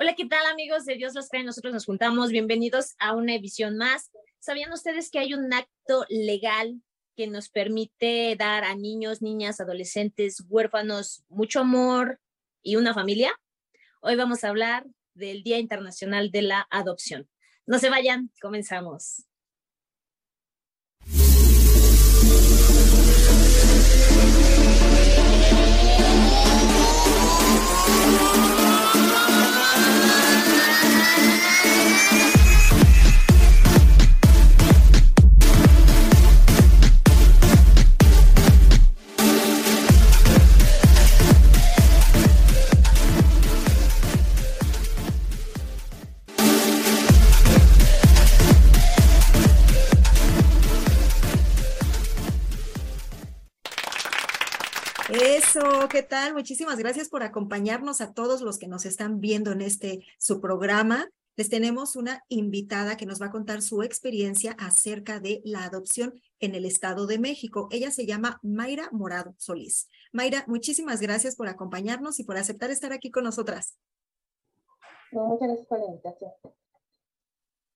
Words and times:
Hola, 0.00 0.14
¿qué 0.14 0.26
tal 0.26 0.46
amigos 0.46 0.84
de 0.84 0.94
Dios 0.94 1.12
los 1.16 1.28
trae? 1.28 1.42
Nosotros 1.42 1.74
nos 1.74 1.84
juntamos. 1.84 2.30
Bienvenidos 2.30 2.94
a 3.00 3.16
una 3.16 3.34
edición 3.34 3.76
más. 3.76 4.12
¿Sabían 4.38 4.72
ustedes 4.72 5.10
que 5.10 5.18
hay 5.18 5.34
un 5.34 5.52
acto 5.52 6.06
legal 6.08 6.80
que 7.16 7.26
nos 7.26 7.48
permite 7.48 8.36
dar 8.38 8.62
a 8.62 8.76
niños, 8.76 9.22
niñas, 9.22 9.60
adolescentes, 9.60 10.44
huérfanos 10.48 11.24
mucho 11.28 11.58
amor 11.58 12.20
y 12.62 12.76
una 12.76 12.94
familia? 12.94 13.32
Hoy 14.00 14.14
vamos 14.14 14.44
a 14.44 14.50
hablar 14.50 14.86
del 15.14 15.42
Día 15.42 15.58
Internacional 15.58 16.30
de 16.30 16.42
la 16.42 16.68
Adopción. 16.70 17.28
No 17.66 17.80
se 17.80 17.90
vayan, 17.90 18.30
comenzamos. 18.40 19.27
¿Qué 55.90 56.02
tal? 56.02 56.34
Muchísimas 56.34 56.78
gracias 56.78 57.08
por 57.08 57.22
acompañarnos 57.22 58.02
a 58.02 58.12
todos 58.12 58.42
los 58.42 58.58
que 58.58 58.68
nos 58.68 58.84
están 58.84 59.20
viendo 59.20 59.52
en 59.52 59.62
este 59.62 60.04
su 60.18 60.40
programa. 60.40 61.08
Les 61.36 61.48
tenemos 61.48 61.96
una 61.96 62.22
invitada 62.28 62.96
que 62.96 63.06
nos 63.06 63.22
va 63.22 63.26
a 63.26 63.30
contar 63.30 63.62
su 63.62 63.82
experiencia 63.82 64.52
acerca 64.58 65.20
de 65.20 65.40
la 65.44 65.64
adopción 65.64 66.20
en 66.40 66.54
el 66.54 66.66
Estado 66.66 67.06
de 67.06 67.18
México. 67.18 67.68
Ella 67.70 67.90
se 67.90 68.04
llama 68.04 68.38
Mayra 68.42 68.90
Morado 68.92 69.34
Solís. 69.38 69.88
Mayra, 70.12 70.44
muchísimas 70.48 71.00
gracias 71.00 71.34
por 71.34 71.48
acompañarnos 71.48 72.18
y 72.20 72.24
por 72.24 72.36
aceptar 72.36 72.70
estar 72.70 72.92
aquí 72.92 73.10
con 73.10 73.24
nosotras. 73.24 73.78
muchas 75.12 75.48
gracias 75.48 75.66
por 75.66 75.78
la 75.78 75.86
invitación. 75.86 76.32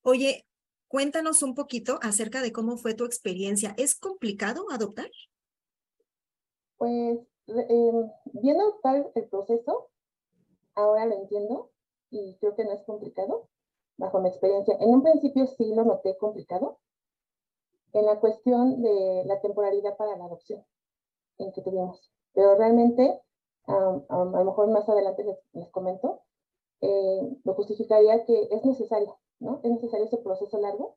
Oye, 0.02 0.46
cuéntanos 0.88 1.42
un 1.42 1.54
poquito 1.54 1.98
acerca 2.02 2.42
de 2.42 2.52
cómo 2.52 2.76
fue 2.76 2.92
tu 2.92 3.06
experiencia. 3.06 3.74
¿Es 3.78 3.94
complicado 3.94 4.66
adoptar? 4.70 5.10
Pues 6.76 7.20
eh, 7.48 8.10
viendo 8.32 8.78
tal 8.82 9.10
el 9.14 9.28
proceso, 9.28 9.88
ahora 10.74 11.06
lo 11.06 11.14
entiendo 11.14 11.70
y 12.10 12.36
creo 12.38 12.54
que 12.54 12.64
no 12.64 12.72
es 12.72 12.82
complicado, 12.84 13.48
bajo 13.96 14.20
mi 14.20 14.28
experiencia. 14.28 14.76
En 14.80 14.90
un 14.90 15.02
principio 15.02 15.46
sí 15.46 15.74
lo 15.74 15.84
noté 15.84 16.16
complicado, 16.18 16.78
en 17.92 18.06
la 18.06 18.20
cuestión 18.20 18.82
de 18.82 19.24
la 19.26 19.40
temporalidad 19.40 19.96
para 19.96 20.16
la 20.16 20.24
adopción 20.24 20.64
en 21.38 21.52
que 21.52 21.62
tuvimos. 21.62 22.10
Pero 22.34 22.54
realmente, 22.56 23.20
a 23.66 24.02
lo 24.08 24.44
mejor 24.44 24.68
más 24.68 24.88
adelante 24.88 25.24
les, 25.52 25.68
comento, 25.70 26.22
eh, 26.80 27.36
lo 27.44 27.54
justificaría 27.54 28.24
que 28.24 28.48
es 28.50 28.64
necesario, 28.64 29.18
¿no? 29.38 29.60
Es 29.62 29.70
necesario 29.70 30.06
ese 30.06 30.18
proceso 30.18 30.58
largo, 30.58 30.96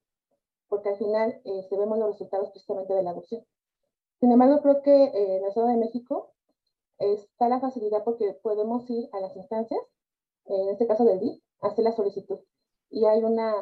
porque 0.68 0.90
al 0.90 0.98
final 0.98 1.42
eh, 1.44 1.64
se 1.70 1.78
vemos 1.78 1.98
los 1.98 2.08
resultados 2.08 2.50
precisamente 2.52 2.94
de 2.94 3.04
la 3.04 3.12
adopción. 3.12 3.46
Sin 4.20 4.32
embargo, 4.32 4.62
creo 4.62 4.82
que 4.82 5.04
eh, 5.06 5.38
en 5.38 5.44
el 5.44 5.50
Estado 5.50 5.68
de 5.68 5.78
México 5.78 6.34
está 7.00 7.50
la 7.50 7.60
facilidad 7.60 8.04
porque 8.04 8.34
podemos 8.42 8.90
ir 8.90 9.10
a 9.14 9.20
las 9.20 9.36
instancias, 9.36 9.82
en 10.46 10.70
este 10.70 10.88
caso 10.88 11.06
del 11.06 11.20
DIF, 11.20 11.42
hacer 11.62 11.84
la 11.84 11.96
solicitud 11.96 12.40
y 12.90 13.06
hay 13.06 13.24
una 13.24 13.54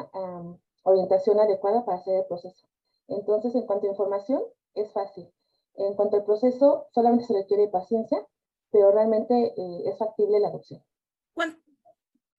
orientación 0.84 1.40
adecuada 1.40 1.86
para 1.86 1.98
hacer 1.98 2.20
el 2.20 2.26
proceso. 2.26 2.68
Entonces, 3.08 3.56
en 3.56 3.66
cuanto 3.66 3.88
a 3.88 3.92
información, 3.92 4.44
es 4.76 4.92
fácil. 4.92 5.30
En 5.76 5.96
cuanto 5.96 6.18
al 6.18 6.26
proceso, 6.26 6.88
solamente 6.94 7.26
se 7.26 7.34
requiere 7.34 7.68
paciencia, 7.68 8.26
pero 8.72 8.92
realmente 8.92 9.54
eh, 9.58 9.84
es 9.86 9.98
factible 9.98 10.40
la 10.40 10.50
adopción. 10.50 10.84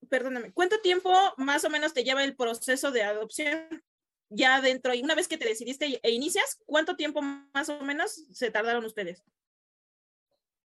perdóname, 0.09 0.53
¿cuánto 0.53 0.81
tiempo 0.81 1.11
más 1.39 1.65
o 1.65 1.71
menos 1.71 1.93
te 1.95 2.05
lleva 2.05 2.23
el 2.23 2.37
proceso 2.37 2.93
de 2.93 3.03
adopción? 3.03 3.83
Ya 4.29 4.61
dentro, 4.61 4.95
y 4.95 5.03
una 5.03 5.15
vez 5.15 5.29
que 5.29 5.39
te 5.39 5.47
decidiste 5.47 6.01
e 6.03 6.11
inicias, 6.11 6.61
¿cuánto 6.67 6.97
tiempo 6.97 7.21
más 7.23 7.69
o 7.69 7.81
menos 7.81 8.13
se 8.33 8.51
tardaron 8.51 8.85
ustedes? 8.85 9.25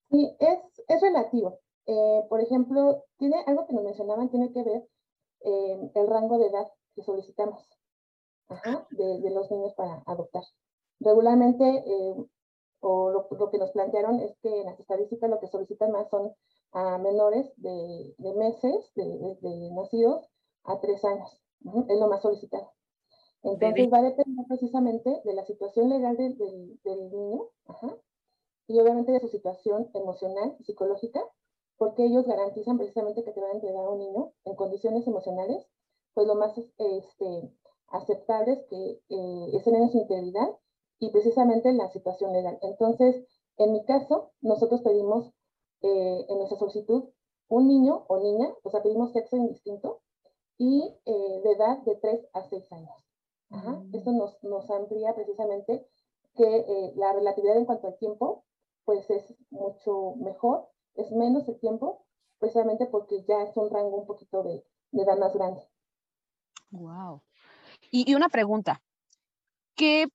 Sí, 0.10 0.36
es, 0.40 0.60
es 0.88 1.02
relativo. 1.02 1.60
Eh, 1.86 2.24
por 2.30 2.42
ejemplo, 2.42 3.04
tiene 3.18 3.44
algo 3.48 3.66
que 3.66 3.74
nos 3.74 3.84
mencionaban, 3.84 4.30
tiene 4.30 4.52
que 4.52 4.64
ver 4.64 4.88
eh, 5.42 5.92
el 5.96 6.08
rango 6.08 6.38
de 6.38 6.48
edad 6.48 6.68
que 6.96 7.04
solicitamos 7.04 7.68
de, 8.92 9.20
de, 9.22 9.30
los 9.32 9.50
niños 9.52 9.74
para 9.76 10.04
adoptar. 10.06 10.44
Regularmente, 11.00 11.64
eh, 11.66 12.16
o 12.82 13.10
lo, 13.12 13.28
lo, 13.32 13.52
que 13.52 13.58
nos 13.58 13.72
plantearon 13.72 14.20
es 14.20 14.36
que 14.42 14.62
en 14.62 14.66
las 14.66 14.80
estadísticas 14.80 15.30
lo 15.30 15.40
que 15.40 15.48
solicitan 15.48 15.92
más 15.92 16.10
son 16.10 16.34
a 16.72 16.98
menores 16.98 17.52
de, 17.58 18.14
de 18.18 18.34
meses, 18.34 18.92
de, 18.96 19.38
de, 19.42 19.72
nacidos, 19.72 20.30
a 20.64 20.80
tres 20.80 21.04
años. 21.06 21.42
Es 21.88 22.00
lo 22.00 22.08
más 22.08 22.22
solicitado. 22.22 22.72
Entonces 23.44 23.90
va 23.92 24.00
a 24.00 24.04
depender 24.04 24.46
precisamente 24.48 25.22
de 25.24 25.34
la 25.34 25.46
situación 25.46 25.90
legal 25.90 26.18
del, 26.18 26.38
del, 26.38 26.80
del 26.84 27.10
niño, 27.10 27.44
ajá, 27.68 27.96
y 28.70 28.80
obviamente 28.80 29.12
de 29.12 29.20
su 29.20 29.28
situación 29.28 29.90
emocional 29.96 30.56
y 30.60 30.64
psicológica, 30.64 31.22
porque 31.78 32.06
ellos 32.06 32.28
garantizan 32.28 32.78
precisamente 32.78 33.24
que 33.24 33.32
te 33.32 33.42
van 33.42 33.50
a 33.50 33.54
entregar 33.56 33.84
a 33.84 33.90
un 33.90 33.98
niño 33.98 34.32
en 34.46 34.56
condiciones 34.56 35.08
emocionales, 35.08 35.68
pues 36.14 36.28
lo 36.28 36.36
más 36.36 36.56
este, 36.58 37.52
aceptables 37.88 38.60
que 38.70 39.02
eh, 39.10 39.50
estén 39.54 39.76
en 39.76 39.90
su 39.90 39.98
integridad 39.98 40.50
y 41.00 41.10
precisamente 41.10 41.70
en 41.70 41.78
la 41.78 41.90
situación 41.90 42.32
legal. 42.32 42.60
Entonces, 42.62 43.26
en 43.58 43.72
mi 43.72 43.84
caso, 43.86 44.32
nosotros 44.42 44.82
pedimos 44.82 45.34
eh, 45.82 46.26
en 46.30 46.38
nuestra 46.38 46.60
solicitud 46.60 47.06
un 47.48 47.68
niño 47.68 48.06
o 48.08 48.20
niña, 48.20 48.54
o 48.62 48.70
sea, 48.70 48.84
pedimos 48.84 49.14
sexo 49.14 49.36
indistinto 49.36 50.02
y 50.60 50.96
eh, 51.06 51.42
de 51.44 51.52
edad 51.54 51.80
de 51.80 51.96
3 51.96 52.28
a 52.34 52.44
6 52.44 52.72
años. 52.74 53.06
Ajá. 53.50 53.72
Mm. 53.72 53.96
Esto 53.96 54.12
nos, 54.12 54.44
nos 54.44 54.70
amplía 54.70 55.16
precisamente 55.16 55.88
que 56.36 56.58
eh, 56.58 56.94
la 56.96 57.14
relatividad 57.14 57.58
en 57.58 57.66
cuanto 57.66 57.88
al 57.88 57.98
tiempo 57.98 58.44
pues 58.90 59.08
es 59.12 59.36
mucho 59.52 60.16
mejor, 60.16 60.68
es 60.96 61.12
menos 61.12 61.48
el 61.48 61.60
tiempo, 61.60 62.08
precisamente 62.40 62.88
porque 62.88 63.24
ya 63.28 63.44
es 63.44 63.56
un 63.56 63.70
rango 63.70 63.98
un 63.98 64.08
poquito 64.08 64.42
de, 64.42 64.66
edad 64.94 65.16
más 65.16 65.32
grande. 65.36 65.62
Wow. 66.72 67.22
Y, 67.92 68.16
una 68.16 68.30
pregunta, 68.30 68.82
¿qué, 69.76 70.08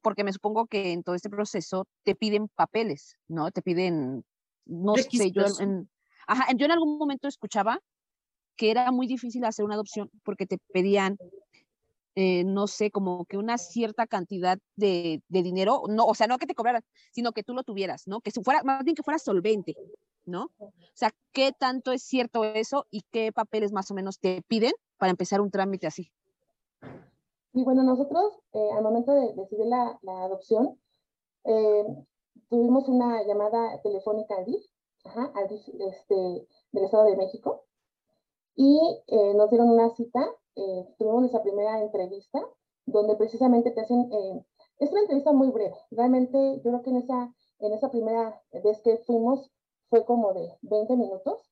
porque 0.00 0.22
me 0.22 0.32
supongo 0.32 0.66
que 0.66 0.92
en 0.92 1.02
todo 1.02 1.16
este 1.16 1.28
proceso 1.28 1.88
te 2.04 2.14
piden 2.14 2.46
papeles, 2.46 3.18
¿no? 3.26 3.50
Te 3.50 3.62
piden, 3.62 4.24
no 4.64 4.94
sé, 4.94 5.32
yo 5.32 5.42
en, 5.58 5.90
ajá, 6.28 6.46
yo 6.54 6.66
en 6.66 6.70
algún 6.70 6.98
momento 6.98 7.26
escuchaba 7.26 7.80
que 8.54 8.70
era 8.70 8.92
muy 8.92 9.08
difícil 9.08 9.44
hacer 9.44 9.64
una 9.64 9.74
adopción 9.74 10.08
porque 10.22 10.46
te 10.46 10.58
pedían 10.72 11.18
eh, 12.16 12.44
no 12.44 12.68
sé, 12.68 12.92
como 12.92 13.24
que 13.24 13.36
una 13.36 13.58
cierta 13.58 14.06
cantidad 14.06 14.58
de, 14.76 15.20
dinero, 15.28 15.82
no, 15.88 16.04
o 16.06 16.14
sea, 16.14 16.28
no 16.28 16.38
que 16.38 16.46
te 16.46 16.54
cobraran, 16.54 16.82
sino 17.10 17.32
que 17.32 17.42
tú 17.42 17.54
lo 17.54 17.64
tuvieras, 17.64 18.06
¿no? 18.06 18.20
Que 18.20 18.30
fuera, 18.30 18.62
más 18.62 18.84
bien 18.84 18.94
que 18.94 19.02
fuera 19.02 19.18
solvente, 19.18 19.74
¿no? 20.24 20.50
O 20.58 20.72
sea, 20.94 21.10
¿qué 21.32 21.50
tanto 21.50 21.90
es 21.90 22.04
cierto 22.04 22.44
eso 22.44 22.86
y 22.90 23.02
qué 23.10 23.32
papeles 23.32 23.72
más 23.72 23.90
o 23.90 23.94
menos 23.94 24.20
te 24.20 24.42
piden 24.46 24.72
para 24.96 25.10
empezar 25.10 25.40
un 25.40 25.50
trámite 25.50 25.88
así? 25.88 26.12
Y 27.52 27.64
bueno, 27.64 27.82
nosotros 27.82 28.38
eh, 28.52 28.68
al 28.76 28.84
momento 28.84 29.12
de 29.12 29.34
decidir 29.34 29.66
la, 29.66 29.98
adopción, 30.24 30.78
eh, 31.44 31.84
tuvimos 32.48 32.88
una 32.88 33.24
llamada 33.24 33.80
telefónica 33.82 34.36
al 34.36 34.44
DIF, 34.44 34.64
DIF 35.50 35.68
este, 35.80 36.46
del 36.70 36.84
Estado 36.84 37.06
de 37.06 37.16
México, 37.16 37.64
y 38.54 38.78
nos 39.34 39.50
dieron 39.50 39.68
una 39.68 39.90
cita 39.96 40.24
eh, 40.56 40.94
tuvimos 40.98 41.24
esa 41.24 41.42
primera 41.42 41.80
entrevista 41.80 42.40
donde 42.86 43.16
precisamente 43.16 43.70
te 43.70 43.80
hacen, 43.80 44.10
eh, 44.12 44.44
es 44.78 44.90
una 44.90 45.00
entrevista 45.00 45.32
muy 45.32 45.50
breve, 45.50 45.76
realmente 45.90 46.56
yo 46.56 46.62
creo 46.62 46.82
que 46.82 46.90
en 46.90 46.96
esa, 46.96 47.34
en 47.60 47.72
esa 47.72 47.90
primera 47.90 48.40
vez 48.52 48.80
que 48.82 48.98
fuimos 48.98 49.50
fue 49.88 50.04
como 50.04 50.32
de 50.34 50.52
20 50.62 50.96
minutos, 50.96 51.50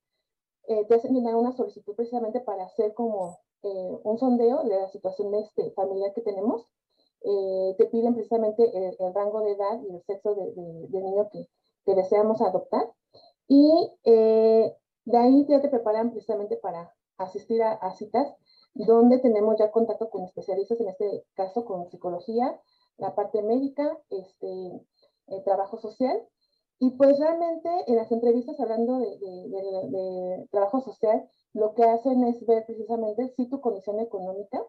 eh, 0.69 0.85
te 0.87 0.95
hacen 0.95 1.17
una 1.17 1.53
solicitud 1.53 1.95
precisamente 1.95 2.41
para 2.41 2.65
hacer 2.65 2.95
como 2.95 3.39
eh, 3.63 3.99
un 4.05 4.19
sondeo 4.19 4.63
de 4.65 4.77
la 4.77 4.89
situación 4.89 5.35
este, 5.35 5.71
familiar 5.73 6.13
que 6.15 6.23
tenemos, 6.23 6.67
te 7.79 7.87
piden 7.87 8.15
precisamente 8.15 8.65
el, 8.77 9.15
rango 9.15 9.43
de 9.43 9.53
edad 9.53 9.81
y 9.81 9.95
el 9.95 10.03
sexo 10.03 10.35
de, 10.35 10.53
de, 10.89 11.01
niño 11.01 11.29
que, 11.31 11.47
que, 11.85 11.95
deseamos 11.95 12.41
adoptar. 12.41 12.93
Y 13.47 13.71
de 14.03 15.17
ahí 15.17 15.47
ya 15.49 15.61
te 15.61 15.69
preparan 15.69 16.11
precisamente 16.11 16.57
para 16.57 16.93
asistir 17.19 17.63
a, 17.63 17.75
a 17.75 17.93
citas 17.93 18.35
donde 18.75 19.19
tenemos 19.19 19.57
ya 19.59 19.71
contacto 19.71 20.11
con 20.11 20.25
especialistas, 20.25 20.81
en 20.81 20.89
este 20.89 21.25
caso 21.35 21.65
con 21.65 21.91
psicología, 21.91 22.61
la 22.99 23.15
parte 23.15 23.43
médica, 23.43 23.99
este, 24.11 24.81
el 25.27 25.45
trabajo 25.45 25.79
social. 25.79 26.27
Y 26.79 26.91
pues 26.93 27.19
realmente 27.19 27.69
en 27.87 27.97
las 27.97 28.11
entrevistas 28.11 28.59
hablando 28.59 28.99
de, 28.99 30.47
trabajo 30.51 30.81
social, 30.81 31.29
lo 31.53 31.75
que 31.75 31.85
hacen 31.85 32.25
es 32.25 32.45
ver 32.45 32.65
precisamente 32.67 33.33
si 33.37 33.49
tu 33.49 33.61
condición 33.61 34.01
económica, 34.01 34.61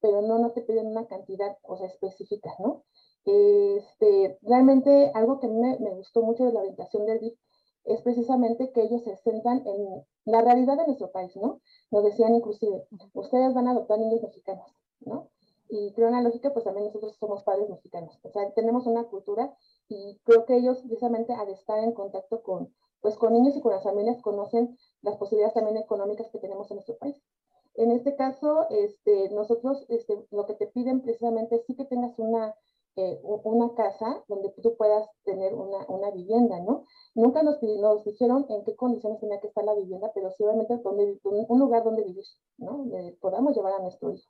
pero 0.00 0.20
no, 0.22 0.38
no 0.38 0.50
te 0.50 0.62
piden 0.62 0.88
una 0.88 1.06
cantidad, 1.06 1.56
o 1.62 1.76
sea, 1.76 1.86
específica, 1.86 2.50
¿no? 2.58 2.82
Este, 3.24 4.38
realmente 4.42 5.12
algo 5.14 5.38
que 5.38 5.46
me, 5.46 5.78
me 5.78 5.94
gustó 5.94 6.22
mucho 6.22 6.44
de 6.44 6.52
la 6.52 6.60
orientación 6.60 7.06
del 7.06 7.20
DIF 7.20 7.38
es 7.84 8.02
precisamente 8.02 8.72
que 8.72 8.82
ellos 8.82 9.02
se 9.02 9.16
centran 9.16 9.66
en 9.66 10.04
la 10.24 10.42
realidad 10.42 10.76
de 10.76 10.86
nuestro 10.86 11.10
país, 11.10 11.34
¿no? 11.36 11.60
Nos 11.90 12.04
decían 12.04 12.34
inclusive, 12.34 12.86
ustedes 13.14 13.54
van 13.54 13.68
a 13.68 13.72
adoptar 13.72 13.98
niños 13.98 14.22
mexicanos, 14.22 14.74
¿no? 15.00 15.28
Y 15.68 15.92
creo 15.92 16.08
una 16.08 16.22
lógica, 16.22 16.52
pues 16.52 16.64
también 16.64 16.86
nosotros 16.86 17.16
somos 17.16 17.44
padres 17.44 17.68
mexicanos, 17.68 18.18
o 18.22 18.30
sea, 18.30 18.52
tenemos 18.54 18.86
una 18.86 19.04
cultura 19.04 19.54
y 19.88 20.18
creo 20.24 20.44
que 20.44 20.56
ellos 20.56 20.82
precisamente 20.82 21.32
al 21.32 21.48
estar 21.48 21.78
en 21.78 21.92
contacto 21.92 22.42
con, 22.42 22.74
pues 23.00 23.16
con 23.16 23.32
niños 23.32 23.56
y 23.56 23.60
con 23.60 23.72
las 23.72 23.84
familias 23.84 24.20
conocen 24.20 24.76
las 25.02 25.16
posibilidades 25.16 25.54
también 25.54 25.76
económicas 25.76 26.28
que 26.30 26.38
tenemos 26.38 26.70
en 26.70 26.76
nuestro 26.76 26.98
país. 26.98 27.16
En 27.74 27.92
este 27.92 28.16
caso, 28.16 28.68
este, 28.68 29.30
nosotros 29.30 29.86
este, 29.88 30.26
lo 30.32 30.44
que 30.44 30.54
te 30.54 30.66
piden 30.66 31.02
precisamente 31.02 31.56
es 31.56 31.64
que 31.64 31.84
tengas 31.84 32.18
una 32.18 32.54
eh, 32.96 33.20
una 33.22 33.74
casa 33.74 34.24
donde 34.28 34.50
tú 34.62 34.76
puedas 34.76 35.08
tener 35.24 35.54
una, 35.54 35.86
una 35.88 36.10
vivienda, 36.10 36.60
¿no? 36.60 36.84
Nunca 37.14 37.42
nos, 37.42 37.62
nos, 37.62 38.04
dijeron 38.04 38.46
en 38.48 38.64
qué 38.64 38.74
condiciones 38.76 39.20
tenía 39.20 39.40
que 39.40 39.48
estar 39.48 39.64
la 39.64 39.74
vivienda, 39.74 40.10
pero 40.14 40.30
sí 40.32 40.42
obviamente 40.44 40.76
donde, 40.82 41.18
un 41.22 41.58
lugar 41.58 41.84
donde 41.84 42.04
vivir, 42.04 42.24
¿no? 42.58 42.78
Donde 42.78 43.12
podamos 43.20 43.56
llevar 43.56 43.74
a 43.74 43.82
nuestro 43.82 44.12
hijo. 44.12 44.28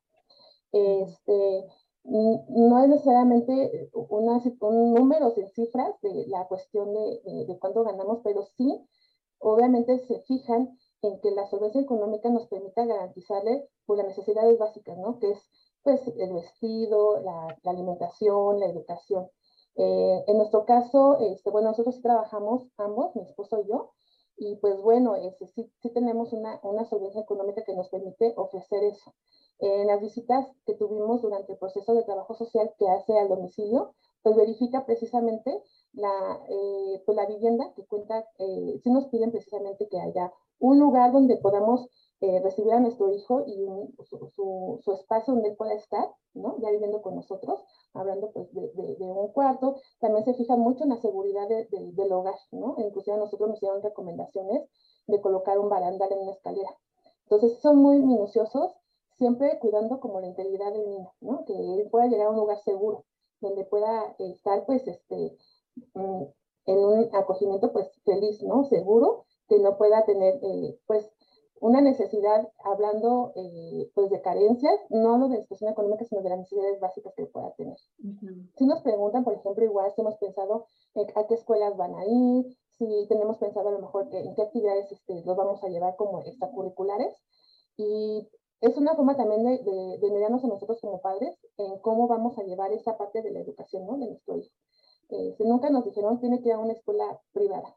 Este, 0.72 1.66
no 2.04 2.82
es 2.82 2.88
necesariamente 2.88 3.90
una, 3.92 4.40
un 4.60 4.94
número 4.94 5.32
de 5.32 5.48
cifras 5.48 5.94
de 6.02 6.26
la 6.28 6.46
cuestión 6.46 6.92
de, 6.92 7.20
de, 7.24 7.46
de 7.46 7.58
cuánto 7.58 7.82
ganamos, 7.82 8.20
pero 8.22 8.44
sí, 8.56 8.80
obviamente 9.38 9.98
se 10.06 10.20
fijan 10.22 10.78
en 11.02 11.20
que 11.20 11.30
la 11.30 11.46
solvencia 11.46 11.80
económica 11.80 12.28
nos 12.30 12.46
permita 12.48 12.84
garantizarle 12.84 13.68
pues, 13.86 13.98
las 13.98 14.08
necesidades 14.08 14.58
básicas, 14.58 14.96
¿no? 14.98 15.18
Que 15.18 15.32
es 15.32 15.50
pues 15.82 16.00
el 16.06 16.32
vestido, 16.32 17.20
la, 17.20 17.56
alimentación, 17.64 18.60
la 18.60 18.66
educación. 18.66 19.28
Eh, 19.76 20.24
en 20.26 20.36
nuestro 20.36 20.64
caso, 20.64 21.18
este, 21.20 21.50
bueno, 21.50 21.68
nosotros 21.68 22.00
trabajamos 22.02 22.68
ambos, 22.76 23.14
mi 23.16 23.22
esposo 23.22 23.62
y 23.64 23.68
yo, 23.68 23.90
y 24.36 24.56
pues 24.56 24.80
bueno, 24.80 25.16
este, 25.16 25.46
sí, 25.48 25.70
sí, 25.82 25.90
tenemos 25.90 26.32
una, 26.32 26.60
una 26.62 26.84
solvencia 26.84 27.20
económica 27.20 27.62
que 27.62 27.74
nos 27.74 27.88
permite 27.88 28.32
ofrecer 28.36 28.82
eso. 28.84 29.14
En 29.58 29.86
las 29.86 30.00
visitas 30.00 30.46
que 30.64 30.74
tuvimos 30.74 31.20
durante 31.20 31.52
el 31.52 31.58
proceso 31.58 31.92
de 31.92 32.04
trabajo 32.04 32.34
social 32.34 32.72
que 32.78 32.88
hace 32.88 33.18
al 33.18 33.28
domicilio, 33.28 33.94
pues 34.22 34.36
verifica 34.36 34.86
precisamente 34.86 35.62
la, 35.92 36.40
eh, 36.48 37.02
pues 37.04 37.16
la 37.16 37.26
vivienda 37.26 37.72
que 37.74 37.84
cuenta, 37.84 38.24
eh, 38.38 38.80
sí 38.82 38.90
nos 38.90 39.06
piden 39.08 39.30
precisamente 39.30 39.88
que 39.88 40.00
haya 40.00 40.32
un 40.58 40.78
lugar 40.78 41.12
donde 41.12 41.36
podamos 41.36 41.88
eh, 42.22 42.40
recibir 42.40 42.72
a 42.72 42.81
nuestro 42.81 43.11
hijo 43.14 43.44
y 43.46 43.67
su, 44.05 44.78
su, 44.84 44.93
espacio 44.93 45.32
donde 45.32 45.50
él 45.50 45.56
pueda 45.56 45.72
estar, 45.72 46.06
¿no? 46.34 46.56
Ya 46.61 46.70
viviendo 46.70 47.00
con 47.00 47.14
nosotros, 47.14 47.64
hablando 47.94 48.31
pues 48.32 48.52
de, 48.52 48.70
de, 48.75 49.06
un 49.11 49.28
cuarto. 49.32 49.76
También 50.00 50.25
se 50.25 50.34
fija 50.34 50.55
mucho 50.56 50.84
en 50.84 50.90
la 50.90 50.99
seguridad 50.99 51.49
del 51.49 52.12
hogar, 52.12 52.34
¿no? 52.52 52.75
Inclusive 52.76 53.17
a 53.17 53.20
nosotros 53.20 53.49
nos 53.49 53.61
dieron 53.61 53.82
recomendaciones 53.82 54.69
de 55.06 55.20
colocar 55.20 55.58
un 55.58 55.70
barandal 55.70 56.12
en 56.12 56.19
una 56.19 56.32
escalera. 56.32 56.70
Entonces 57.22 57.58
son 57.61 57.78
muy 57.78 57.99
minuciosos, 58.00 58.70
siempre 59.16 59.58
cuidando 59.58 59.99
como 60.00 60.20
la 60.20 60.26
integridad 60.26 60.73
del 60.73 60.88
niño, 60.88 61.12
¿no? 61.23 61.44
Que 61.46 61.55
él 61.55 61.88
pueda 61.90 62.08
llegar 62.08 62.26
a 62.26 62.31
un 62.31 62.37
lugar 62.37 62.58
seguro, 62.58 63.05
donde 63.40 63.64
pueda 63.64 64.14
estar 64.19 64.66
pues 64.66 64.87
este, 64.87 65.38
mm, 65.94 66.25
en 66.66 66.78
un 66.78 67.08
acogimiento 67.14 67.73
pues 67.73 67.90
feliz, 68.05 68.43
¿no? 68.43 68.64
Seguro, 68.64 69.25
que 69.49 69.58
no 69.58 69.78
pueda 69.78 70.05
tener 70.05 70.38
eh, 70.43 70.78
pues 70.87 71.11
una 71.60 71.80
necesidad, 71.80 72.48
hablando 72.64 73.32
eh, 73.36 73.90
pues 73.94 74.10
de 74.10 74.20
carencias, 74.22 74.74
no 74.88 75.18
lo 75.18 75.28
de 75.28 75.42
situación 75.42 75.70
económica, 75.70 76.04
sino 76.04 76.22
de 76.22 76.30
las 76.30 76.38
necesidades 76.38 76.80
básicas 76.80 77.14
que 77.14 77.26
pueda 77.26 77.52
tener. 77.52 77.76
Si 78.56 78.66
nos 78.66 78.82
preguntan, 78.82 79.24
por 79.24 79.34
ejemplo, 79.34 79.64
igual 79.64 79.92
si 79.94 80.00
hemos 80.00 80.16
pensado 80.16 80.66
a 81.14 81.26
qué 81.26 81.34
escuelas 81.34 81.76
van 81.76 81.94
a 81.94 82.06
ir, 82.06 82.46
si 82.78 83.06
tenemos 83.08 83.36
pensado 83.36 83.68
a 83.68 83.72
lo 83.72 83.80
mejor 83.80 84.08
que, 84.08 84.20
en 84.20 84.34
qué 84.34 84.42
actividades 84.42 84.90
este, 84.90 85.22
los 85.24 85.36
vamos 85.36 85.62
a 85.62 85.68
llevar 85.68 85.96
como 85.96 86.22
extracurriculares. 86.22 87.14
Y 87.76 88.26
es 88.62 88.76
una 88.78 88.94
forma 88.94 89.16
también 89.16 89.44
de, 89.44 89.98
de, 89.98 90.10
mirarnos 90.10 90.44
a 90.44 90.48
nosotros 90.48 90.80
como 90.80 91.00
padres 91.00 91.38
en 91.58 91.78
cómo 91.80 92.08
vamos 92.08 92.38
a 92.38 92.42
llevar 92.42 92.72
esa 92.72 92.96
parte 92.96 93.22
de 93.22 93.32
la 93.32 93.40
educación 93.40 93.86
¿no? 93.86 93.98
de 93.98 94.06
nuestro 94.06 94.38
hijo. 94.38 94.54
Eh, 95.10 95.34
si 95.36 95.44
nunca 95.44 95.70
nos 95.70 95.84
dijeron, 95.84 96.20
tiene 96.20 96.40
que 96.40 96.48
ir 96.48 96.54
a 96.54 96.58
una 96.58 96.72
escuela 96.72 97.20
privada, 97.32 97.76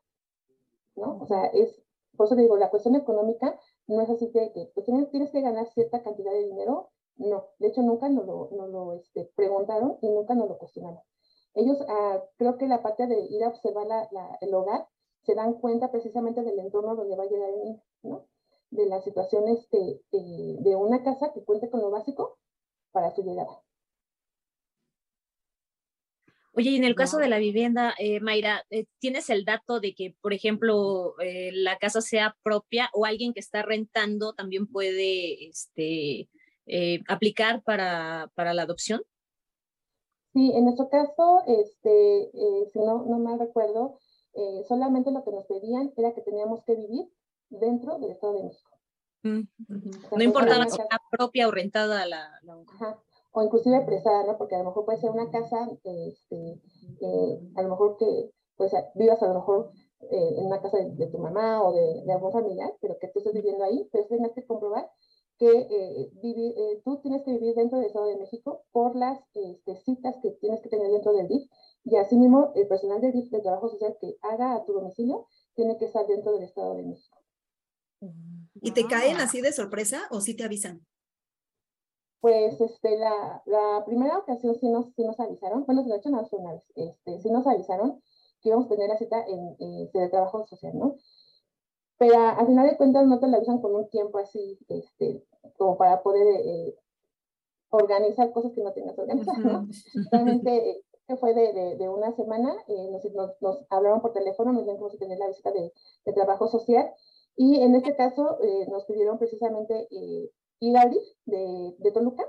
¿no? 0.95 1.17
O 1.19 1.25
sea, 1.25 1.47
es, 1.47 1.81
por 2.15 2.27
eso 2.27 2.35
digo, 2.35 2.57
la 2.57 2.69
cuestión 2.69 2.95
económica 2.95 3.59
no 3.87 4.01
es 4.01 4.09
así 4.09 4.27
de 4.27 4.51
que 4.51 4.71
pues, 4.73 4.85
tienes, 4.85 5.31
que 5.31 5.41
ganar 5.41 5.67
cierta 5.67 6.03
cantidad 6.03 6.31
de 6.31 6.45
dinero. 6.45 6.89
No, 7.15 7.45
de 7.59 7.67
hecho 7.67 7.81
nunca 7.81 8.09
nos 8.09 8.25
lo, 8.25 8.93
este, 8.93 9.31
preguntaron 9.35 9.97
y 10.01 10.09
nunca 10.09 10.33
nos 10.33 10.49
lo 10.49 10.57
cuestionaron. 10.57 10.99
Ellos, 11.53 11.77
ah, 11.87 12.23
creo 12.37 12.57
que 12.57 12.67
la 12.67 12.81
parte 12.81 13.05
de 13.05 13.19
ir 13.29 13.43
a 13.43 13.49
observar 13.49 13.85
la, 13.87 14.37
el 14.41 14.53
hogar, 14.53 14.87
se 15.21 15.35
dan 15.35 15.53
cuenta 15.53 15.91
precisamente 15.91 16.43
del 16.43 16.59
entorno 16.59 16.95
donde 16.95 17.15
va 17.15 17.23
a 17.23 17.27
llegar 17.27 17.49
el 17.49 17.59
niño, 17.63 17.81
¿no? 18.01 18.25
De 18.71 18.85
las 18.87 19.03
situaciones 19.03 19.59
este, 19.59 20.01
de, 20.11 20.57
de 20.59 20.75
una 20.75 21.03
casa 21.03 21.31
que 21.31 21.45
cuente 21.45 21.69
con 21.69 21.81
lo 21.81 21.91
básico 21.91 22.37
para 22.91 23.11
su 23.11 23.23
llegada. 23.23 23.61
Oye, 26.55 26.69
y 26.69 26.75
en 26.75 26.83
el 26.83 26.93
caso 26.93 27.17
de 27.17 27.29
la 27.29 27.39
vivienda, 27.39 27.95
eh, 27.97 28.19
Mayra, 28.19 28.63
eh, 28.69 28.85
¿tienes 28.99 29.31
el 29.31 29.43
dato 29.43 29.79
de 29.79 29.95
que, 29.95 30.15
por 30.21 30.33
ejemplo, 30.33 31.15
eh, 31.19 31.49
la 31.51 31.79
casa 31.79 31.99
sea 31.99 32.37
propia 32.43 32.91
o 32.93 33.05
alguien 33.05 33.33
que 33.33 33.39
está 33.39 33.63
rentando 33.63 34.33
también 34.33 34.67
puede 34.67 35.47
este, 35.47 36.29
aplicar 37.07 37.63
para, 37.63 38.31
para, 38.35 38.53
la 38.53 38.63
adopción? 38.63 39.01
Sí, 40.33 40.51
en 40.53 40.65
nuestro 40.65 40.89
caso, 40.89 41.41
este, 41.47 42.29
si 42.71 42.79
no, 42.79 43.03
no 43.03 43.17
mal 43.17 43.39
recuerdo, 43.39 43.97
solamente 44.67 45.11
lo 45.11 45.23
que 45.23 45.31
nos 45.31 45.45
pedían 45.45 45.91
era 45.97 46.13
que 46.13 46.21
teníamos 46.21 46.63
que 46.65 46.75
vivir 46.75 47.07
dentro 47.49 47.97
del 47.97 48.11
Estado 48.11 48.33
de 48.37 48.43
México. 48.43 48.77
Mm, 49.23 49.41
no 50.17 50.23
importaba 50.23 50.67
si 50.67 50.79
era 50.79 50.99
propia 51.09 51.47
o 51.47 51.51
rentada 51.51 52.05
la... 52.05 52.39
la 52.43 52.63
o 53.33 53.41
inclusive 53.41 53.81
prestada, 53.81 54.23
¿no? 54.25 54.37
Porque 54.37 54.55
a 54.55 54.59
lo 54.59 54.65
mejor 54.65 54.85
puede 54.85 54.99
ser 54.99 55.09
una 55.09 55.29
casa, 55.29 55.67
este, 55.83 56.61
eh, 57.01 57.39
a 57.55 57.61
lo 57.63 57.69
mejor 57.69 57.97
que 57.97 58.31
pues 58.55 58.71
vivas 58.93 59.21
a 59.23 59.27
lo 59.27 59.33
mejor 59.33 59.71
eh, 60.11 60.35
en 60.37 60.45
una 60.45 60.61
casa 60.61 60.77
de, 60.77 61.07
tu 61.07 61.17
mamá 61.17 61.63
o 61.63 61.73
de, 61.73 62.03
de, 62.05 62.13
algún 62.13 62.31
familiar, 62.31 62.71
pero 62.79 62.97
que 62.99 63.07
tú 63.07 63.19
estés 63.19 63.33
viviendo 63.33 63.63
ahí, 63.63 63.89
pero 63.91 64.05
tienes 64.05 64.31
que 64.33 64.45
comprobar 64.45 64.87
que 65.39 65.49
eh, 65.49 66.81
tú 66.85 67.01
tienes 67.01 67.23
que 67.23 67.31
vivir 67.31 67.55
dentro 67.55 67.79
del 67.79 67.87
Estado 67.87 68.05
de 68.05 68.17
México 68.17 68.63
por 68.71 68.95
las 68.95 69.19
este, 69.33 69.75
citas 69.77 70.15
que 70.21 70.31
tienes 70.39 70.61
que 70.61 70.69
tener 70.69 70.91
dentro 70.91 71.13
del 71.13 71.27
DIF, 71.27 71.49
y 71.85 71.95
asimismo 71.97 72.51
el 72.55 72.67
personal 72.67 73.01
del 73.01 73.13
DIF 73.13 73.31
de 73.31 73.41
trabajo 73.41 73.69
social 73.69 73.97
que 73.99 74.15
haga 74.21 74.55
a 74.55 74.63
tu 74.65 74.73
domicilio 74.73 75.27
tiene 75.55 75.77
que 75.77 75.85
estar 75.85 76.05
dentro 76.05 76.33
del 76.33 76.43
Estado 76.43 76.75
de 76.75 76.83
México. 76.83 77.17
¿Y 78.61 78.71
te 78.71 78.85
caen 78.85 79.17
ah. 79.17 79.23
así 79.23 79.41
de 79.41 79.51
sorpresa 79.51 80.03
o 80.11 80.21
sí 80.21 80.35
te 80.35 80.43
avisan? 80.43 80.85
Pues 82.23 82.61
este, 82.61 82.97
la, 82.97 83.43
la 83.45 83.83
primera 83.85 84.17
ocasión 84.17 84.55
sí 84.55 84.69
nos, 84.69 84.93
sí 84.95 85.03
nos 85.03 85.19
avisaron, 85.19 85.65
bueno, 85.65 85.83
de 85.83 85.97
hecho 85.97 86.09
no 86.09 86.25
fue 86.25 86.39
una 86.39 86.53
vez, 86.53 86.63
este, 86.73 87.19
sí 87.19 87.29
nos 87.29 87.45
avisaron 87.45 88.01
que 88.41 88.47
íbamos 88.47 88.67
a 88.67 88.69
tener 88.69 88.87
la 88.87 88.97
cita 88.97 89.25
en, 89.27 89.57
en 89.59 89.91
de 89.91 90.07
trabajo 90.07 90.47
social, 90.47 90.71
¿no? 90.73 90.95
Pero 91.97 92.17
al 92.17 92.47
final 92.47 92.69
de 92.69 92.77
cuentas 92.77 93.05
no 93.07 93.19
te 93.19 93.27
la 93.27 93.35
avisan 93.35 93.59
con 93.59 93.75
un 93.75 93.89
tiempo 93.89 94.19
así, 94.19 94.57
este, 94.69 95.21
como 95.57 95.75
para 95.75 96.01
poder 96.01 96.25
eh, 96.45 96.75
organizar 97.71 98.31
cosas 98.31 98.53
que 98.53 98.63
no 98.63 98.71
tengas 98.71 98.97
organizadas, 98.97 99.39
¿no? 99.39 99.67
Realmente 100.13 100.69
eh, 100.69 100.81
que 101.05 101.17
fue 101.17 101.33
de, 101.33 101.51
de, 101.51 101.75
de, 101.75 101.89
una 101.89 102.15
semana, 102.15 102.55
eh, 102.69 102.89
nos, 102.89 103.03
nos, 103.13 103.41
nos, 103.41 103.65
hablaron 103.69 103.99
por 103.99 104.13
teléfono, 104.13 104.53
nos 104.53 104.61
dijeron 104.61 104.77
que 104.77 104.79
íbamos 104.79 104.95
a 104.95 104.97
tener 104.97 105.19
la 105.19 105.27
visita 105.27 105.51
de, 105.51 105.73
de 106.05 106.13
trabajo 106.13 106.47
social, 106.47 106.89
y 107.35 107.59
en 107.61 107.75
este 107.75 107.97
caso 107.97 108.37
eh, 108.41 108.67
nos 108.69 108.85
pidieron 108.85 109.17
precisamente 109.17 109.89
eh, 109.91 110.29
ir 110.67 111.01
de, 111.25 111.75
de 111.79 111.91
Toluca. 111.91 112.23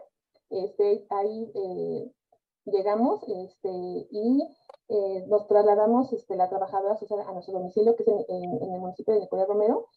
Este, 0.50 1.06
ahí 1.10 1.50
eh, 1.54 2.12
llegamos 2.66 3.22
este, 3.28 3.68
y 4.10 4.42
eh, 4.88 5.26
nos 5.26 5.46
trasladamos 5.46 6.12
este, 6.12 6.36
la 6.36 6.48
trabajadora 6.48 6.96
social 6.96 7.20
a 7.20 7.32
nuestro 7.32 7.54
domicilio, 7.54 7.96
que 7.96 8.02
es 8.02 8.08
en, 8.08 8.62
en, 8.62 8.72
el 8.74 8.80
municipio 8.80 9.14
de 9.14 9.20
Nicolás 9.20 9.48
Romero. 9.48 9.88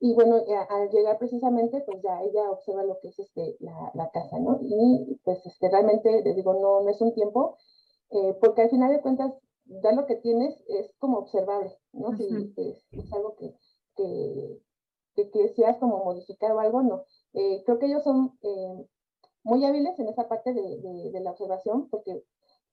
Y 0.00 0.12
bueno, 0.14 0.36
al 0.68 0.90
llegar 0.90 1.18
precisamente, 1.18 1.82
pues 1.86 2.02
ya 2.02 2.20
ella 2.22 2.50
observa 2.50 2.84
lo 2.84 2.98
que 3.00 3.08
es 3.08 3.18
este, 3.18 3.56
la, 3.60 3.90
la 3.94 4.10
casa, 4.10 4.38
¿no? 4.38 4.58
Y 4.60 5.18
pues 5.24 5.44
este, 5.46 5.70
realmente, 5.70 6.22
les 6.22 6.36
digo, 6.36 6.52
no, 6.54 6.82
no 6.82 6.90
es 6.90 7.00
un 7.00 7.14
tiempo, 7.14 7.56
eh, 8.10 8.36
porque 8.40 8.62
al 8.62 8.70
final 8.70 8.92
de 8.92 9.00
cuentas, 9.00 9.32
ya 9.66 9.92
lo 9.92 10.06
que 10.06 10.16
tienes 10.16 10.62
es 10.68 10.92
como 10.98 11.18
observable, 11.18 11.74
¿no? 11.92 12.14
Si 12.16 12.26
es, 12.56 12.84
es, 12.92 13.12
algo 13.12 13.34
que, 13.36 13.56
que, 13.96 14.60
que, 15.14 15.30
que 15.30 15.76
como 15.80 16.04
modificar 16.04 16.52
o 16.52 16.60
algo, 16.60 16.82
no. 16.82 17.04
Eh, 17.34 17.62
creo 17.64 17.78
que 17.78 17.86
ellos 17.86 18.04
son 18.04 18.38
eh, 18.42 18.86
muy 19.42 19.64
hábiles 19.64 19.98
en 19.98 20.08
esa 20.08 20.28
parte 20.28 20.54
de, 20.54 21.10
de, 21.10 21.20
la 21.20 21.32
observación, 21.32 21.88
porque 21.90 22.24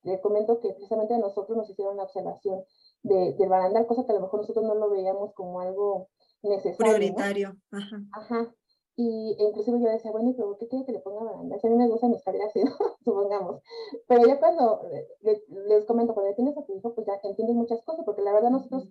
les 0.03 0.21
comento 0.21 0.59
que 0.59 0.69
precisamente 0.69 1.13
a 1.13 1.19
nosotros 1.19 1.57
nos 1.57 1.69
hicieron 1.69 1.97
la 1.97 2.03
observación 2.03 2.63
de, 3.03 3.33
del 3.33 3.49
barandal, 3.49 3.87
cosa 3.87 4.05
que 4.05 4.11
a 4.11 4.15
lo 4.15 4.21
mejor 4.21 4.41
nosotros 4.41 4.65
no 4.65 4.75
lo 4.75 4.89
veíamos 4.89 5.33
como 5.33 5.61
algo 5.61 6.09
necesario. 6.43 6.95
Prioritario. 6.95 7.55
Ajá. 7.71 8.01
Ajá. 8.13 8.55
Y 8.95 9.35
inclusive 9.39 9.79
yo 9.79 9.89
decía, 9.89 10.11
bueno, 10.11 10.33
pero 10.35 10.57
¿qué 10.57 10.67
quiere 10.67 10.85
que 10.85 10.91
le 10.91 10.99
ponga 10.99 11.23
baranda? 11.23 11.57
Si 11.57 11.65
a 11.65 11.69
mí 11.69 11.75
me 11.75 11.87
gusta 11.87 12.07
mi 12.07 12.15
escalera 12.15 12.45
así, 12.45 12.61
supongamos. 13.03 13.61
Pero 14.07 14.27
ya 14.27 14.39
cuando 14.39 14.81
les, 15.21 15.85
comento, 15.85 16.13
cuando 16.13 16.35
tienes 16.35 16.57
a 16.57 16.63
tu 16.63 16.75
hijo, 16.75 16.93
pues 16.93 17.07
ya 17.07 17.19
entiendes 17.23 17.55
muchas 17.55 17.81
cosas, 17.83 18.05
porque 18.05 18.21
la 18.21 18.33
verdad 18.33 18.51
nosotros 18.51 18.89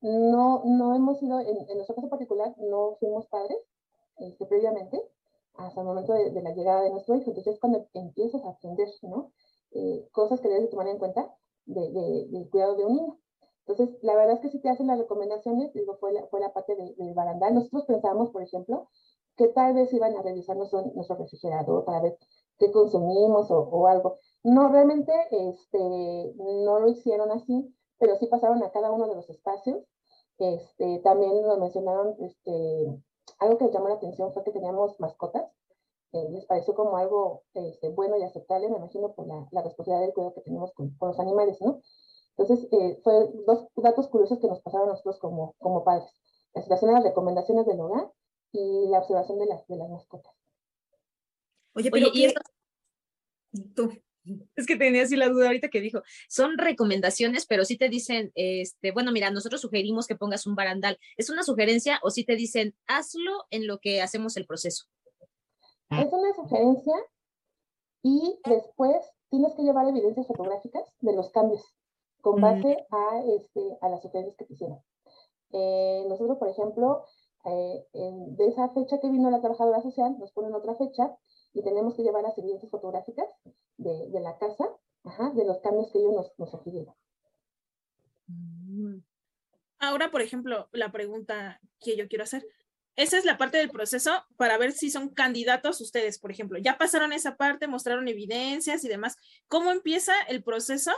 no, 0.00 0.62
no 0.64 0.94
hemos 0.94 1.18
sido, 1.18 1.40
en, 1.40 1.56
en 1.68 1.76
nuestro 1.76 1.96
caso 1.96 2.08
particular, 2.08 2.54
no 2.58 2.96
fuimos 3.00 3.26
padres 3.26 3.58
este, 4.18 4.46
previamente, 4.46 5.02
hasta 5.54 5.80
el 5.80 5.86
momento 5.86 6.12
de, 6.12 6.42
la 6.42 6.54
llegada 6.54 6.82
de 6.82 6.90
nuestro 6.90 7.16
hijo. 7.16 7.30
Entonces 7.30 7.54
es 7.54 7.60
cuando 7.60 7.86
empiezas 7.94 8.44
a 8.44 8.50
aprender, 8.50 8.88
¿no? 9.02 9.32
Eh, 9.72 10.08
cosas 10.12 10.40
que 10.40 10.48
debes 10.48 10.70
tomar 10.70 10.88
en 10.88 10.98
cuenta 10.98 11.34
de, 11.66 12.26
del 12.30 12.48
cuidado 12.50 12.76
de 12.76 12.84
un 12.84 12.96
niño. 12.96 13.18
Entonces, 13.66 13.98
la 14.02 14.16
verdad 14.16 14.36
es 14.36 14.40
que 14.40 14.48
si 14.48 14.60
te 14.60 14.70
hacen 14.70 14.86
las 14.86 14.98
recomendaciones, 14.98 15.74
digo, 15.74 15.96
fue 15.98 16.12
la, 16.12 16.26
fue 16.28 16.40
la 16.40 16.54
parte 16.54 16.74
del 16.74 17.12
barandal. 17.14 17.54
Nosotros 17.54 17.84
pensábamos, 17.84 18.30
por 18.30 18.42
ejemplo, 18.42 18.88
que 19.36 19.48
tal 19.48 19.74
vez 19.74 19.92
iban 19.92 20.16
a 20.16 20.22
revisar 20.22 20.56
nuestro, 20.56 20.82
nuestro 20.94 21.16
refrigerador 21.16 21.84
para 21.84 22.00
ver 22.00 22.18
qué 22.58 22.72
consumimos 22.72 23.50
o, 23.50 23.58
o, 23.58 23.86
algo. 23.86 24.18
No, 24.42 24.70
realmente 24.70 25.12
este, 25.30 25.78
no 26.36 26.80
lo 26.80 26.88
hicieron 26.88 27.30
así, 27.30 27.74
pero 27.98 28.16
sí 28.16 28.26
pasaron 28.26 28.62
a 28.62 28.70
cada 28.70 28.90
uno 28.90 29.06
de 29.06 29.16
los 29.16 29.28
espacios. 29.28 29.84
Este, 30.38 31.00
también 31.00 31.42
nos 31.42 31.58
mencionaron 31.58 32.16
este, 32.20 33.02
algo 33.38 33.58
que 33.58 33.64
les 33.64 33.74
llamó 33.74 33.88
la 33.88 33.94
atención 33.94 34.32
fue 34.32 34.44
que 34.44 34.52
teníamos 34.52 34.98
mascotas. 35.00 35.50
Eh, 36.12 36.28
les 36.30 36.46
pareció 36.46 36.74
como 36.74 36.96
algo 36.96 37.42
este, 37.54 37.90
bueno 37.90 38.16
y 38.16 38.22
aceptable, 38.22 38.70
me 38.70 38.78
imagino, 38.78 39.12
por 39.12 39.26
la, 39.26 39.46
la 39.50 39.62
responsabilidad 39.62 40.06
del 40.06 40.14
cuidado 40.14 40.34
que 40.34 40.40
tenemos 40.40 40.72
con, 40.72 40.90
con 40.96 41.08
los 41.08 41.20
animales, 41.20 41.60
¿no? 41.60 41.82
Entonces, 42.36 42.68
eh, 42.72 43.00
fue 43.02 43.30
dos 43.46 43.66
datos 43.76 44.08
curiosos 44.08 44.38
que 44.38 44.46
nos 44.46 44.60
pasaron 44.60 44.88
a 44.88 44.92
nosotros 44.92 45.18
como, 45.18 45.54
como 45.58 45.84
padres. 45.84 46.08
La 46.54 46.62
situación 46.62 46.90
de 46.90 46.94
las 46.94 47.04
recomendaciones 47.04 47.66
del 47.66 47.80
hogar 47.80 48.10
y 48.52 48.86
la 48.88 49.00
observación 49.00 49.38
de 49.38 49.46
las, 49.46 49.66
de 49.66 49.76
las 49.76 49.90
mascotas. 49.90 50.32
Oye, 51.74 51.90
pero 51.90 52.08
¿y 52.12 52.24
esto? 52.24 52.40
Tú. 53.74 53.90
Es 54.56 54.66
que 54.66 54.76
tenía 54.76 55.02
así 55.02 55.16
la 55.16 55.28
duda 55.28 55.46
ahorita 55.46 55.68
que 55.68 55.80
dijo, 55.80 56.02
son 56.28 56.58
recomendaciones, 56.58 57.46
pero 57.46 57.64
sí 57.64 57.78
te 57.78 57.88
dicen, 57.88 58.32
este, 58.34 58.92
bueno, 58.92 59.12
mira, 59.12 59.30
nosotros 59.30 59.60
sugerimos 59.60 60.06
que 60.06 60.16
pongas 60.16 60.46
un 60.46 60.54
barandal. 60.54 60.98
¿Es 61.16 61.30
una 61.30 61.42
sugerencia 61.42 61.98
o 62.02 62.10
sí 62.10 62.24
te 62.24 62.36
dicen, 62.36 62.74
hazlo 62.86 63.44
en 63.50 63.66
lo 63.66 63.78
que 63.78 64.02
hacemos 64.02 64.36
el 64.36 64.46
proceso? 64.46 64.84
Es 65.90 66.12
una 66.12 66.34
sugerencia 66.34 66.94
y 68.02 68.38
después 68.44 68.96
tienes 69.30 69.54
que 69.54 69.62
llevar 69.62 69.88
evidencias 69.88 70.26
fotográficas 70.26 70.82
de 71.00 71.14
los 71.14 71.30
cambios 71.30 71.62
con 72.20 72.40
base 72.40 72.86
a, 72.90 73.22
este, 73.36 73.78
a 73.80 73.88
las 73.88 74.02
sugerencias 74.02 74.36
que 74.36 74.44
te 74.44 74.52
hicieron. 74.52 74.82
Eh, 75.52 76.04
nosotros, 76.08 76.36
por 76.38 76.48
ejemplo, 76.48 77.04
eh, 77.44 77.86
de 77.92 78.46
esa 78.48 78.68
fecha 78.70 79.00
que 79.00 79.08
vino 79.08 79.30
la 79.30 79.40
trabajadora 79.40 79.80
social, 79.82 80.18
nos 80.18 80.32
ponen 80.32 80.54
otra 80.54 80.74
fecha 80.74 81.16
y 81.52 81.62
tenemos 81.62 81.94
que 81.94 82.02
llevar 82.02 82.22
las 82.22 82.36
evidencias 82.38 82.70
fotográficas 82.70 83.26
de, 83.76 84.08
de 84.08 84.20
la 84.20 84.38
casa, 84.38 84.68
ajá, 85.04 85.30
de 85.30 85.44
los 85.44 85.58
cambios 85.58 85.90
que 85.92 85.98
ellos 85.98 86.12
nos, 86.12 86.38
nos 86.38 86.50
sugirieron. 86.50 86.94
Mm. 88.26 88.98
Ahora, 89.78 90.10
por 90.10 90.22
ejemplo, 90.22 90.68
la 90.72 90.90
pregunta 90.90 91.60
que 91.80 91.96
yo 91.96 92.08
quiero 92.08 92.24
hacer. 92.24 92.46
Esa 92.96 93.16
es 93.16 93.24
la 93.24 93.38
parte 93.38 93.58
del 93.58 93.70
proceso 93.70 94.24
para 94.36 94.58
ver 94.58 94.72
si 94.72 94.90
son 94.90 95.08
candidatos 95.10 95.80
ustedes, 95.80 96.18
por 96.18 96.32
ejemplo. 96.32 96.58
Ya 96.58 96.78
pasaron 96.78 97.12
esa 97.12 97.36
parte, 97.36 97.68
mostraron 97.68 98.08
evidencias 98.08 98.82
y 98.84 98.88
demás. 98.88 99.16
¿Cómo 99.46 99.70
empieza 99.70 100.14
el 100.22 100.42
proceso 100.42 100.90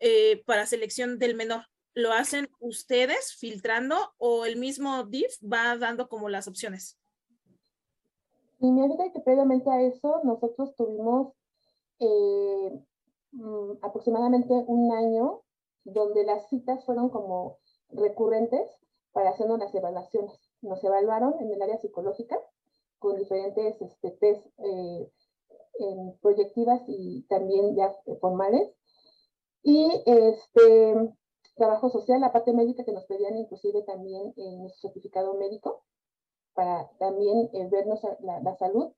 eh, 0.00 0.42
para 0.44 0.66
selección 0.66 1.20
del 1.20 1.36
menor? 1.36 1.66
¿Lo 1.94 2.12
hacen 2.12 2.50
ustedes 2.58 3.36
filtrando 3.38 4.12
o 4.18 4.44
el 4.44 4.56
mismo 4.56 5.04
DIF 5.04 5.36
va 5.40 5.76
dando 5.76 6.08
como 6.08 6.28
las 6.28 6.48
opciones? 6.48 6.98
Y 8.66 8.72
me 8.72 8.82
ayuda 8.82 9.12
que 9.12 9.20
previamente 9.20 9.70
a 9.70 9.80
eso 9.80 10.22
nosotros 10.24 10.74
tuvimos 10.74 11.32
eh, 12.00 12.82
mm, 13.30 13.72
aproximadamente 13.80 14.52
un 14.66 14.90
año 14.90 15.42
donde 15.84 16.24
las 16.24 16.48
citas 16.48 16.84
fueron 16.84 17.10
como 17.10 17.58
recurrentes 17.90 18.68
para 19.12 19.30
hacernos 19.30 19.60
las 19.60 19.72
evaluaciones. 19.72 20.32
Nos 20.62 20.82
evaluaron 20.82 21.34
en 21.38 21.52
el 21.52 21.62
área 21.62 21.78
psicológica 21.78 22.36
con 22.98 23.16
diferentes 23.16 23.80
este, 23.80 24.10
test 24.10 24.44
eh, 24.58 25.12
proyectivas 26.20 26.82
y 26.88 27.22
también 27.28 27.76
ya 27.76 27.94
formales. 28.20 28.74
Y 29.62 30.02
este 30.06 31.14
trabajo 31.54 31.88
social, 31.88 32.20
la 32.20 32.32
parte 32.32 32.52
médica 32.52 32.84
que 32.84 32.92
nos 32.92 33.04
pedían 33.04 33.36
inclusive 33.36 33.82
también 33.82 34.34
en 34.36 34.58
nuestro 34.58 34.88
certificado 34.88 35.34
médico 35.34 35.84
para 36.56 36.90
también 36.98 37.50
eh, 37.52 37.68
vernos 37.70 38.00
la, 38.20 38.40
la, 38.40 38.56
salud. 38.56 38.92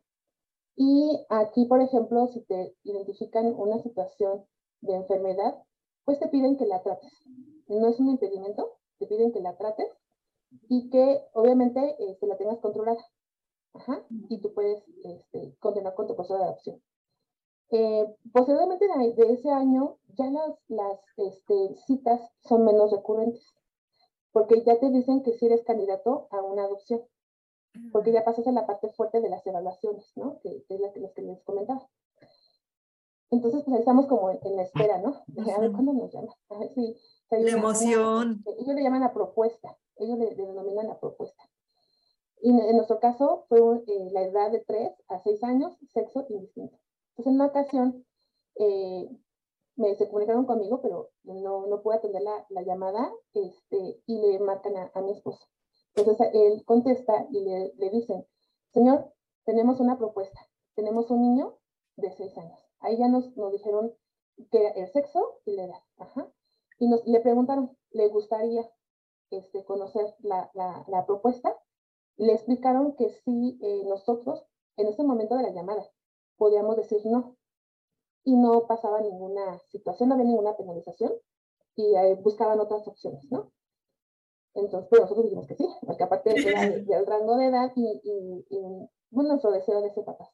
Y 0.77 1.27
aquí, 1.29 1.67
por 1.67 1.83
ejemplo, 1.83 2.29
si 2.29 2.41
te 2.43 2.75
identifican 2.85 3.47
una 3.47 3.83
situación 3.83 4.47
de 4.81 4.95
enfermedad, 4.95 5.63
pues 6.05 6.19
te 6.21 6.29
piden 6.29 6.57
que 6.57 6.67
la 6.67 6.83
trates. 6.83 7.13
No 7.67 7.89
es 7.89 8.01
un 8.01 8.09
impedimento, 8.09 8.79
te 8.99 9.07
piden 9.07 9.33
que 9.33 9.41
la 9.41 9.59
trates 9.59 9.89
y 10.69 10.89
que 10.89 11.21
obviamente 11.35 11.81
eh, 11.99 12.19
la 12.23 12.39
tengas 12.39 12.61
controlada. 12.61 13.05
Ajá, 13.75 14.03
y 14.09 14.41
tú 14.41 14.55
puedes 14.55 14.83
este, 15.05 15.55
continuar 15.61 15.95
con 15.95 16.07
tu 16.07 16.17
proceso 16.17 16.39
de 16.39 16.45
adopción. 16.45 16.83
Eh, 17.71 18.17
posteriormente 18.33 18.87
de, 18.87 19.33
ese 19.33 19.51
año, 19.51 19.99
ya 20.17 20.31
las, 20.31 20.57
las 20.69 21.01
este, 21.19 21.75
citas 21.87 22.21
son 22.41 22.65
menos 22.65 22.91
recurrentes, 22.91 23.45
porque 24.33 24.63
ya 24.65 24.81
te 24.81 24.91
dicen 24.91 25.23
que 25.23 25.33
si 25.33 25.47
eres 25.47 25.65
candidato 25.65 26.29
a 26.31 26.41
una 26.41 26.65
adopción 26.65 27.03
porque 27.93 28.13
ya 28.13 28.25
pasas 28.25 28.47
a 28.47 28.53
la 28.53 28.67
parte 28.67 28.89
fuerte 28.91 29.21
de 29.21 29.29
las 29.29 29.47
evaluaciones, 29.47 30.13
¿no? 30.17 30.41
Que, 30.41 30.65
es 30.69 30.81
la 30.81 30.93
que, 30.93 31.13
que 31.15 31.23
les 31.23 31.43
comentaba. 31.43 31.89
Entonces, 33.31 33.63
pues 33.65 33.75
ahí 33.75 33.81
estamos 33.81 34.07
como 34.07 34.31
en, 34.31 34.57
la 34.57 34.63
espera, 34.63 34.99
¿no? 34.99 35.23
A 35.55 35.61
ver 35.61 35.71
cuándo 35.73 35.93
nos 35.93 36.13
llaman. 36.13 36.35
A 36.49 36.59
ver 36.59 36.71
si, 36.75 36.97
la 37.31 37.51
emoción. 37.51 38.43
ellos 38.59 38.75
le 38.75 38.83
llaman 38.83 39.03
la 39.03 39.13
propuesta, 39.13 39.77
ellos 39.97 40.19
le, 40.19 40.35
denominan 40.35 40.89
la 40.89 40.99
propuesta. 40.99 41.43
Y 42.41 42.51
en, 42.51 42.77
nuestro 42.77 43.01
caso 43.01 43.45
fue 43.49 43.59
eh, 43.87 44.09
la 44.13 44.23
edad 44.23 44.51
de 44.51 44.61
3 44.61 44.93
a 45.09 45.19
6 45.21 45.45
años, 45.45 45.77
sexo 45.93 46.25
indistinto. 46.31 46.79
Entonces, 47.11 47.27
en 47.27 47.35
una 47.35 47.47
ocasión, 47.47 48.07
eh, 48.55 49.11
me, 49.77 49.95
se 49.97 50.07
comunicaron 50.07 50.47
conmigo, 50.47 50.81
pero 50.81 51.11
no, 51.25 51.67
no 51.67 51.83
pude 51.83 51.97
atender 51.97 52.23
la, 52.23 52.47
la 52.49 52.63
llamada 52.63 53.13
este, 53.35 54.01
y 54.07 54.19
le 54.19 54.39
marcan 54.39 54.77
a, 54.77 54.91
a 54.95 55.03
mi 55.03 55.13
esposo. 55.13 55.47
Entonces 55.99 56.29
él 56.33 56.65
contesta 56.65 57.27
y 57.31 57.41
le, 57.41 57.75
le 57.77 57.91
dicen, 57.91 58.25
señor, 58.73 59.13
tenemos 59.45 59.81
una 59.81 59.99
propuesta, 59.99 60.41
tenemos 60.75 61.11
un 61.11 61.23
niño 61.23 61.59
de 61.97 62.13
seis 62.13 62.39
años. 62.39 62.59
Ahí 62.81 62.97
ya 62.97 63.09
nos, 63.09 63.37
nos 63.37 63.53
dijeron 63.53 63.93
que 64.53 64.69
el 64.77 64.87
sexo 64.89 65.41
y 65.45 65.57
la 65.57 65.65
edad. 65.65 65.83
Ajá. 65.97 66.31
Y 66.79 66.87
nos, 66.87 67.05
le 67.07 67.21
preguntaron, 67.21 67.77
¿le 67.91 68.09
gustaría 68.09 68.71
este, 69.31 69.65
conocer 69.65 70.15
la, 70.21 70.51
la, 70.55 70.85
la 70.87 71.05
propuesta? 71.05 71.57
Le 72.17 72.33
explicaron 72.33 72.95
que 72.95 73.11
si 73.11 73.59
eh, 73.61 73.83
nosotros, 73.87 74.47
en 74.77 74.87
ese 74.87 75.03
momento 75.03 75.37
de 75.37 75.43
la 75.43 75.51
llamada, 75.51 75.85
podíamos 76.37 76.77
decir 76.77 77.01
no. 77.05 77.37
Y 78.23 78.37
no 78.37 78.67
pasaba 78.67 79.01
ninguna 79.01 79.59
situación, 79.71 80.09
no 80.09 80.15
había 80.15 80.27
ninguna 80.27 80.57
penalización 80.57 81.13
y 81.75 81.95
eh, 81.97 82.15
buscaban 82.23 82.61
otras 82.61 82.87
opciones, 82.87 83.25
¿no? 83.31 83.51
Entonces, 84.59 84.89
pues 84.91 85.03
nosotros 85.03 85.25
dijimos 85.25 85.47
que 85.47 85.55
sí, 85.55 85.67
porque 85.87 86.03
aparte 86.03 86.35
era 86.37 86.69
del 86.69 87.07
rango 87.07 87.37
de 87.37 87.47
edad 87.47 87.73
y, 87.77 88.01
y, 88.03 88.47
y, 88.51 88.89
bueno, 89.11 89.31
nuestro 89.31 89.53
deseo 89.53 89.81
de 89.81 89.93
ser 89.93 90.05
papás. 90.05 90.31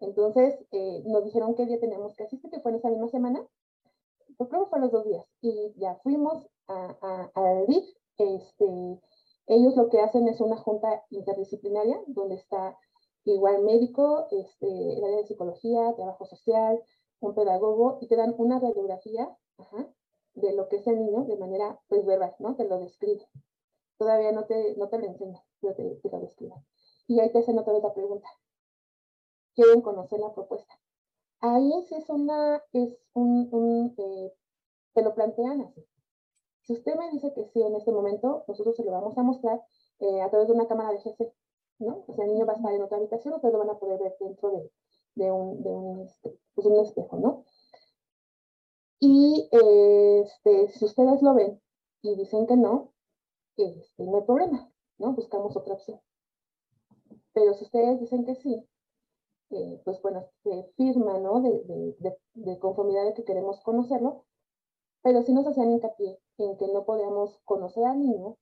Entonces, 0.00 0.58
eh, 0.72 1.02
nos 1.06 1.24
dijeron 1.24 1.54
qué 1.54 1.66
día 1.66 1.80
teníamos 1.80 2.14
que 2.14 2.24
asistir, 2.24 2.50
que 2.50 2.60
fue 2.60 2.72
en 2.72 2.78
esa 2.78 2.90
misma 2.90 3.08
semana. 3.08 3.46
Pues 4.36 4.48
creo 4.48 4.64
que 4.64 4.70
fue 4.70 4.80
los 4.80 4.92
dos 4.92 5.04
días. 5.04 5.26
Y 5.40 5.74
ya 5.76 5.96
fuimos 6.02 6.46
a, 6.68 6.96
a, 7.02 7.30
a 7.34 7.64
DIF. 7.66 7.84
Este, 8.18 9.00
ellos 9.46 9.76
lo 9.76 9.88
que 9.88 10.00
hacen 10.00 10.28
es 10.28 10.40
una 10.40 10.56
junta 10.56 11.02
interdisciplinaria, 11.10 12.00
donde 12.06 12.36
está 12.36 12.78
igual 13.24 13.62
médico, 13.62 14.28
este, 14.30 14.66
el 14.66 15.04
área 15.04 15.18
de 15.18 15.26
psicología, 15.26 15.94
trabajo 15.96 16.24
social, 16.26 16.80
un 17.20 17.34
pedagogo, 17.34 17.98
y 18.00 18.06
te 18.06 18.16
dan 18.16 18.34
una 18.38 18.58
radiografía 18.58 19.28
ajá, 19.58 19.88
de 20.34 20.52
lo 20.54 20.68
que 20.68 20.76
es 20.76 20.86
el 20.86 20.98
niño 20.98 21.24
de 21.24 21.36
manera 21.36 21.80
pues 21.88 22.04
verbal, 22.04 22.34
¿no? 22.38 22.56
Te 22.56 22.64
lo 22.64 22.78
describe. 22.78 23.26
Todavía 23.98 24.32
no 24.32 24.44
te, 24.46 24.76
no 24.76 24.88
te 24.88 24.98
lo 24.98 25.06
enseña, 25.06 25.42
pero 25.60 25.74
te, 25.74 25.96
te 25.96 26.10
lo 26.10 26.20
describe. 26.20 26.54
Y 27.06 27.20
ahí 27.20 27.30
te 27.32 27.38
hacen 27.40 27.58
otra 27.58 27.72
vez 27.72 27.82
la 27.82 27.92
pregunta. 27.92 28.28
Quieren 29.54 29.82
conocer 29.82 30.20
la 30.20 30.32
propuesta. 30.32 30.72
Ahí 31.40 31.72
sí 31.88 31.94
es 31.94 32.08
una, 32.08 32.62
es 32.72 32.96
un, 33.14 33.48
un 33.52 33.94
eh, 33.96 34.32
te 34.94 35.02
lo 35.02 35.14
plantean 35.14 35.62
así. 35.62 35.84
Si 36.62 36.74
usted 36.74 36.94
me 36.96 37.10
dice 37.10 37.32
que 37.34 37.44
sí 37.46 37.62
en 37.62 37.74
este 37.74 37.92
momento, 37.92 38.44
nosotros 38.46 38.76
se 38.76 38.84
lo 38.84 38.92
vamos 38.92 39.16
a 39.16 39.22
mostrar 39.22 39.62
eh, 40.00 40.20
a 40.22 40.30
través 40.30 40.48
de 40.48 40.54
una 40.54 40.68
cámara 40.68 40.92
de 40.92 40.98
GC, 40.98 41.32
¿no? 41.78 42.04
O 42.06 42.14
sea, 42.14 42.24
el 42.24 42.32
niño 42.32 42.46
va 42.46 42.52
a 42.52 42.56
estar 42.56 42.72
en 42.72 42.82
otra 42.82 42.98
habitación, 42.98 43.34
ustedes 43.34 43.52
lo 43.52 43.58
van 43.60 43.70
a 43.70 43.78
poder 43.78 43.98
ver 43.98 44.16
dentro 44.20 44.50
de, 44.50 44.70
de 45.14 45.32
un, 45.32 45.62
de 45.62 45.70
un, 45.70 46.00
este, 46.02 46.38
pues 46.54 46.66
un 46.66 46.78
espejo, 46.78 47.16
¿no? 47.18 47.44
Y 49.00 49.48
este, 49.50 50.68
si 50.68 50.84
ustedes 50.84 51.22
lo 51.22 51.34
ven 51.34 51.60
y 52.02 52.16
dicen 52.16 52.46
que 52.46 52.56
no, 52.56 52.92
este, 53.56 54.04
no 54.04 54.18
hay 54.18 54.24
problema, 54.24 54.70
¿no? 54.98 55.12
Buscamos 55.14 55.56
otra 55.56 55.74
opción. 55.74 56.00
pero 57.32 57.54
si 57.54 57.64
ustedes 57.64 58.00
dicen 58.00 58.24
que 58.26 58.34
sí, 58.34 58.68
eh, 59.50 59.80
pues 59.84 60.00
bueno, 60.02 60.26
se 60.42 60.64
firma, 60.76 61.18
¿no? 61.18 61.40
De, 61.40 61.50
de, 61.98 62.16
de, 62.34 62.58
conformidad 62.58 63.04
de 63.04 63.14
que 63.14 63.24
queremos 63.24 63.60
conocerlo, 63.60 64.26
pero 65.02 65.22
sí 65.22 65.32
nos 65.32 65.46
hacían 65.46 65.72
hincapié 65.72 66.20
en 66.38 66.56
que 66.56 66.68
no 66.68 66.84
podíamos 66.84 67.40
conocer 67.44 67.84
al 67.84 68.00
niño 68.00 68.36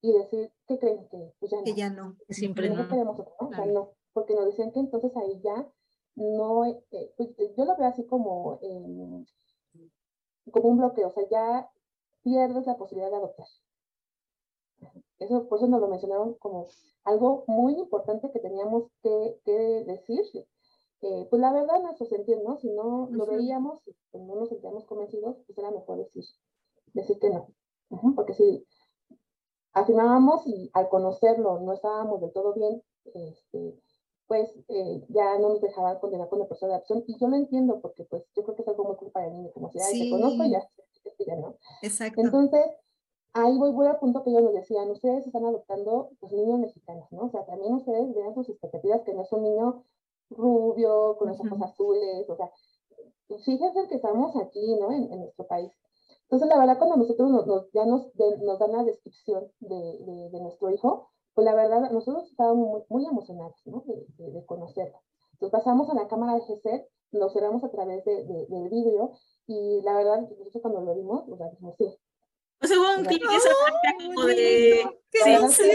y 0.00 0.12
decir, 0.12 0.52
¿qué 0.66 0.78
creen? 0.78 1.08
Que 1.08 1.32
pues 1.38 1.52
ya 1.52 1.58
no. 1.58 1.64
Que 1.64 1.74
ya 1.74 1.90
no. 1.90 2.16
Que 2.26 2.34
siempre 2.34 2.70
no. 2.70 2.88
queremos 2.88 3.18
otro, 3.18 3.34
¿no? 3.40 3.48
O 3.48 3.52
sea, 3.52 3.66
no, 3.66 3.90
porque 4.12 4.34
nos 4.34 4.46
decían 4.46 4.72
que 4.72 4.80
entonces 4.80 5.14
ahí 5.16 5.40
ya 5.42 5.70
no, 6.16 6.64
eh, 6.66 7.12
pues, 7.16 7.30
yo 7.56 7.64
lo 7.64 7.76
veo 7.76 7.86
así 7.86 8.06
como, 8.06 8.58
eh, 8.62 9.24
como 10.50 10.68
un 10.68 10.78
bloqueo, 10.78 11.08
o 11.08 11.12
sea, 11.12 11.24
ya 11.30 11.70
pierdes 12.22 12.66
la 12.66 12.76
posibilidad 12.76 13.10
de 13.10 13.16
adoptar. 13.16 13.46
Eso, 15.18 15.48
por 15.48 15.58
eso 15.58 15.68
nos 15.68 15.80
lo 15.80 15.88
mencionaron 15.88 16.34
como 16.34 16.66
algo 17.04 17.44
muy 17.46 17.74
importante 17.74 18.30
que 18.32 18.40
teníamos 18.40 18.90
que, 19.02 19.40
que 19.44 19.84
decir. 19.86 20.20
Eh, 21.00 21.26
pues 21.28 21.40
la 21.40 21.52
verdad, 21.52 21.82
nuestro 21.82 22.06
sentir, 22.06 22.38
¿no? 22.42 22.56
Si 22.56 22.70
no 22.70 23.08
lo 23.10 23.26
veíamos, 23.26 23.80
si 23.84 24.18
no 24.18 24.34
nos 24.36 24.48
sentíamos 24.48 24.84
convencidos, 24.86 25.36
pues 25.46 25.58
era 25.58 25.70
mejor 25.70 25.98
decir, 25.98 26.24
decir 26.94 27.18
que 27.18 27.30
no. 27.30 27.48
Porque 28.16 28.32
si 28.32 28.66
afirmábamos 29.72 30.46
y 30.46 30.70
al 30.72 30.88
conocerlo 30.88 31.60
no 31.60 31.72
estábamos 31.74 32.20
del 32.20 32.32
todo 32.32 32.54
bien, 32.54 32.82
este, 33.12 33.78
pues 34.26 34.50
eh, 34.68 35.04
ya 35.08 35.38
no 35.38 35.50
nos 35.50 35.60
dejaban 35.60 35.98
condenar 35.98 36.28
con 36.28 36.40
el 36.40 36.46
proceso 36.46 36.66
de 36.66 36.74
adopción. 36.74 37.04
Y 37.06 37.18
yo 37.18 37.28
lo 37.28 37.36
entiendo 37.36 37.80
porque 37.80 38.04
pues 38.04 38.24
yo 38.34 38.42
creo 38.42 38.56
que 38.56 38.62
es 38.62 38.68
algo 38.68 38.84
muy 38.84 38.96
culpa 38.96 39.20
del 39.20 39.34
niño, 39.34 39.50
como 39.52 39.70
si, 39.70 39.78
ay, 39.80 40.04
te 40.04 40.10
conozco 40.10 40.44
y 40.44 40.50
ya, 40.50 40.68
ya 41.26 41.36
no. 41.36 41.56
Exacto. 41.82 42.20
Entonces, 42.20 42.64
ahí 43.34 43.58
voy, 43.58 43.72
voy 43.72 43.86
al 43.86 43.98
punto 43.98 44.22
que 44.22 44.30
ellos 44.30 44.42
nos 44.42 44.54
decían, 44.54 44.90
ustedes 44.90 45.26
están 45.26 45.44
adoptando 45.44 46.10
pues, 46.20 46.32
niños 46.32 46.60
mexicanos, 46.60 47.06
¿no? 47.10 47.26
O 47.26 47.30
sea, 47.30 47.44
también 47.44 47.74
ustedes 47.74 48.14
vean 48.14 48.34
sus 48.34 48.48
expectativas, 48.48 49.02
que 49.02 49.12
no 49.12 49.22
es 49.22 49.32
un 49.32 49.42
niño 49.42 49.84
rubio, 50.30 51.16
con 51.18 51.28
los 51.28 51.40
ojos 51.40 51.60
azules, 51.62 52.28
o 52.28 52.36
sea, 52.36 52.50
fíjense 53.44 53.88
que 53.88 53.96
estamos 53.96 54.34
aquí, 54.36 54.76
¿no? 54.80 54.92
En, 54.92 55.20
nuestro 55.20 55.46
país. 55.46 55.72
Entonces, 56.22 56.48
la 56.48 56.58
verdad, 56.58 56.78
cuando 56.78 56.96
nosotros 56.96 57.30
nos, 57.30 57.70
ya 57.72 57.84
nos, 57.84 58.06
nos 58.14 58.58
dan 58.58 58.72
la 58.72 58.84
descripción 58.84 59.50
de, 59.60 60.30
de, 60.30 60.40
nuestro 60.40 60.70
hijo, 60.70 61.10
pues 61.34 61.44
la 61.44 61.54
verdad, 61.54 61.90
nosotros 61.90 62.30
estábamos 62.30 62.68
muy, 62.68 62.82
muy 62.88 63.06
emocionados, 63.06 63.60
¿no? 63.64 63.84
De, 63.86 64.30
de, 64.30 64.46
conocerlo. 64.46 65.00
Entonces, 65.32 65.58
pasamos 65.58 65.90
a 65.90 65.94
la 65.94 66.08
cámara 66.08 66.34
de 66.34 66.40
GC, 66.40 66.86
nos 67.12 67.32
cerramos 67.32 67.64
a 67.64 67.70
través 67.70 68.04
de, 68.04 68.24
del 68.24 68.68
vídeo, 68.68 69.12
y 69.46 69.82
la 69.82 69.96
verdad, 69.96 70.20
nosotros 70.20 70.62
cuando 70.62 70.80
lo 70.80 70.94
vimos, 70.94 71.28
o 71.28 71.36
sea, 71.36 71.50
dijimos, 71.50 71.74
sí, 71.76 71.98
o 72.64 72.66
sea, 72.66 72.78
hubo 72.78 72.98
un 72.98 73.04
clic 73.04 73.22
esa 73.22 73.50
como 74.06 74.26
de... 74.26 74.84
¡Qué 75.10 75.34
emoción! 75.34 75.70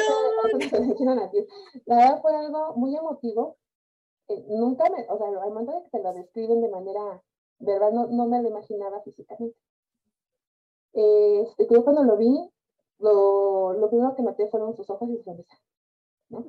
La 1.86 1.96
verdad 1.98 2.22
fue 2.22 2.36
algo 2.36 2.74
muy 2.76 2.96
emotivo. 2.96 3.58
Eh, 4.28 4.44
nunca 4.48 4.86
me, 4.90 5.06
o 5.08 5.18
sea, 5.18 5.28
al 5.28 5.52
momento 5.52 5.74
de 5.74 5.84
que 5.84 5.90
te 5.92 6.02
lo 6.02 6.14
describen 6.14 6.62
de 6.62 6.70
manera 6.70 7.22
verdad, 7.60 7.92
no, 7.92 8.08
no 8.08 8.26
me 8.26 8.42
lo 8.42 8.50
imaginaba 8.50 9.02
físicamente. 9.02 9.58
Este, 10.94 11.68
creo 11.68 11.84
cuando 11.84 12.04
lo 12.04 12.18
vi, 12.18 12.50
lo, 13.00 13.74
lo 13.74 13.90
primero 13.90 14.16
que 14.16 14.24
noté 14.24 14.48
fueron 14.50 14.76
sus 14.76 14.90
ojos 14.90 15.10
y 15.10 15.18
su 15.18 15.24
sonrisa. 15.24 15.60
¿no? 16.30 16.46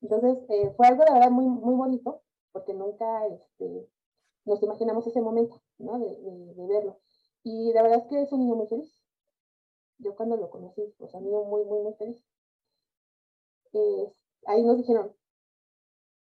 Entonces, 0.00 0.38
eh, 0.48 0.72
fue 0.76 0.86
algo, 0.86 1.04
de 1.04 1.12
verdad, 1.12 1.30
muy, 1.30 1.46
muy 1.46 1.74
bonito, 1.74 2.22
porque 2.52 2.74
nunca 2.74 3.26
este, 3.26 3.88
nos 4.44 4.62
imaginamos 4.62 5.06
ese 5.06 5.20
momento, 5.20 5.60
¿no? 5.78 5.98
De, 5.98 6.06
de, 6.06 6.54
de 6.54 6.66
verlo. 6.66 6.98
Y 7.44 7.72
la 7.72 7.82
verdad 7.82 8.00
es 8.00 8.06
que 8.06 8.22
es 8.22 8.32
un 8.32 8.40
niño 8.40 8.56
muy 8.56 8.66
feliz 8.66 9.02
yo 10.02 10.14
cuando 10.16 10.36
lo 10.36 10.50
conocí, 10.50 10.82
pues 10.98 11.14
a 11.14 11.20
mí 11.20 11.30
muy, 11.30 11.64
muy, 11.64 11.80
muy 11.80 11.94
feliz. 11.94 12.22
Eh, 13.72 14.12
ahí 14.46 14.62
nos 14.62 14.76
dijeron, 14.76 15.14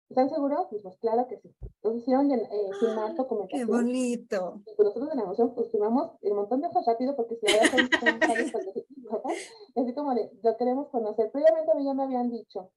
¿están 0.09 0.29
seguros? 0.29 0.67
Pues, 0.69 0.81
pues 0.81 0.97
claro 0.97 1.27
que 1.27 1.37
sí. 1.37 1.55
Entonces 1.61 2.01
hicieron 2.01 2.31
eh, 2.31 2.47
firmar 2.79 3.15
documentación. 3.15 3.67
¡Qué 3.67 3.73
bonito! 3.73 4.61
Y 4.65 4.83
nosotros 4.83 5.11
en 5.11 5.17
la 5.17 5.23
emoción 5.23 5.53
pues 5.53 5.71
firmamos 5.71 6.11
el 6.21 6.33
montón 6.33 6.61
de 6.61 6.67
hojas 6.67 6.85
rápido 6.85 7.15
porque 7.15 7.37
si 7.37 7.45
había 7.47 7.61
así 9.75 9.93
como 9.93 10.13
de, 10.13 10.31
lo 10.43 10.57
queremos 10.57 10.87
conocer. 10.89 11.31
Previamente 11.31 11.71
a 11.71 11.75
mí 11.75 11.85
ya 11.85 11.93
me 11.93 12.03
habían 12.03 12.29
dicho, 12.29 12.71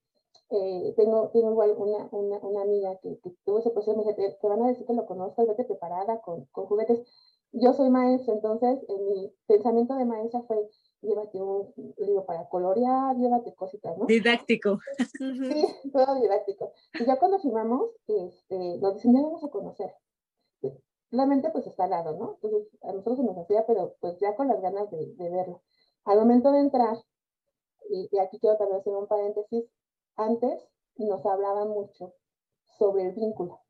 eh, 0.51 0.95
tengo, 0.97 1.31
tengo 1.33 1.53
igual 1.53 1.75
una, 1.77 2.09
una, 2.11 2.38
una 2.38 2.62
amiga 2.62 2.99
que, 3.01 3.19
que, 3.21 3.31
tuvo 3.45 3.61
ese 3.61 3.71
proceso, 3.71 3.97
me 3.97 4.03
dice, 4.03 4.37
te, 4.40 4.49
van 4.49 4.62
a 4.62 4.69
decir 4.69 4.85
que 4.85 4.95
lo 4.95 5.07
conozcas, 5.07 5.47
vete 5.47 5.64
preparada 5.64 6.21
con, 6.21 6.45
con 6.47 6.66
juguetes. 6.66 7.01
Yo 7.53 7.73
soy 7.73 7.90
maestra, 7.90 8.35
entonces 8.35 8.79
en 8.88 9.09
mi 9.09 9.33
pensamiento 9.47 9.95
de 9.95 10.05
maestra 10.05 10.43
fue, 10.43 10.69
llévate 11.03 11.40
un 11.40 11.73
libro 11.99 12.25
para 12.25 12.49
colorear, 12.49 13.16
llévate 13.16 13.55
cositas, 13.55 13.97
¿no? 13.97 14.07
Didáctico. 14.07 14.79
Sí, 15.19 15.66
todo 15.93 16.21
didáctico. 16.21 16.73
Y 16.95 17.05
ya 17.07 17.16
cuando 17.19 17.38
firmamos, 17.38 17.90
este, 18.07 18.79
nos 18.79 18.95
dicen, 18.95 19.14
ya 19.14 19.23
vamos 19.23 19.45
a 19.45 19.49
conocer. 19.49 19.95
Realmente, 21.12 21.51
pues 21.51 21.66
está 21.66 21.85
al 21.85 21.90
lado, 21.90 22.16
¿no? 22.16 22.35
Entonces, 22.35 22.69
a 22.83 22.93
nosotros 22.93 23.19
se 23.19 23.25
nos 23.25 23.37
hacía, 23.37 23.66
pero 23.66 23.97
pues 24.01 24.19
ya 24.21 24.37
con 24.37 24.47
las 24.47 24.61
ganas 24.61 24.90
de, 24.90 25.12
de 25.14 25.31
verlo. 25.31 25.62
Al 26.05 26.19
momento 26.19 26.51
de 26.53 26.61
entrar, 26.61 26.97
y, 27.89 28.09
y, 28.11 28.19
aquí 28.19 28.39
quiero 28.39 28.57
también 28.57 28.81
hacer 28.81 28.95
un 28.95 29.07
paréntesis, 29.07 29.65
antes 30.17 30.69
nos 30.97 31.25
hablaban 31.27 31.69
mucho 31.69 32.15
sobre 32.79 33.07
el 33.07 33.13
vínculo. 33.13 33.61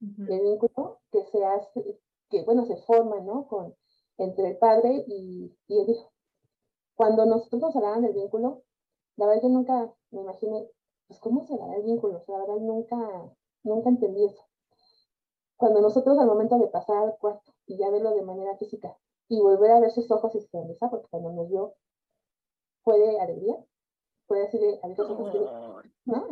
El 0.00 0.40
vínculo 0.40 1.00
que 1.10 1.24
se 1.24 1.44
hace, 1.44 2.00
que 2.28 2.42
bueno, 2.44 2.66
se 2.66 2.76
forma, 2.76 3.20
¿no? 3.20 3.46
Con, 3.48 3.74
entre 4.18 4.50
el 4.50 4.58
padre 4.58 5.04
y, 5.06 5.56
y 5.68 5.80
el 5.80 5.90
hijo. 5.90 6.12
Cuando 6.94 7.24
nosotros 7.26 7.62
nos 7.62 7.76
hablaban 7.76 8.02
del 8.02 8.12
vínculo, 8.12 8.62
la 9.16 9.26
verdad 9.26 9.42
yo 9.44 9.48
nunca 9.48 9.94
me 10.10 10.20
imaginé, 10.20 10.68
pues 11.06 11.20
cómo 11.20 11.46
se 11.46 11.56
dará 11.56 11.76
el 11.76 11.84
vínculo, 11.84 12.18
o 12.18 12.20
sea, 12.20 12.38
la 12.38 12.46
verdad 12.46 12.60
nunca, 12.60 13.32
nunca 13.62 13.88
entendí 13.88 14.24
eso. 14.24 14.42
Cuando 15.56 15.80
nosotros 15.80 16.18
al 16.18 16.26
momento 16.26 16.58
de 16.58 16.68
pasar 16.68 16.96
al 16.98 17.16
cuarto 17.18 17.52
y 17.66 17.78
ya 17.78 17.90
verlo 17.90 18.14
de 18.14 18.22
manera 18.22 18.56
física 18.56 18.96
y 19.28 19.40
volver 19.40 19.70
a 19.72 19.80
ver 19.80 19.90
sus 19.90 20.10
ojos 20.10 20.34
y 20.34 20.40
sonrisa, 20.40 20.88
porque 20.88 21.08
cuando 21.10 21.32
nos 21.32 21.48
vio 21.48 21.74
fue 22.82 22.98
de 22.98 23.20
alegría, 23.20 23.56
fue 24.26 24.46
así 24.46 24.58
de, 24.58 24.80
ojos, 24.82 25.84
¿no? 26.04 26.28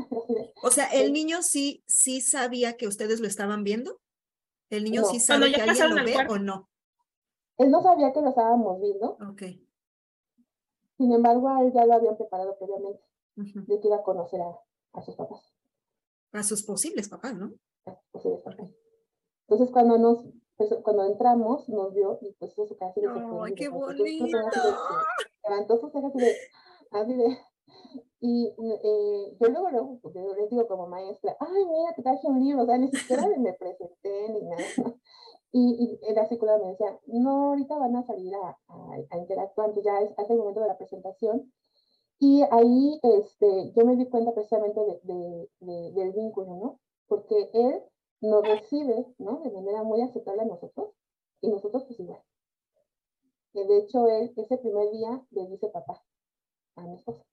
O 0.63 0.71
sea, 0.71 0.87
el 0.87 1.13
niño 1.13 1.43
sí, 1.43 1.83
sí 1.87 2.21
sabía 2.21 2.77
que 2.77 2.87
ustedes 2.87 3.21
lo 3.21 3.27
estaban 3.27 3.65
viendo. 3.65 4.01
El 4.71 4.85
niño 4.85 5.05
sí 5.05 5.21
sabe 5.21 5.53
que 5.53 5.61
alguien 5.61 5.95
lo 5.95 6.05
ve 6.05 6.17
o 6.29 6.39
no. 6.39 6.69
Él 7.59 7.71
no 7.71 7.83
sabía 7.83 8.13
que 8.13 8.21
lo 8.21 8.31
estábamos 8.31 8.81
viendo. 8.81 9.17
Ok. 9.31 9.43
Sin 10.97 11.13
embargo, 11.13 11.49
a 11.49 11.63
él 11.63 11.73
ya 11.73 11.85
lo 11.87 11.95
habían 11.95 12.17
preparado 12.17 12.57
previamente, 12.59 13.03
de 13.37 13.81
que 13.81 13.87
iba 13.89 13.97
a 13.97 14.03
conocer 14.03 14.41
a, 14.41 14.59
a, 14.93 15.03
sus 15.03 15.15
papás. 15.17 15.55
A 16.33 16.43
sus 16.43 16.63
posibles 16.63 17.09
papás, 17.09 17.35
¿no? 17.35 17.53
A 17.87 17.95
sus 17.95 18.11
posibles 18.11 18.43
papás. 18.43 18.71
Entonces, 19.49 19.71
cuando 19.73 19.99
nos, 19.99 20.25
pues, 20.57 20.71
cuando 20.83 21.05
entramos, 21.07 21.69
nos 21.69 21.93
vio 21.95 22.19
y 22.21 22.33
pues 22.33 22.57
eso 22.59 22.77
casi 22.77 23.01
¡Ay, 23.43 23.55
qué 23.55 23.69
bonito! 23.69 24.39
Levantó 25.49 25.79
sus 25.79 25.93
cejas 25.93 26.15
así 26.15 26.19
de, 26.19 26.37
así 26.91 27.15
de, 27.15 27.39
y 28.21 28.47
eh, 28.47 29.37
yo 29.39 29.49
luego, 29.49 29.71
luego 29.71 29.99
pues, 30.01 30.15
les 30.15 30.49
digo 30.49 30.67
como 30.67 30.87
maestra, 30.87 31.37
ay, 31.41 31.65
mira, 31.67 31.95
te 31.95 32.03
traje 32.03 32.27
un 32.27 32.41
libro, 32.41 32.63
o 32.63 32.67
sea, 32.67 32.79
ni 32.79 32.89
siquiera 32.89 33.27
me 33.39 33.53
presenté 33.53 34.29
ni 34.31 34.43
nada. 34.43 34.97
Y, 35.57 36.01
y 36.03 36.15
la 36.15 36.27
psicóloga 36.27 36.59
me 36.59 36.71
decía, 36.71 36.99
no, 37.07 37.51
ahorita 37.51 37.79
van 37.79 37.95
a 37.95 38.03
salir 38.03 38.35
a, 38.35 38.59
a, 38.67 39.19
interactuar, 39.19 39.69
entonces 39.69 39.85
ya 39.85 40.01
es, 40.01 40.19
hace 40.19 40.33
el 40.33 40.41
momento 40.41 40.61
de 40.61 40.67
la 40.67 40.77
presentación. 40.77 41.53
Y 42.19 42.43
ahí 42.51 42.99
este, 43.03 43.73
yo 43.77 43.85
me 43.85 43.95
di 43.95 44.09
cuenta 44.09 44.35
precisamente 44.35 44.81
de, 44.81 45.49
de, 45.61 45.93
del 45.93 46.13
vínculo, 46.13 46.57
¿no? 46.57 46.81
Porque 47.07 47.51
él 47.53 47.83
nos 48.21 48.47
recibe, 48.47 49.07
¿no? 49.19 49.41
De 49.41 49.51
manera 49.51 49.83
muy 49.83 50.03
aceptable 50.03 50.43
a 50.43 50.47
nosotros 50.47 50.91
y 51.41 51.49
nosotros 51.49 51.85
pues 51.85 51.99
igual. 52.01 52.23
De 53.53 53.79
hecho, 53.79 54.09
él 54.09 54.33
ese 54.37 54.59
primer 54.59 54.91
día 54.91 55.25
le 55.31 55.47
dice 55.47 55.69
papá 55.69 56.03
a 56.77 56.83
mi 56.83 56.97
esposa. 56.97 57.25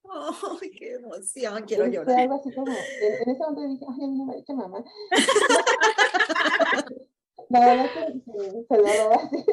¡Ay, 0.62 0.72
qué 0.72 0.94
emoción! 0.94 1.64
Quiero 1.66 1.88
llorar. 1.88 2.20
Algo 2.20 2.36
así 2.36 2.54
como, 2.54 2.72
en, 2.72 3.14
en, 3.22 3.30
ese 3.30 3.40
momento 3.40 3.68
dije, 3.68 3.86
ay, 3.90 4.04
a 4.04 4.08
mí 4.08 4.18
no 4.18 4.26
me 4.26 4.34
ha 4.34 4.36
dicho 4.36 4.54
mamá. 4.54 4.84
La 7.50 7.66
verdad 7.66 7.90
que 7.94 8.14
se 8.68 8.78
lo 8.78 8.84
robó 8.84 9.14
así. 9.14 9.44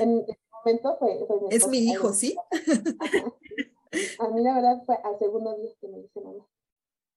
En 0.00 0.24
ese 0.28 0.38
momento 0.52 0.96
fue, 0.98 1.24
fue 1.26 1.40
mi 1.40 1.48
Es 1.50 1.66
mi 1.66 1.78
hijo, 1.78 2.12
¿sí? 2.12 2.36
A 4.18 4.28
mí 4.28 4.42
la 4.42 4.54
verdad 4.54 4.82
fue 4.86 4.96
al 5.02 5.18
segundo 5.18 5.54
día 5.56 5.72
que 5.80 5.88
me 5.88 5.98
dice 5.98 6.20
mamá. 6.20 6.46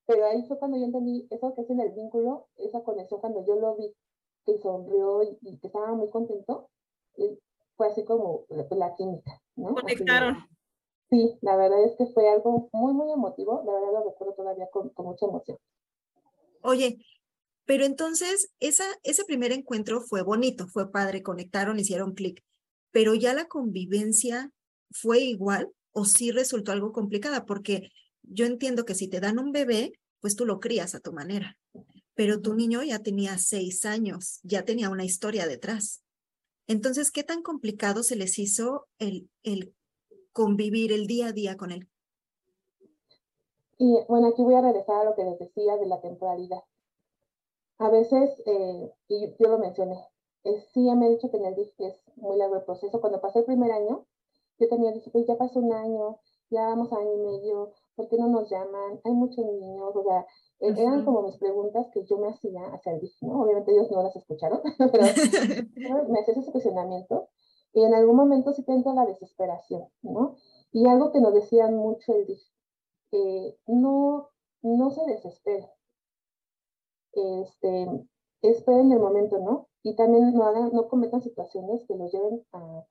Pero 0.08 0.26
ahí 0.26 0.46
fue 0.48 0.60
cuando 0.60 0.78
yo 0.78 0.86
entendí 0.86 1.28
eso 1.32 1.54
que 1.56 1.62
es 1.62 1.70
en 1.70 1.80
el 1.80 1.92
vínculo, 1.92 2.48
esa 2.58 2.84
conexión 2.84 3.20
cuando 3.20 3.46
yo 3.46 3.56
lo 3.56 3.76
vi, 3.76 3.94
que 4.46 4.58
sonrió 4.60 5.24
y, 5.24 5.38
y 5.42 5.58
que 5.58 5.68
estaba 5.68 5.94
muy 5.94 6.10
contento, 6.10 6.70
fue 7.76 7.88
así 7.88 8.06
como 8.06 8.46
la, 8.50 8.66
la 8.72 8.96
química, 8.96 9.42
¿no? 9.56 9.74
Conectaron. 9.74 10.38
sí, 11.10 11.38
la 11.42 11.56
verdad 11.58 11.84
es 11.84 11.96
que 11.98 12.06
fue 12.08 12.30
algo 12.30 12.70
muy, 12.72 12.94
muy 12.94 13.12
emotivo, 13.12 13.64
la 13.66 13.74
verdad 13.74 13.92
lo 13.94 14.10
recuerdo 14.12 14.34
todavía 14.34 14.68
con, 14.72 14.90
con 14.90 15.08
mucha 15.08 15.26
emoción. 15.26 15.58
Oye, 16.62 16.98
pero 17.66 17.86
entonces, 17.86 18.52
esa, 18.60 18.86
ese 19.04 19.26
primer 19.26 19.52
encuentro 19.52 20.02
fue 20.02 20.22
bonito, 20.22 20.68
fue 20.68 20.92
padre, 20.92 21.24
conectaron, 21.24 21.80
hicieron 21.80 22.14
clic, 22.14 22.44
pero 22.92 23.16
ya 23.16 23.34
la 23.34 23.48
convivencia 23.48 24.52
fue 24.92 25.20
igual 25.20 25.72
o 25.92 26.06
sí 26.06 26.32
resultó 26.32 26.72
algo 26.72 26.92
complicada, 26.92 27.46
porque 27.46 27.90
yo 28.30 28.46
entiendo 28.46 28.86
que 28.86 28.96
si 28.96 29.08
te 29.08 29.20
dan 29.20 29.40
un 29.40 29.52
bebé, 29.52 29.94
pues 30.20 30.36
tú 30.36 30.46
lo 30.46 30.60
crías 30.60 30.96
a 30.96 31.00
tu 31.00 31.14
manera. 31.14 31.58
Pero 32.14 32.42
tu 32.42 32.54
niño 32.54 32.82
ya 32.84 33.00
tenía 33.00 33.38
seis 33.38 33.86
años, 33.86 34.40
ya 34.44 34.64
tenía 34.64 34.90
una 34.90 35.06
historia 35.06 35.48
detrás. 35.48 36.04
Entonces, 36.68 37.12
¿qué 37.12 37.24
tan 37.24 37.44
complicado 37.44 38.04
se 38.04 38.16
les 38.16 38.40
hizo 38.40 38.88
el, 38.98 39.30
el 39.44 39.76
convivir 40.32 40.92
el 40.92 41.08
día 41.08 41.28
a 41.28 41.32
día 41.32 41.58
con 41.58 41.72
él? 41.72 41.88
Y 43.78 43.98
bueno, 44.08 44.28
aquí 44.28 44.42
voy 44.42 44.56
a 44.56 44.62
regresar 44.62 45.02
a 45.02 45.04
lo 45.04 45.16
que 45.16 45.26
les 45.26 45.38
decía 45.38 45.78
de 45.78 45.86
la 45.86 46.00
temporalidad. 46.00 46.64
A 47.78 47.90
veces, 47.90 48.42
eh, 48.46 48.94
y 49.10 49.36
yo 49.38 49.50
lo 49.50 49.60
mencioné, 49.60 49.98
sí 50.74 50.80
me 50.96 51.08
he 51.08 51.12
dicho 51.12 51.30
que 51.30 51.38
en 51.38 51.46
el 51.46 51.56
DIF 51.56 51.74
es 51.80 52.02
muy 52.16 52.38
largo 52.38 52.56
el 52.56 52.64
proceso. 52.64 53.02
Cuando 53.02 53.22
pasé 53.22 53.40
el 53.40 53.46
primer 53.46 53.72
año, 53.72 54.06
yo 54.60 54.70
tenía 54.70 54.92
dije, 54.92 55.10
pues 55.12 55.28
ya 55.28 55.38
pasó 55.38 55.60
un 55.60 55.74
año, 55.74 56.20
ya 56.50 56.68
vamos 56.68 56.92
a 56.94 56.98
año 56.98 57.14
y 57.14 57.18
medio, 57.18 57.74
¿por 57.96 58.08
qué 58.10 58.18
no 58.18 58.28
nos 58.28 58.50
llaman? 58.50 59.00
Hay 59.04 59.14
muchos 59.14 59.46
niños, 59.46 59.96
o 59.96 60.04
sea, 60.04 60.26
e-, 60.60 60.82
eran 60.82 61.06
como 61.06 61.24
mis 61.24 61.38
preguntas 61.38 61.88
que 61.94 62.04
yo 62.06 62.18
me 62.18 62.30
hacía 62.30 62.62
hacia 62.74 62.94
el 62.94 63.02
DIF, 63.02 63.16
¿no? 63.22 63.42
Obviamente 63.42 63.72
ellos 63.72 63.92
no 63.92 64.04
las 64.04 64.16
escucharon, 64.16 64.62
pero 64.78 65.04
me 66.10 66.20
hacía 66.20 66.34
ese 66.36 66.52
cuestionamiento 66.52 67.30
y 67.74 67.84
en 67.84 67.94
algún 67.94 68.16
momento 68.16 68.54
sí 68.54 68.64
te 68.64 68.72
entra 68.74 68.94
la 68.94 69.06
desesperación, 69.06 69.90
¿no? 70.02 70.38
Y 70.72 70.88
algo 70.88 71.12
que 71.12 71.22
nos 71.22 71.34
decían 71.34 71.76
mucho 71.76 72.14
el 72.14 72.26
DIF, 72.26 72.42
eh, 73.12 73.58
no, 73.68 74.30
no 74.62 74.92
se 74.92 75.06
desesperen, 75.06 75.70
este, 77.14 78.08
esperen 78.42 78.92
el 78.92 79.00
momento, 79.00 79.40
¿no? 79.40 79.68
Y 79.84 79.96
también 79.96 80.34
no, 80.34 80.46
hagan, 80.46 80.72
no 80.74 80.88
cometan 80.88 81.22
situaciones 81.22 81.86
que 81.86 81.96
los 81.96 82.12
lleven 82.12 82.46
a, 82.54 82.86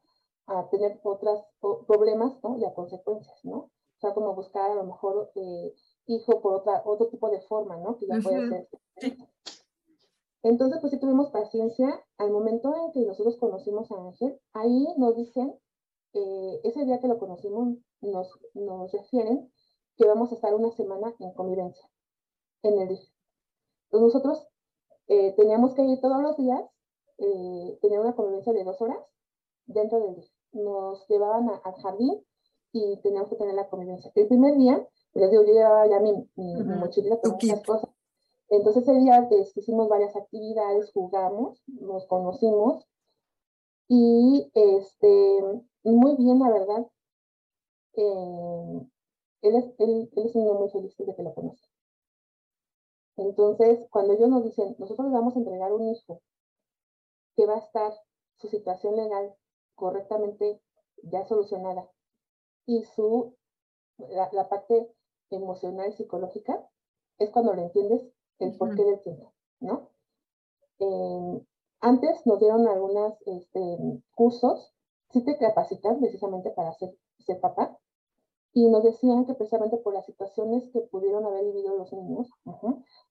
a 0.46 0.68
tener 0.68 1.00
otras 1.02 1.44
problemas, 1.86 2.34
¿no? 2.42 2.58
Y 2.58 2.64
a 2.64 2.74
consecuencias, 2.74 3.44
¿no? 3.44 3.70
O 4.04 4.06
sea, 4.06 4.14
como 4.14 4.34
buscar 4.34 4.70
a 4.70 4.74
lo 4.74 4.84
mejor 4.84 5.30
eh, 5.34 5.74
hijo 6.06 6.42
por 6.42 6.56
otra, 6.56 6.82
otro 6.84 7.08
tipo 7.08 7.30
de 7.30 7.40
forma, 7.40 7.78
¿no? 7.78 7.96
Que 7.96 8.06
ya 8.06 8.18
puede 8.22 8.48
ser. 8.50 8.68
Entonces, 10.42 10.78
pues 10.82 10.90
sí 10.92 10.98
tuvimos 10.98 11.30
paciencia. 11.30 12.04
Al 12.18 12.30
momento 12.30 12.74
en 12.76 12.92
que 12.92 13.06
nosotros 13.06 13.38
conocimos 13.38 13.90
a 13.90 13.96
Ángel, 13.96 14.38
ahí 14.52 14.86
nos 14.98 15.16
dicen, 15.16 15.58
eh, 16.12 16.60
ese 16.64 16.84
día 16.84 17.00
que 17.00 17.08
lo 17.08 17.18
conocimos, 17.18 17.78
nos, 18.02 18.38
nos 18.52 18.92
refieren 18.92 19.50
que 19.96 20.06
vamos 20.06 20.32
a 20.32 20.34
estar 20.34 20.54
una 20.54 20.70
semana 20.72 21.14
en 21.18 21.32
convivencia 21.32 21.88
en 22.62 22.78
el 22.80 22.88
día. 22.88 23.08
Entonces 23.86 24.14
nosotros 24.14 24.46
eh, 25.08 25.32
teníamos 25.34 25.72
que 25.74 25.82
ir 25.82 25.98
todos 26.02 26.20
los 26.20 26.36
días, 26.36 26.62
eh, 27.16 27.78
tener 27.80 28.00
una 28.00 28.14
convivencia 28.14 28.52
de 28.52 28.64
dos 28.64 28.78
horas 28.82 28.98
dentro 29.64 29.98
del 30.00 30.16
día. 30.16 30.30
Nos 30.52 31.08
llevaban 31.08 31.48
al 31.48 31.74
jardín 31.76 32.22
y 32.74 32.96
teníamos 33.02 33.30
que 33.30 33.36
tener 33.36 33.54
la 33.54 33.68
convivencia. 33.68 34.10
El 34.16 34.26
primer 34.26 34.56
día, 34.56 34.84
les 35.14 35.30
digo, 35.30 35.44
yo 35.44 35.52
llevaba 35.52 35.86
ya 35.86 36.00
mi, 36.00 36.12
mi, 36.34 36.54
mochilita 36.64 37.20
con 37.20 37.32
muchas 37.32 37.62
cosas. 37.62 37.88
Entonces 38.48 38.82
ese 38.82 38.98
día 38.98 39.28
este, 39.30 39.60
hicimos 39.60 39.88
varias 39.88 40.16
actividades, 40.16 40.90
jugamos, 40.92 41.62
nos 41.68 42.04
conocimos 42.06 42.84
y 43.86 44.50
este, 44.54 45.62
muy 45.84 46.16
bien, 46.16 46.40
la 46.40 46.50
verdad. 46.50 46.86
Eh, 47.92 48.88
él, 49.42 49.54
es, 49.54 49.64
él, 49.78 50.10
él 50.16 50.26
es 50.26 50.34
un 50.34 50.42
niño 50.42 50.54
muy 50.54 50.68
feliz 50.70 50.96
de 50.98 51.14
que 51.14 51.22
lo 51.22 51.32
conoce. 51.32 51.64
Entonces, 53.16 53.86
cuando 53.90 54.14
ellos 54.14 54.28
nos 54.28 54.42
dicen, 54.42 54.74
nosotros 54.80 55.06
les 55.06 55.14
vamos 55.14 55.36
a 55.36 55.38
entregar 55.38 55.72
un 55.72 55.94
hijo 55.94 56.20
que 57.36 57.46
va 57.46 57.54
a 57.54 57.58
estar 57.58 57.92
su 58.38 58.48
situación 58.48 58.96
legal 58.96 59.32
correctamente 59.76 60.60
ya 61.04 61.24
solucionada 61.24 61.88
y 62.66 62.84
su, 62.84 63.34
la, 63.98 64.48
parte 64.48 64.90
emocional 65.30 65.90
y 65.90 65.92
psicológica, 65.92 66.68
es 67.18 67.30
cuando 67.30 67.54
le 67.54 67.62
entiendes 67.62 68.02
el 68.38 68.56
porqué 68.56 68.84
del 68.84 69.00
tiempo, 69.00 69.32
¿no? 69.60 69.90
Eh, 70.80 71.46
antes 71.80 72.26
nos 72.26 72.40
dieron 72.40 72.66
algunos 72.66 73.14
este, 73.26 73.78
cursos, 74.14 74.72
sí 75.10 75.24
te 75.24 75.38
capacitan 75.38 76.00
precisamente 76.00 76.50
para 76.50 76.72
ser, 76.74 76.96
ser 77.18 77.40
papá, 77.40 77.78
y 78.54 78.68
nos 78.68 78.84
decían 78.84 79.26
que 79.26 79.34
precisamente 79.34 79.76
por 79.78 79.92
las 79.92 80.06
situaciones 80.06 80.70
que 80.72 80.80
pudieron 80.80 81.26
haber 81.26 81.44
vivido 81.44 81.76
los 81.76 81.92
niños, 81.92 82.30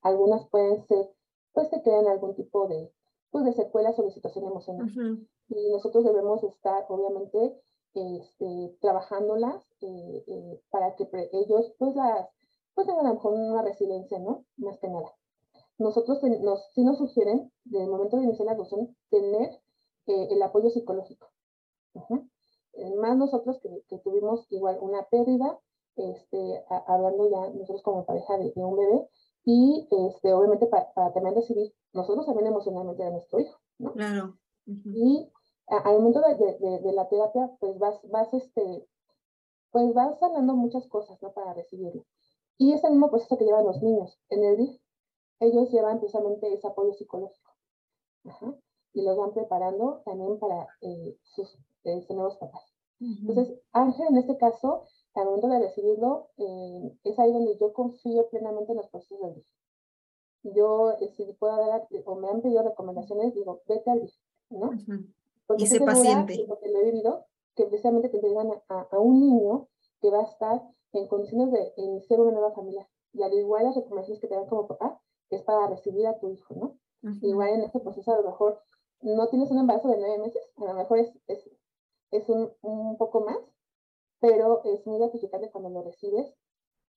algunas 0.01 0.47
pueden 0.47 0.81
ser, 0.87 1.09
pues 1.51 1.67
que 1.67 1.81
quedan 1.81 2.07
algún 2.07 2.33
tipo 2.33 2.67
de, 2.67 2.91
pues, 3.29 3.43
de 3.43 3.51
secuelas 3.51 3.99
o 3.99 4.03
de 4.03 4.11
situación 4.11 4.45
emocional. 4.45 4.89
Y 5.49 5.69
nosotros 5.69 6.05
debemos 6.05 6.43
estar, 6.45 6.85
obviamente, 6.87 7.61
este, 7.93 8.77
trabajándolas 8.81 9.63
eh, 9.81 10.23
eh, 10.27 10.61
para 10.69 10.95
que 10.95 11.07
ellos, 11.33 11.73
pues, 11.77 11.95
las, 11.95 12.29
pues 12.75 12.87
tengan 12.87 13.05
a 13.05 13.09
lo 13.09 13.15
mejor 13.15 13.33
una 13.33 13.61
resiliencia, 13.61 14.19
¿no? 14.19 14.45
Más 14.57 14.77
que 14.79 14.87
nada. 14.87 15.13
Nosotros 15.77 16.21
nos, 16.23 16.71
sí 16.73 16.83
nos 16.83 16.97
sugieren, 16.97 17.51
desde 17.65 17.85
el 17.85 17.91
momento 17.91 18.17
de 18.17 18.23
iniciar 18.23 18.45
la 18.45 18.53
adopción, 18.53 18.95
tener 19.09 19.59
eh, 20.07 20.27
el 20.31 20.41
apoyo 20.41 20.69
psicológico 20.69 21.33
más 22.97 23.17
nosotros 23.17 23.59
que, 23.61 23.97
tuvimos 23.99 24.47
igual 24.49 24.77
una 24.81 25.03
pérdida, 25.03 25.59
este, 25.95 26.63
hablando 26.87 27.29
ya 27.29 27.49
nosotros 27.53 27.83
como 27.83 28.05
pareja 28.05 28.37
de, 28.37 28.51
un 28.55 28.77
bebé, 28.77 29.07
y 29.45 29.87
este, 29.91 30.33
obviamente 30.33 30.67
para, 30.67 30.91
también 31.13 31.35
recibir 31.35 31.73
nosotros 31.93 32.25
también 32.25 32.47
emocionalmente 32.47 33.03
de 33.03 33.11
nuestro 33.11 33.39
hijo, 33.39 33.59
¿no? 33.77 33.93
Claro. 33.93 34.37
Y 34.65 35.29
al 35.67 35.93
momento 35.99 36.21
de, 36.21 36.79
de, 36.79 36.93
la 36.93 37.07
terapia, 37.07 37.51
pues 37.59 37.77
vas, 37.79 37.99
vas, 38.09 38.33
este, 38.33 38.87
pues 39.71 39.93
vas 39.93 40.19
sanando 40.19 40.53
muchas 40.53 40.87
cosas, 40.87 41.21
¿no? 41.21 41.31
Para 41.33 41.53
recibirlo. 41.53 42.05
Y 42.57 42.73
es 42.73 42.83
el 42.83 42.91
mismo 42.91 43.09
proceso 43.09 43.37
que 43.37 43.45
llevan 43.45 43.65
los 43.65 43.81
niños. 43.81 44.19
En 44.29 44.43
el 44.43 44.57
DIF, 44.57 44.79
ellos 45.39 45.71
llevan 45.71 45.99
precisamente 45.99 46.53
ese 46.53 46.67
apoyo 46.67 46.93
psicológico. 46.93 47.51
Ajá. 48.25 48.55
Y 48.93 49.01
los 49.01 49.17
van 49.17 49.33
preparando 49.33 50.01
también 50.05 50.37
para 50.39 50.67
eh, 50.81 51.17
sus 51.23 51.57
este, 51.83 52.13
nuevos 52.13 52.37
papás. 52.37 52.73
Entonces, 52.99 53.59
Ángel, 53.73 54.07
en 54.09 54.17
este 54.17 54.37
caso, 54.37 54.85
al 55.15 55.25
momento 55.25 55.47
de 55.49 55.59
recibirlo, 55.59 56.29
eh, 56.37 56.97
es 57.03 57.19
ahí 57.19 57.33
donde 57.33 57.57
yo 57.57 57.73
confío 57.73 58.29
plenamente 58.29 58.71
en 58.71 58.77
los 58.77 58.87
procesos 58.87 59.19
del 59.19 59.35
DIF. 59.35 59.47
Yo, 60.55 60.91
eh, 61.01 61.09
si 61.09 61.25
puedo 61.33 61.57
dar, 61.57 61.87
o 62.05 62.15
me 62.15 62.29
han 62.29 62.41
pedido 62.41 62.63
recomendaciones, 62.63 63.33
digo, 63.33 63.61
vete 63.67 63.91
al 63.91 64.01
DIF, 64.01 64.15
¿no? 64.51 64.71
Porque 65.45 65.63
y 65.63 65.79
paciente. 65.79 66.45
Porque 66.47 66.69
lo 66.69 66.79
he 66.79 66.85
vivido, 66.85 67.25
que 67.55 67.65
precisamente 67.65 68.09
te 68.09 68.17
entregan 68.17 68.51
a, 68.69 68.81
a, 68.91 68.99
un 68.99 69.19
niño 69.19 69.67
que 70.01 70.09
va 70.09 70.19
a 70.19 70.23
estar 70.23 70.61
en 70.93 71.07
condiciones 71.07 71.51
de 71.51 71.73
iniciar 71.77 72.19
una 72.19 72.31
nueva 72.31 72.53
familia. 72.53 72.87
Y 73.13 73.23
al 73.23 73.33
igual 73.33 73.65
las 73.65 73.75
recomendaciones 73.75 74.21
que 74.21 74.27
te 74.27 74.35
dan 74.35 74.47
como 74.47 74.67
papá, 74.67 75.01
es 75.29 75.41
para 75.43 75.67
recibir 75.67 76.05
a 76.07 76.19
tu 76.19 76.29
hijo, 76.29 76.53
¿no? 76.55 76.77
Igual 77.21 77.49
en 77.49 77.61
este 77.61 77.79
proceso 77.79 78.13
a 78.13 78.21
lo 78.21 78.29
mejor 78.29 78.61
no 79.01 79.27
tienes 79.27 79.51
un 79.51 79.59
embarazo 79.59 79.89
de 79.89 79.97
nueve 79.97 80.19
meses, 80.19 80.41
a 80.57 80.65
lo 80.65 80.73
mejor 80.73 80.99
es, 80.99 81.11
es 81.27 81.49
es 82.13 82.29
un, 82.29 82.51
un 82.61 82.97
poco 82.97 83.21
más, 83.21 83.37
pero 84.19 84.63
es 84.63 84.85
muy 84.85 84.99
gratificante 84.99 85.49
cuando 85.49 85.69
lo 85.69 85.81
recibes. 85.81 86.33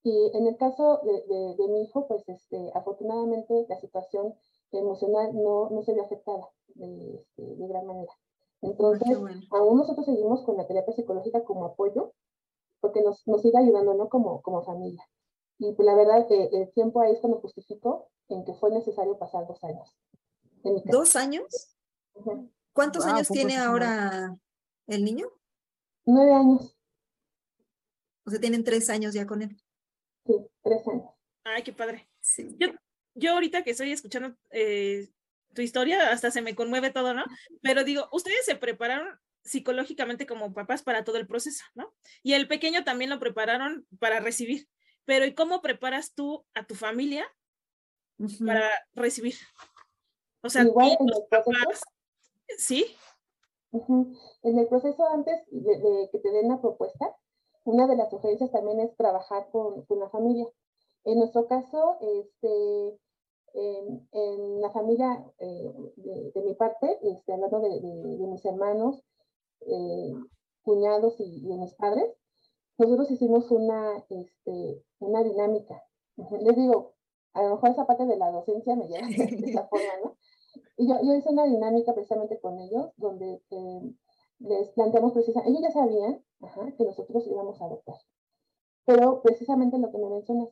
Y 0.03 0.31
en 0.35 0.47
el 0.47 0.57
caso 0.57 1.01
de, 1.03 1.57
de, 1.57 1.69
mi 1.69 1.83
hijo, 1.83 2.07
pues 2.07 2.29
este, 2.29 2.71
afortunadamente 2.75 3.67
la 3.69 3.81
situación 3.81 4.35
emocional 4.71 5.35
no, 5.35 5.69
no 5.71 5.83
se 5.83 5.95
ve 5.95 6.01
afectada 6.01 6.49
de, 6.75 7.17
este, 7.17 7.43
de 7.43 7.67
gran 7.67 7.87
manera. 7.87 8.13
Entonces, 8.63 9.19
aún 9.51 9.79
nosotros 9.79 10.07
seguimos 10.07 10.43
con 10.45 10.57
la 10.57 10.67
terapia 10.67 10.95
psicológica 10.95 11.45
como 11.45 11.67
apoyo, 11.67 12.13
porque 12.81 13.03
nos, 13.03 13.27
nos 13.27 13.43
sigue 13.43 13.59
ayudando, 13.59 13.95
¿no? 13.95 14.09
Como, 14.09 14.43
como 14.43 14.65
familia. 14.65 15.05
Y 15.59 15.73
pues 15.73 15.87
la 15.87 15.95
verdad, 15.95 16.27
que 16.29 16.45
el 16.53 16.73
tiempo 16.73 17.01
ahí 17.01 17.13
es 17.13 17.21
cuando 17.21 17.41
justifico 17.41 18.11
en 18.29 18.45
que 18.45 18.55
fue 18.55 18.71
necesario 18.71 19.19
pasar 19.19 19.47
dos 19.47 19.63
años. 19.65 19.97
¿Dos 20.85 21.17
años? 21.17 21.77
¿Cuántos 22.73 23.05
años 23.07 23.29
tiene 23.29 23.57
ahora 23.57 24.37
el 24.87 25.05
niño? 25.05 25.29
Nueve 26.05 26.33
años. 26.33 26.77
O 28.27 28.31
sea, 28.31 28.41
tienen 28.41 28.65
tres 28.65 28.91
años 28.91 29.15
ya 29.15 29.27
con 29.27 29.43
él. 29.43 29.57
Sí, 30.27 30.35
tres 30.63 30.87
años. 30.89 31.09
Ay, 31.45 31.63
qué 31.63 31.73
padre. 31.73 32.09
Yo, 32.59 32.69
yo 33.15 33.33
ahorita 33.33 33.63
que 33.63 33.71
estoy 33.71 33.93
escuchando 33.93 34.37
eh, 34.51 35.09
tu 35.57 35.63
historia, 35.63 36.11
hasta 36.11 36.31
se 36.31 36.43
me 36.43 36.55
conmueve 36.55 36.91
todo, 36.91 37.15
¿no? 37.15 37.25
Pero 37.63 37.83
digo, 37.83 38.09
ustedes 38.13 38.45
se 38.45 38.55
prepararon 38.55 39.19
psicológicamente 39.43 40.27
como 40.27 40.53
papás 40.53 40.83
para 40.83 41.03
todo 41.03 41.17
el 41.17 41.27
proceso, 41.27 41.65
¿no? 41.75 41.93
Y 42.23 42.35
el 42.35 42.47
pequeño 42.47 42.85
también 42.85 43.11
lo 43.11 43.19
prepararon 43.19 43.87
para 43.99 44.21
recibir. 44.21 44.69
Pero 45.05 45.25
¿y 45.25 45.35
cómo 45.35 45.63
preparas 45.63 46.15
tú 46.15 46.45
a 46.55 46.67
tu 46.67 46.75
familia 46.75 47.27
para 48.45 48.71
recibir? 48.95 49.35
O 50.43 50.51
sea, 50.51 50.63
Igual, 50.63 50.97
los 51.01 51.23
papás, 51.31 51.83
¿sí? 52.59 52.87
En 53.73 54.59
el 54.59 54.69
proceso 54.69 55.09
antes 55.09 55.43
de, 55.51 56.09
que 56.13 56.19
te 56.19 56.31
den 56.31 56.49
la 56.49 56.61
propuesta, 56.61 57.17
una 57.65 57.87
de 57.87 57.97
las 57.97 58.11
sugerencias 58.11 58.53
también 58.53 58.81
es 58.81 58.97
trabajar 58.97 59.49
con, 59.51 59.85
con 59.87 59.99
la 59.99 60.09
familia. 60.11 60.47
En 61.05 61.19
nuestro 61.19 61.47
caso, 61.47 61.99
este, 62.01 62.99
en, 63.57 64.61
la 64.61 64.71
familia 64.71 65.25
eh, 65.39 65.73
de, 66.35 66.43
mi 66.43 66.55
parte, 66.55 66.99
este, 67.03 67.33
hablando 67.33 67.61
de, 67.61 67.81
mis 67.81 68.45
hermanos, 68.45 69.03
eh, 69.61 70.15
cuñados 70.63 71.17
y, 71.21 71.47
de 71.47 71.57
mis 71.57 71.75
padres, 71.75 72.07
nosotros 72.79 73.11
hicimos 73.11 73.51
una, 73.51 74.05
este, 74.11 74.85
una 74.99 75.23
dinámica. 75.23 75.83
Les 76.17 76.57
digo, 76.57 76.95
a 77.33 77.43
lo 77.43 77.51
mejor 77.51 77.71
esa 77.71 77.87
parte 77.87 78.07
de 78.07 78.17
la 78.17 78.31
docencia 78.31 78.77
me 78.77 78.89
lleva 78.89 79.07
de 79.07 79.15
esa 79.51 79.67
forma, 79.69 79.93
¿no? 80.05 80.17
Y 80.77 80.89
yo, 80.89 80.95
yo 81.03 81.15
hice 81.15 81.31
una 81.31 81.45
dinámica 81.45 81.95
precisamente 81.95 82.39
con 82.41 82.59
ellos, 82.59 82.93
donde 82.97 83.43
eh, 83.51 83.95
les 84.39 84.69
planteamos 84.71 85.13
precisamente, 85.13 85.51
ellos 85.51 85.63
ya 85.63 85.71
sabían 85.71 86.23
que 86.77 86.85
nosotros 86.85 87.27
íbamos 87.27 87.61
a 87.61 87.65
adoptar, 87.65 87.97
pero 88.85 89.23
precisamente 89.23 89.79
lo 89.79 89.91
que 89.91 89.99
me 89.99 90.11
mencionas 90.11 90.49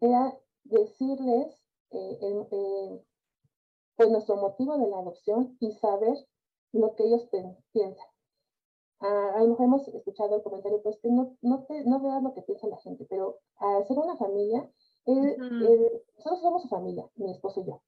era 0.00 0.38
decirles 0.64 1.67
eh, 1.90 3.02
pues 3.96 4.10
nuestro 4.10 4.36
motivo 4.36 4.78
de 4.78 4.88
la 4.88 4.98
adopción 4.98 5.56
y 5.60 5.72
saber 5.72 6.16
lo 6.72 6.94
que 6.94 7.04
ellos 7.04 7.28
piensan. 7.72 8.06
Ah, 9.00 9.32
a 9.36 9.42
lo 9.42 9.50
mejor 9.50 9.66
hemos 9.66 9.88
escuchado 9.88 10.36
el 10.36 10.42
comentario, 10.42 10.82
pues 10.82 10.98
que 11.00 11.08
no, 11.08 11.36
no, 11.40 11.64
te, 11.64 11.84
no 11.84 12.00
veas 12.00 12.22
lo 12.22 12.34
que 12.34 12.42
piensa 12.42 12.66
la 12.66 12.78
gente, 12.78 13.06
pero 13.08 13.38
al 13.56 13.86
ser 13.86 13.98
una 13.98 14.16
familia, 14.16 14.68
nosotros 15.06 16.40
somos 16.42 16.62
su 16.62 16.68
familia, 16.68 17.08
mi 17.14 17.30
esposo 17.30 17.60
y 17.60 17.66
yo, 17.66 17.82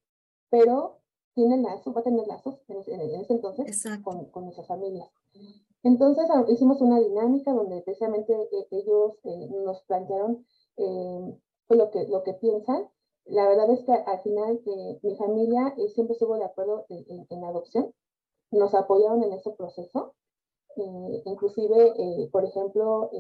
pero 0.48 1.00
tiene 1.34 1.58
lazos, 1.58 1.94
va 1.94 2.00
a 2.00 2.04
tener 2.04 2.26
lazos 2.26 2.60
en 2.68 2.78
ese, 2.78 3.32
entonces 3.32 3.84
con, 4.02 4.26
con, 4.26 4.44
nuestras 4.44 4.66
familias. 4.66 5.10
Entonces 5.82 6.28
ah, 6.30 6.44
hicimos 6.48 6.80
una 6.80 7.00
dinámica 7.00 7.52
donde 7.52 7.80
precisamente 7.82 8.34
eh, 8.34 8.66
ellos 8.70 9.18
eh, 9.24 9.48
nos 9.64 9.82
plantearon 9.82 10.44
eh, 10.76 11.38
pues, 11.66 11.78
lo, 11.78 11.90
que, 11.90 12.06
lo 12.08 12.22
que 12.22 12.34
piensan. 12.34 12.88
La 13.26 13.46
verdad 13.48 13.70
es 13.70 13.85
que 13.85 13.92
al 13.92 14.20
final 14.22 14.61
mi 15.02 15.16
familia 15.16 15.74
siempre 15.94 16.14
estuvo 16.14 16.37
de 16.37 16.44
acuerdo 16.44 16.87
en, 16.88 17.26
en, 17.28 17.40
la 17.40 17.48
adopción, 17.48 17.92
nos 18.50 18.74
apoyaron 18.74 19.22
en 19.22 19.33
ese 19.33 19.50
proceso. 19.52 20.14
inclusive, 21.24 22.28
por 22.33 22.44
ejemplo, 22.44 23.11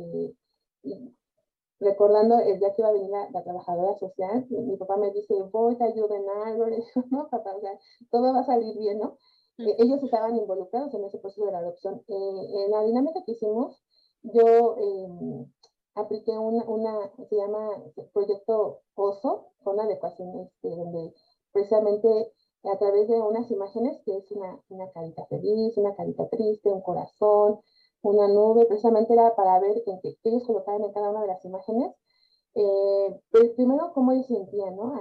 recordando 1.80 2.38
el 2.40 2.58
día 2.58 2.74
que 2.74 2.82
iba 2.82 2.88
a 2.88 2.92
venir 2.92 3.10
la, 3.10 3.42
trabajadora 3.42 3.96
social, 3.98 4.46
mi, 4.50 4.76
papá 4.76 4.96
me 4.96 5.10
dice, 5.12 5.34
voy, 5.50 5.76
te 5.76 5.84
ayudo 5.84 6.14
en 6.14 6.28
algo, 6.28 6.66
no, 7.10 7.28
papá, 7.28 7.54
o 7.56 7.60
sea, 7.60 7.78
todo 8.10 8.32
va 8.34 8.40
a 8.40 8.44
salir 8.44 8.76
bien, 8.76 8.98
¿no? 8.98 9.16
Eh, 9.58 9.76
ellos 9.78 10.02
estaban 10.02 10.36
involucrados 10.36 10.94
en 10.94 11.04
ese 11.04 11.18
proceso 11.18 11.46
de 11.46 11.52
la 11.52 11.58
adopción. 11.58 12.02
Eh, 12.08 12.64
en 12.64 12.70
la 12.70 12.82
dinámica 12.84 13.22
que 13.24 13.32
hicimos, 13.32 13.82
yo 14.22 14.76
em, 14.78 15.46
apliqué 15.94 16.38
una, 16.38 16.64
una, 16.64 17.10
se 17.28 17.36
llama 17.36 17.82
Proyecto 18.12 18.80
OSO, 18.94 19.46
una 19.64 19.84
adecuación 19.84 20.40
este, 20.40 20.70
donde 20.76 21.14
precisamente 21.52 22.32
a 22.64 22.76
través 22.78 23.08
de 23.08 23.20
unas 23.20 23.50
imágenes, 23.50 24.00
que 24.04 24.16
es 24.16 24.30
una, 24.32 24.60
una 24.68 24.90
carita 24.92 25.24
feliz, 25.26 25.76
una 25.76 25.94
carita 25.94 26.28
triste, 26.28 26.70
un 26.70 26.82
corazón, 26.82 27.60
una 28.02 28.28
nube, 28.28 28.66
precisamente 28.66 29.12
era 29.12 29.34
para 29.34 29.58
ver 29.60 29.82
en 29.86 30.00
que 30.00 30.16
ellos 30.24 30.44
colocaban 30.44 30.84
en 30.84 30.92
cada 30.92 31.10
una 31.10 31.22
de 31.22 31.26
las 31.28 31.44
imágenes, 31.44 31.94
eh, 32.54 33.20
pues 33.30 33.50
primero 33.50 33.92
cómo 33.94 34.12
ellos 34.12 34.26
sentían, 34.26 34.76
¿no? 34.76 34.94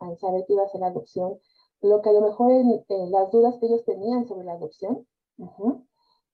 Al 0.00 0.18
saber 0.18 0.44
que 0.46 0.52
iba 0.54 0.62
a 0.62 0.68
ser 0.68 0.80
la 0.80 0.88
adopción, 0.88 1.38
lo 1.80 2.00
que 2.00 2.10
a 2.10 2.12
lo 2.12 2.20
mejor 2.20 2.52
en, 2.52 2.84
las 3.10 3.30
dudas 3.30 3.56
que 3.58 3.66
ellos 3.66 3.84
tenían 3.84 4.26
sobre 4.26 4.44
la 4.44 4.52
adopción, 4.54 5.06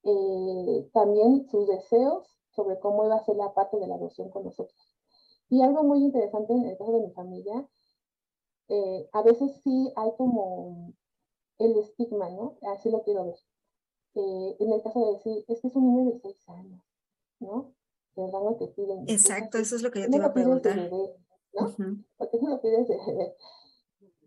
eh, 0.04 0.90
también 0.92 1.48
sus 1.50 1.66
deseos 1.66 2.39
sobre 2.50 2.78
cómo 2.78 3.04
iba 3.04 3.16
a 3.16 3.24
ser 3.24 3.36
la 3.36 3.54
parte 3.54 3.78
de 3.78 3.86
la 3.86 3.94
adopción 3.94 4.30
con 4.30 4.44
nosotros. 4.44 4.96
Y 5.48 5.62
algo 5.62 5.82
muy 5.82 5.98
interesante 5.98 6.52
en 6.52 6.64
el 6.64 6.76
caso 6.78 6.92
de 6.92 7.00
mi 7.00 7.10
familia, 7.12 7.68
eh, 8.68 9.08
a 9.12 9.22
veces 9.22 9.60
sí 9.64 9.92
hay 9.96 10.10
como 10.16 10.94
el 11.58 11.76
estigma, 11.78 12.30
¿no? 12.30 12.56
Así 12.72 12.90
lo 12.90 13.02
quiero 13.02 13.26
ver. 13.26 13.36
Eh, 14.14 14.56
en 14.60 14.72
el 14.72 14.82
caso 14.82 15.06
de 15.06 15.12
decir, 15.14 15.44
es 15.48 15.60
que 15.60 15.68
es 15.68 15.76
un 15.76 15.94
niño 15.94 16.12
de 16.12 16.20
seis 16.20 16.48
años, 16.48 16.82
¿no? 17.40 17.74
El 18.16 18.32
rango 18.32 18.56
que 18.58 18.68
piden. 18.68 19.08
Exacto, 19.08 19.58
eso 19.58 19.76
es 19.76 19.82
lo 19.82 19.90
que 19.90 20.02
yo 20.02 20.10
te 20.10 20.16
iba 20.16 20.26
a 20.26 20.34
preguntar. 20.34 20.76
Bebé, 20.76 21.16
¿no? 21.54 22.04
Porque 22.16 22.38
no 22.40 22.50
lo 22.50 22.60
pides 22.60 22.88
de 22.88 22.96
bebé. 22.96 23.34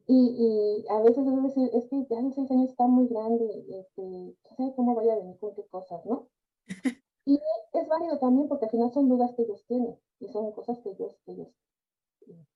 Y, 0.06 0.16
y, 0.16 0.86
a 0.90 1.02
veces 1.02 1.26
es 1.26 1.44
decir, 1.44 1.70
es 1.74 1.86
que 1.88 2.06
ya 2.10 2.22
de 2.22 2.34
seis 2.34 2.52
años 2.52 2.70
está 2.70 2.88
muy 2.88 3.08
grande, 3.08 3.66
este, 3.70 4.02
no 4.02 4.36
sé 4.58 4.74
cómo 4.76 4.96
vaya 4.96 5.14
a 5.14 5.18
venir 5.18 5.40
con 5.40 5.56
qué 5.56 5.66
cosas, 5.68 6.06
¿no? 6.06 6.28
y 7.26 7.40
es 7.74 7.88
válido 7.88 8.20
también 8.20 8.48
porque 8.48 8.66
al 8.66 8.72
final 8.72 8.92
son 8.92 9.10
dudas 9.10 9.34
que 9.36 9.44
ellos 9.44 9.64
tienen 9.68 9.98
y 10.20 10.28
son 10.30 10.52
cosas 10.52 10.80
que 10.80 10.92
ellos, 10.92 11.16
ellos 11.26 11.48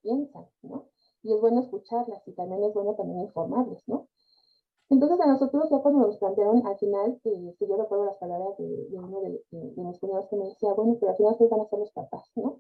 piensan, 0.02 0.48
¿no? 0.62 0.86
Y 1.24 1.34
es 1.34 1.42
bueno 1.42 1.62
escucharlas 1.62 2.28
y 2.28 2.34
también 2.34 2.64
es 2.64 2.74
bueno 2.74 2.96
también 2.96 3.22
informarles, 3.22 3.84
¿no? 3.88 4.08
Entonces 4.90 5.20
a 5.20 5.28
nosotros 5.28 5.70
ya 5.70 5.80
cuando 5.80 6.08
nos 6.08 6.18
plantearon 6.18 6.66
al 6.66 6.78
final, 6.78 7.20
eh, 7.26 7.56
que 7.60 7.68
yo 7.68 7.76
recuerdo 7.76 8.06
las 8.06 8.18
palabras 8.18 8.58
de, 8.58 8.88
uno 8.92 9.20
de, 9.20 9.42
mis 9.52 10.00
cuñados 10.00 10.30
que 10.30 10.38
me 10.38 10.46
decía, 10.46 10.74
bueno, 10.74 10.96
pero 11.00 11.12
al 11.12 11.18
final 11.18 11.34
ustedes 11.34 11.52
van 11.52 11.62
a 11.62 11.70
ser 11.70 11.80
los 11.80 11.92
papás, 11.92 12.32
¿no? 12.36 12.60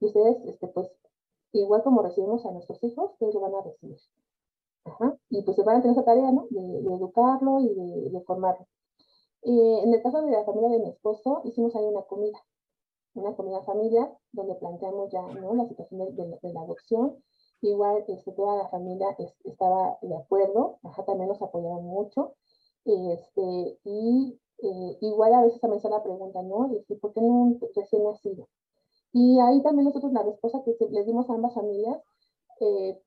Y 0.00 0.06
ustedes, 0.06 0.36
este, 0.46 0.66
pues, 0.68 0.90
igual 1.52 1.82
como 1.84 2.02
recibimos 2.02 2.44
a 2.46 2.50
nuestros 2.50 2.82
hijos, 2.82 3.12
ustedes 3.12 3.34
lo 3.34 3.40
van 3.40 3.54
a 3.54 3.62
recibir. 3.62 3.98
Ajá. 4.84 5.16
Y 5.28 5.42
pues 5.42 5.56
se 5.56 5.62
van 5.62 5.76
a 5.76 5.82
tener 5.82 5.96
esa 5.96 6.04
tarea, 6.04 6.32
¿no? 6.32 6.46
De, 6.50 6.78
educarlo 6.94 7.60
y 7.60 8.10
de, 8.10 8.20
formarlo. 8.22 8.66
Eh, 9.42 9.80
en 9.82 9.94
el 9.94 10.02
caso 10.02 10.22
de 10.22 10.30
la 10.30 10.44
familia 10.44 10.70
de 10.70 10.80
mi 10.80 10.88
esposo, 10.90 11.42
hicimos 11.44 11.74
ahí 11.76 11.84
una 11.84 12.02
comida, 12.02 12.38
una 13.14 13.34
comida 13.36 13.62
familiar, 13.62 14.16
donde 14.32 14.54
planteamos 14.56 15.10
ya, 15.10 15.22
¿no? 15.22 15.54
La 15.54 15.66
situación 15.66 16.14
de 16.14 16.52
la 16.52 16.60
adopción, 16.60 17.22
Igual 17.60 18.04
este, 18.06 18.32
toda 18.32 18.56
la 18.56 18.68
familia 18.68 19.16
estaba 19.42 19.98
de 20.02 20.16
acuerdo, 20.16 20.78
ajá, 20.84 21.04
también 21.04 21.28
nos 21.28 21.42
apoyaron 21.42 21.84
mucho. 21.84 22.34
Este, 22.84 23.78
y 23.84 24.40
eh, 24.62 24.98
igual 25.00 25.34
a 25.34 25.42
veces 25.42 25.60
también 25.60 25.82
se 25.82 25.90
la 25.90 26.02
pregunta, 26.02 26.40
¿no? 26.42 26.70
¿Por 27.00 27.12
qué 27.12 27.20
no 27.20 27.58
recién 27.74 28.04
nacido? 28.04 28.48
Y 29.12 29.40
ahí 29.40 29.60
también 29.62 29.86
nosotros 29.86 30.12
la 30.12 30.22
respuesta 30.22 30.62
que 30.64 30.76
les 30.90 31.06
dimos 31.06 31.28
a 31.28 31.34
ambas 31.34 31.54
familias, 31.54 32.00
eh, 32.60 33.00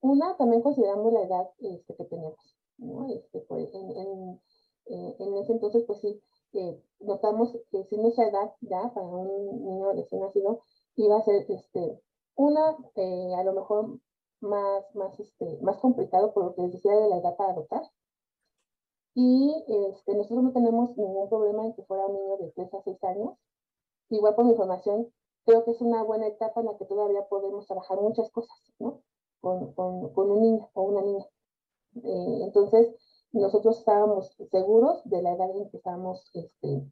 una, 0.00 0.36
también 0.36 0.62
consideramos 0.62 1.12
la 1.12 1.22
edad 1.22 1.50
este, 1.58 1.96
que 1.96 2.04
tenemos, 2.04 2.56
¿no? 2.78 3.08
Este, 3.08 3.40
pues, 3.40 3.74
en, 3.74 3.90
en, 3.90 4.40
eh, 4.86 5.16
en, 5.18 5.36
ese 5.36 5.52
entonces, 5.52 5.84
pues 5.86 6.00
sí, 6.00 6.20
notamos 7.00 7.56
que 7.70 7.84
si 7.84 7.96
nuestra 7.96 8.28
edad 8.28 8.52
ya 8.60 8.92
para 8.94 9.06
un 9.06 9.64
niño 9.64 9.92
recién 9.92 10.20
nacido 10.20 10.62
iba 10.96 11.16
a 11.16 11.24
ser 11.24 11.44
este, 11.48 12.00
una, 12.36 12.76
eh, 12.96 13.34
a 13.36 13.44
lo 13.44 13.52
mejor 13.54 13.98
más, 14.40 14.94
más, 14.94 15.18
este, 15.20 15.58
más 15.62 15.78
complicado 15.78 16.32
por 16.32 16.44
lo 16.44 16.54
que 16.54 16.62
les 16.62 16.72
decía 16.72 16.92
de 16.94 17.08
la 17.08 17.18
edad 17.18 17.36
para 17.36 17.52
adoptar. 17.52 17.82
Y 19.14 19.64
este, 19.68 20.14
nosotros 20.14 20.42
no 20.42 20.52
tenemos 20.52 20.96
ningún 20.96 21.28
problema 21.28 21.64
en 21.66 21.74
que 21.74 21.84
fuera 21.84 22.06
un 22.06 22.14
niño 22.14 22.36
de 22.38 22.50
3 22.52 22.74
a 22.74 22.82
6 22.82 23.04
años. 23.04 23.34
Igual 24.10 24.34
por 24.34 24.44
mi 24.44 24.52
información, 24.52 25.12
creo 25.44 25.64
que 25.64 25.70
es 25.72 25.80
una 25.80 26.02
buena 26.02 26.26
etapa 26.26 26.60
en 26.60 26.66
la 26.66 26.76
que 26.76 26.84
todavía 26.84 27.26
podemos 27.28 27.66
trabajar 27.66 28.00
muchas 28.00 28.30
cosas, 28.30 28.56
¿no? 28.78 29.02
Con, 29.40 29.72
con, 29.74 30.12
con 30.12 30.30
un 30.30 30.40
niño 30.42 30.70
o 30.74 30.82
una 30.82 31.02
niña. 31.02 31.24
Eh, 32.02 32.40
entonces, 32.42 32.94
nosotros 33.40 33.78
estábamos 33.78 34.36
seguros 34.50 35.02
de 35.04 35.22
la 35.22 35.32
edad 35.32 35.50
en 35.56 35.68
que 35.70 35.76
estábamos 35.76 36.30
este, 36.34 36.90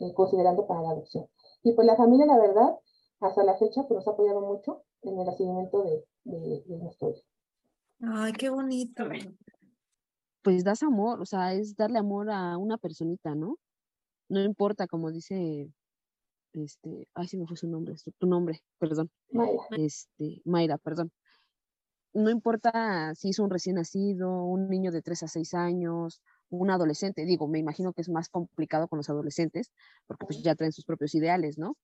eh, 0.00 0.14
considerando 0.14 0.66
para 0.66 0.82
la 0.82 0.90
adopción. 0.90 1.26
Y 1.62 1.72
pues 1.72 1.86
la 1.86 1.96
familia, 1.96 2.26
la 2.26 2.38
verdad, 2.38 2.78
hasta 3.20 3.44
la 3.44 3.56
fecha 3.56 3.82
pues, 3.86 3.98
nos 3.98 4.08
ha 4.08 4.10
apoyado 4.10 4.40
mucho 4.40 4.82
en 5.02 5.18
el 5.18 5.24
nacimiento 5.24 5.82
de, 5.84 6.04
de, 6.24 6.76
nuestro 6.78 7.10
hijo. 7.10 7.22
Ay, 8.00 8.32
qué 8.32 8.50
bonito. 8.50 9.04
Pues 10.42 10.64
das 10.64 10.82
amor, 10.82 11.20
o 11.20 11.26
sea, 11.26 11.54
es 11.54 11.76
darle 11.76 11.98
amor 11.98 12.30
a 12.30 12.58
una 12.58 12.76
personita, 12.76 13.34
¿no? 13.34 13.56
No 14.28 14.42
importa, 14.42 14.86
como 14.86 15.10
dice, 15.10 15.70
este, 16.52 17.08
ay, 17.14 17.28
si 17.28 17.38
me 17.38 17.46
fue 17.46 17.56
su 17.56 17.68
nombre, 17.68 17.94
tu 18.18 18.26
nombre, 18.26 18.60
perdón. 18.78 19.10
Mayra. 19.30 19.62
Este, 19.76 20.42
Mayra, 20.44 20.76
perdón. 20.78 21.12
No 22.14 22.30
importa 22.30 23.14
si 23.16 23.30
es 23.30 23.38
un 23.40 23.50
recién 23.50 23.76
nacido, 23.76 24.44
un 24.44 24.68
niño 24.68 24.92
de 24.92 25.02
3 25.02 25.24
a 25.24 25.28
6 25.28 25.54
años, 25.54 26.22
un 26.50 26.70
adolescente, 26.70 27.24
digo, 27.24 27.48
me 27.48 27.58
imagino 27.58 27.92
que 27.92 28.02
es 28.02 28.08
más 28.08 28.28
complicado 28.28 28.88
con 28.88 28.98
los 28.98 29.10
adolescentes, 29.10 29.72
porque 30.06 30.26
pues 30.26 30.42
ya 30.42 30.54
traen 30.54 30.72
sus 30.72 30.84
propios 30.84 31.14
ideales, 31.14 31.58
¿no? 31.58 31.76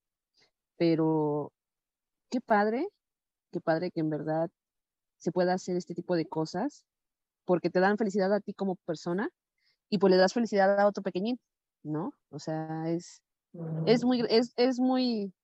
pero 0.77 1.53
qué 2.31 2.40
padre, 2.40 2.88
qué 3.53 3.61
padre 3.61 3.90
que 3.93 4.01
en 4.01 4.11
verdad 4.11 4.51
se 5.19 5.33
pueda 5.33 5.55
hacer 5.55 5.77
este 5.77 5.95
tipo 5.95 6.16
de 6.16 6.29
cosas, 6.29 6.85
porque 7.47 7.71
te 7.71 7.81
dan 7.81 7.99
felicidad 7.99 8.33
a 8.35 8.40
ti 8.40 8.55
como 8.55 8.77
persona 8.87 9.31
y 9.90 9.99
pues 9.99 10.12
le 10.12 10.19
das 10.19 10.35
felicidad 10.35 10.79
a 10.81 10.87
otro 10.88 11.03
pequeñín, 11.03 11.40
¿no? 11.85 12.12
O 12.31 12.38
sea, 12.40 12.90
es, 12.90 13.23
es 13.85 14.05
muy, 14.05 14.25
es, 14.31 14.53
es 14.57 14.81
muy, 14.81 15.35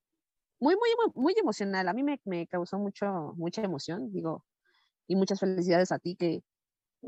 muy, 0.60 0.76
muy, 0.76 0.90
muy 1.14 1.34
emocional. 1.40 1.88
A 1.88 1.94
mí 1.94 2.02
me, 2.02 2.20
me 2.24 2.46
causó 2.46 2.78
mucho, 2.78 3.34
mucha 3.36 3.62
emoción, 3.62 4.12
digo, 4.12 4.44
y 5.06 5.16
muchas 5.16 5.40
felicidades 5.40 5.92
a 5.92 5.98
ti 5.98 6.16
que, 6.16 6.42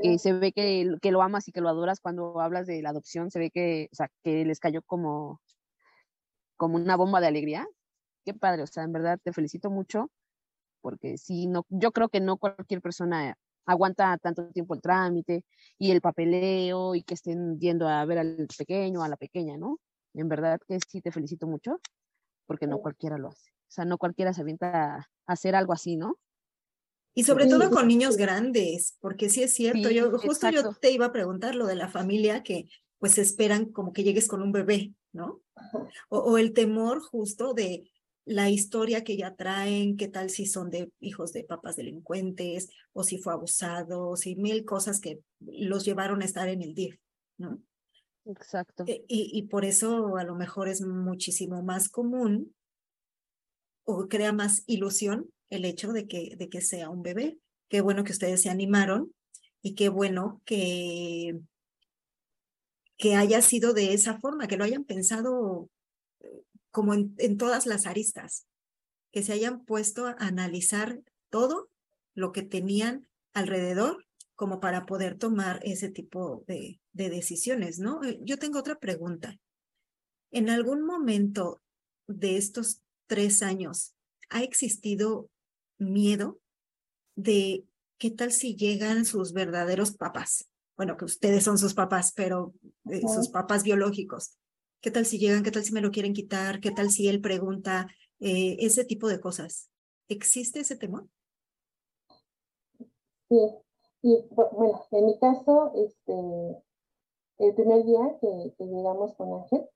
que 0.01 0.19
se 0.19 0.33
ve 0.33 0.53
que, 0.53 0.97
que, 1.01 1.11
lo 1.11 1.23
amas 1.23 1.49
y 1.49 1.53
que 1.53 1.61
lo 1.61 1.69
adoras 1.69 2.01
cuando 2.01 2.41
hablas 2.41 2.67
de 2.67 2.83
la 2.83 2.91
adopción, 2.91 3.31
se 3.31 3.39
ve 3.39 3.51
que, 3.51 3.89
o 3.93 3.95
sea, 3.97 4.11
que 4.23 4.45
les 4.45 4.61
cayó 4.61 4.83
como, 4.83 5.41
como 6.57 6.77
una 6.77 6.97
bomba 6.97 7.21
de 7.21 7.29
alegría 7.29 7.67
qué 8.29 8.35
padre, 8.35 8.63
o 8.63 8.67
sea, 8.67 8.85
en 8.85 8.93
verdad 8.93 9.19
te 9.23 9.33
felicito 9.33 9.71
mucho, 9.71 10.11
porque 10.83 11.17
si 11.17 11.47
no, 11.47 11.65
yo 11.71 11.93
creo 11.93 12.11
que 12.11 12.21
no 12.21 12.37
cualquier 12.37 12.83
persona 12.83 13.39
aguanta 13.65 14.19
tanto 14.19 14.51
tiempo 14.51 14.75
el 14.75 14.83
trámite 14.83 15.45
y 15.79 15.93
el 15.93 16.03
papeleo 16.03 16.95
y 16.95 17.03
que 17.03 17.15
estén 17.15 17.59
yendo 17.59 17.89
a 17.89 18.05
ver 18.05 18.19
al 18.19 18.47
pequeño, 18.59 19.03
a 19.03 19.09
la 19.09 19.17
pequeña, 19.17 19.57
¿no? 19.57 19.79
En 20.13 20.29
verdad 20.29 20.61
que 20.69 20.79
sí 20.87 21.01
te 21.01 21.11
felicito 21.11 21.47
mucho, 21.47 21.81
porque 22.47 22.67
no 22.67 22.81
cualquiera 22.81 23.17
lo 23.17 23.29
hace. 23.29 23.51
O 23.51 23.71
sea, 23.71 23.87
no 23.87 23.97
cualquiera 23.97 24.35
se 24.35 24.43
avienta 24.43 24.97
a 24.97 25.09
hacer 25.27 25.55
algo 25.55 25.73
así, 25.73 25.97
¿no? 25.97 26.17
Y 27.19 27.25
sobre 27.25 27.49
todo 27.49 27.69
con 27.71 27.89
niños 27.89 28.17
grandes, 28.17 28.97
porque 29.01 29.29
sí 29.29 29.43
es 29.43 29.53
cierto, 29.53 29.91
yo 29.91 30.17
justo 30.21 30.51
yo 30.51 30.73
te 30.75 30.93
iba 30.93 31.07
a 31.07 31.13
preguntar 31.13 31.57
lo 31.57 31.67
de 31.67 31.75
la 31.75 31.89
familia 31.89 32.45
que 32.45 32.69
pues 33.01 33.19
esperan 33.19 33.73
como 33.73 33.93
que 33.93 34.05
llegues 34.05 34.29
con 34.29 34.41
un 34.41 34.53
bebé, 34.53 34.95
¿no? 35.13 35.43
O, 36.11 36.39
el 36.39 36.53
temor 36.53 37.01
justo 37.01 37.55
de 37.55 37.91
la 38.25 38.51
historia 38.51 39.03
que 39.03 39.17
ya 39.17 39.35
traen, 39.35 39.97
qué 39.97 40.07
tal 40.07 40.31
si 40.31 40.47
son 40.47 40.71
de 40.71 40.93
hijos 41.01 41.33
de 41.33 41.43
papás 41.43 41.75
delincuentes, 41.75 42.69
o 42.93 43.03
si 43.03 43.19
fue 43.19 43.33
abusado, 43.33 44.11
o 44.11 44.17
si 44.17 44.37
mil 44.37 44.65
cosas 44.65 45.01
que 45.01 45.19
los 45.41 45.85
llevaron 45.85 46.23
a 46.23 46.25
estar 46.25 46.49
en 46.49 46.63
el 46.63 46.73
DIF, 46.73 47.01
¿no? 47.37 47.61
Exacto. 48.27 48.85
E, 48.87 49.05
y, 49.09 49.37
y 49.37 49.43
por 49.49 49.65
eso 49.65 50.19
a 50.19 50.23
lo 50.23 50.37
mejor 50.37 50.69
es 50.69 50.83
muchísimo 50.83 51.65
más 51.65 51.89
común 51.89 52.55
o 53.83 54.07
crea 54.07 54.33
más 54.33 54.63
ilusión 54.69 55.33
el 55.51 55.65
hecho 55.65 55.93
de 55.93 56.07
que, 56.07 56.37
de 56.37 56.49
que 56.49 56.61
sea 56.61 56.91
un 56.91 57.03
bebé. 57.03 57.39
Qué 57.69 57.81
bueno 57.81 58.05
que 58.05 58.13
ustedes 58.13 58.43
se 58.43 58.51
animaron 58.51 59.15
y 59.63 59.75
qué 59.75 59.89
bueno 59.89 60.41
que, 60.45 61.39
que 62.97 63.15
haya 63.15 63.43
sido 63.43 63.75
de 63.75 63.93
esa 63.93 64.19
forma, 64.19 64.47
que 64.47 64.57
lo 64.57 64.65
hayan 64.65 64.85
pensado 64.85 65.69
eh, 66.21 66.43
como 66.71 66.95
en, 66.95 67.15
en 67.19 67.37
todas 67.37 67.67
las 67.67 67.87
aristas, 67.87 68.47
que 69.13 69.23
se 69.23 69.33
hayan 69.33 69.65
puesto 69.65 70.07
a 70.07 70.17
analizar 70.19 71.01
todo 71.31 71.71
lo 72.15 72.33
que 72.33 72.43
tenían 72.43 73.07
alrededor 73.33 74.07
como 74.35 74.61
para 74.61 74.87
poder 74.87 75.19
tomar 75.19 75.61
ese 75.63 75.89
tipo 75.89 76.45
de, 76.47 76.81
de 76.93 77.11
decisiones, 77.11 77.79
¿no? 77.79 78.05
Eh, 78.05 78.21
yo 78.23 78.39
tengo 78.39 78.59
otra 78.59 78.79
pregunta. 78.79 79.37
¿En 80.31 80.49
algún 80.49 80.85
momento 80.85 81.61
de 82.07 82.37
estos 82.37 82.83
tres 83.07 83.43
años 83.43 83.95
ha 84.31 84.43
existido 84.43 85.29
miedo 85.79 86.39
de 87.17 87.65
qué 87.99 88.11
tal 88.11 88.33
si 88.33 88.57
llegan 88.57 89.05
sus 89.05 89.33
verdaderos 89.33 89.93
papás. 89.93 90.49
Bueno, 90.77 90.97
que 90.97 91.05
ustedes 91.05 91.43
son 91.43 91.59
sus 91.59 91.75
papás, 91.75 92.13
pero 92.15 92.55
eh, 92.91 93.03
sus 93.03 93.29
papás 93.29 93.65
biológicos. 93.65 94.39
¿Qué 94.81 94.93
tal 94.93 95.07
si 95.07 95.19
llegan? 95.19 95.43
¿Qué 95.43 95.51
tal 95.51 95.65
si 95.65 95.73
me 95.73 95.81
lo 95.81 95.91
quieren 95.91 96.13
quitar? 96.13 96.61
¿Qué 96.61 96.71
tal 96.71 96.91
si 96.91 97.09
él 97.09 97.21
pregunta? 97.21 97.89
Eh, 98.21 98.57
ese 98.61 98.85
tipo 98.85 99.09
de 99.09 99.21
cosas. 99.21 99.71
¿Existe 100.09 100.61
ese 100.61 100.77
temor? 100.77 101.09
Sí, 103.29 103.37
y 104.03 104.25
bueno, 104.31 104.87
en 104.93 105.07
mi 105.07 105.19
caso, 105.19 105.73
este, 105.75 106.63
el 107.39 107.55
primer 107.55 107.85
día 107.85 108.19
que, 108.21 108.65
llegamos 108.65 109.15
con 109.17 109.43
Ángel, 109.43 109.69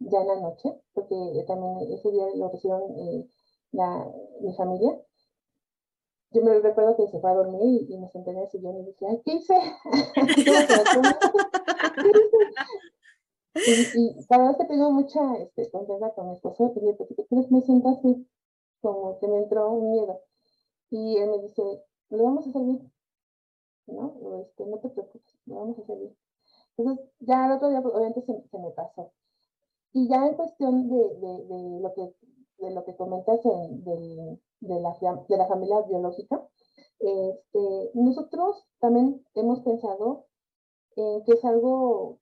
ya 0.00 0.20
en 0.20 0.26
la 0.26 0.40
noche, 0.40 0.70
porque 0.92 1.44
también 1.46 1.92
ese 1.92 2.10
día 2.10 2.24
lo 2.34 2.50
recibieron 2.50 2.98
eh, 2.98 3.28
la, 3.72 4.10
mi 4.40 4.54
familia, 4.54 4.98
yo 6.34 6.42
me 6.42 6.58
recuerdo 6.58 6.96
que 6.96 7.06
se 7.06 7.20
fue 7.20 7.30
a 7.30 7.34
dormir 7.34 7.86
y, 7.88 7.96
me 7.96 8.08
senté 8.10 8.32
en 8.32 8.38
el 8.38 8.50
sillón 8.50 8.76
y 8.78 8.84
dije, 8.86 9.22
¿qué 9.24 9.32
hice? 9.32 9.54
y, 13.54 14.00
y 14.00 14.26
la 14.28 14.38
verdad 14.38 14.52
es 14.52 14.58
que 14.58 14.64
tengo 14.64 14.90
mucha 14.90 15.36
este, 15.38 15.70
confianza 15.70 16.10
con 16.14 16.28
mi 16.28 16.34
esposo 16.34 16.72
y 16.76 16.80
le 16.80 16.92
dije, 16.92 17.06
¿qué 17.16 17.46
Me 17.50 17.62
siento 17.62 17.88
así, 17.88 18.28
como 18.80 19.18
que 19.18 19.28
me 19.28 19.38
entró 19.38 19.70
un 19.70 19.92
miedo. 19.92 20.20
Y 20.90 21.16
él 21.16 21.30
me 21.30 21.38
dice, 21.38 21.62
lo 22.10 22.24
vamos 22.24 22.46
a 22.46 22.50
hacer 22.50 22.62
bien, 22.62 22.92
¿no? 23.86 24.40
este, 24.42 24.66
no 24.66 24.78
te 24.78 24.90
preocupes, 24.90 25.38
lo 25.46 25.54
vamos 25.56 25.78
a 25.78 25.82
hacer 25.82 25.98
bien. 25.98 26.16
Entonces, 26.76 27.06
ya 27.20 27.46
el 27.46 27.52
otro 27.52 27.68
día, 27.70 27.80
pues, 27.80 27.94
obviamente, 27.94 28.22
se, 28.22 28.48
se 28.48 28.58
me 28.58 28.70
pasó. 28.72 29.12
Y 29.92 30.08
ya 30.08 30.26
en 30.26 30.34
cuestión 30.34 30.88
de, 30.88 31.80
lo 31.80 31.94
que 31.94 32.12
de 32.58 32.70
lo 32.70 32.84
que 32.84 32.96
comentas 32.96 33.40
de, 34.66 34.80
la, 34.80 34.96
de 35.28 35.36
la 35.36 35.46
familia 35.46 35.80
biológica, 35.82 36.46
este, 36.98 37.90
nosotros 37.94 38.66
también 38.80 39.24
hemos 39.34 39.60
pensado 39.60 40.26
en 40.96 41.24
que 41.24 41.32
es 41.32 41.44
algo 41.44 42.18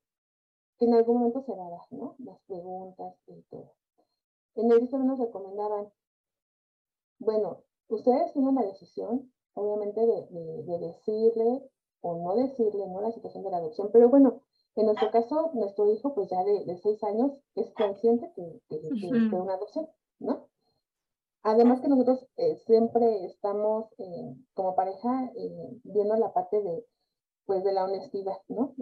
que 0.77 0.85
en 0.85 0.93
algún 0.93 1.17
momento 1.17 1.41
se 1.41 1.53
va 1.53 1.67
a 1.67 1.69
dar, 1.69 1.87
¿no? 1.91 2.15
Las 2.19 2.39
preguntas 2.47 3.15
y 3.27 3.41
todo. 3.43 3.73
En 4.55 4.71
el 4.71 4.89
también 4.89 5.07
nos 5.07 5.19
recomendaban, 5.19 5.91
bueno, 7.19 7.63
ustedes 7.87 8.33
tienen 8.33 8.55
la 8.55 8.63
decisión, 8.63 9.31
obviamente, 9.53 10.01
de, 10.01 10.63
de, 10.63 10.79
decirle 10.79 11.69
o 12.01 12.17
no 12.17 12.35
decirle, 12.35 12.87
¿no? 12.87 13.01
La 13.01 13.11
situación 13.11 13.43
de 13.43 13.51
la 13.51 13.57
adopción, 13.57 13.89
pero 13.93 14.09
bueno, 14.09 14.41
en 14.75 14.85
nuestro 14.87 15.11
caso, 15.11 15.51
nuestro 15.53 15.91
hijo, 15.91 16.13
pues 16.15 16.29
ya 16.29 16.43
de, 16.43 16.65
de 16.65 16.77
seis 16.77 17.03
años, 17.03 17.31
es 17.55 17.71
consciente 17.73 18.31
que, 18.35 18.61
que, 18.67 18.81
que 18.81 19.07
es 19.07 19.31
una 19.31 19.53
adopción. 19.53 19.87
¿no? 20.19 20.47
Además 21.43 21.81
que 21.81 21.89
nosotros 21.89 22.25
eh, 22.37 22.55
siempre 22.65 23.25
estamos 23.25 23.91
eh, 23.97 24.35
como 24.53 24.75
pareja 24.75 25.29
eh, 25.35 25.79
viendo 25.83 26.15
la 26.15 26.31
parte 26.31 26.61
de, 26.61 26.85
pues, 27.45 27.63
de 27.65 27.73
la 27.73 27.83
honestidad, 27.83 28.37
¿no? 28.47 28.73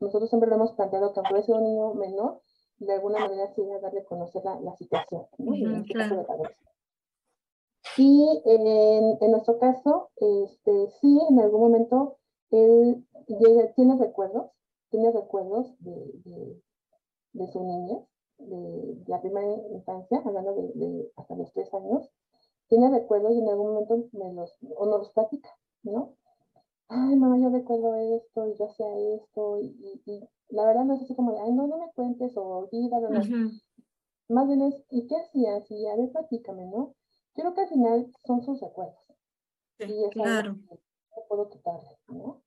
nosotros 0.00 0.30
siempre 0.30 0.50
lo 0.50 0.56
hemos 0.56 0.72
planteado 0.72 1.12
que 1.12 1.20
aunque 1.20 1.44
sea 1.44 1.54
un 1.54 1.62
niño 1.62 1.94
menor, 1.94 2.42
de 2.78 2.92
alguna 2.92 3.20
manera 3.20 3.54
sí 3.54 3.62
a 3.70 3.78
darle 3.78 4.00
a 4.00 4.04
conocer 4.04 4.42
la, 4.44 4.76
situación, 4.76 5.26
¿no? 5.38 5.54
Y 7.96 8.42
en, 8.44 9.16
en, 9.20 9.30
nuestro 9.30 9.60
caso, 9.60 10.10
este, 10.16 10.88
sí, 11.00 11.20
en 11.30 11.38
algún 11.38 11.60
momento 11.60 12.16
él 12.50 13.06
tiene 13.76 13.96
recuerdos, 13.96 14.50
tiene 14.90 15.12
recuerdos 15.12 15.72
de, 15.78 15.94
de, 16.24 16.62
de 17.34 17.52
su 17.52 17.62
niña, 17.62 18.04
de 18.38 19.04
la 19.06 19.20
primera 19.20 19.46
infancia, 19.70 20.22
hablando 20.24 20.54
de, 20.54 21.12
hasta 21.16 21.34
los 21.34 21.52
tres 21.52 21.72
años, 21.74 22.10
tiene 22.68 22.90
recuerdos 22.90 23.32
y 23.32 23.38
en 23.40 23.48
algún 23.48 23.72
momento 23.72 24.08
me 24.12 24.32
los, 24.32 24.58
o 24.76 24.86
nos 24.86 24.98
los 24.98 25.10
platica, 25.10 25.50
¿no? 25.82 26.14
Ay, 26.88 27.16
mamá, 27.16 27.38
yo 27.38 27.50
recuerdo 27.50 27.94
esto 27.94 28.48
y 28.48 28.54
yo 28.58 28.66
hacía 28.66 28.86
esto 29.16 29.58
y, 29.60 30.02
y, 30.06 30.28
la 30.48 30.66
verdad 30.66 30.84
no 30.84 30.94
es 30.94 31.02
así 31.02 31.14
como 31.14 31.32
de, 31.32 31.40
ay, 31.40 31.52
no, 31.52 31.66
no 31.66 31.78
me 31.78 31.90
cuentes 31.92 32.36
o 32.36 32.42
olvídalo, 32.42 33.08
no. 33.08 33.20
Más 34.28 34.46
bien 34.46 34.62
es, 34.62 34.82
¿y 34.90 35.06
qué 35.06 35.16
hacías? 35.16 35.70
Y 35.70 35.86
a 35.86 35.96
ver, 35.96 36.10
platícame, 36.10 36.66
¿no? 36.66 36.94
Yo 37.34 37.42
creo 37.42 37.54
que 37.54 37.60
al 37.62 37.68
final 37.68 38.12
son 38.24 38.42
sus 38.42 38.60
recuerdos. 38.60 39.12
y 39.78 40.04
es 40.04 40.10
claro. 40.10 40.54
que 40.54 40.74
no 40.74 41.22
puedo 41.28 41.48
quitarle, 41.48 41.98
¿no? 42.08 42.42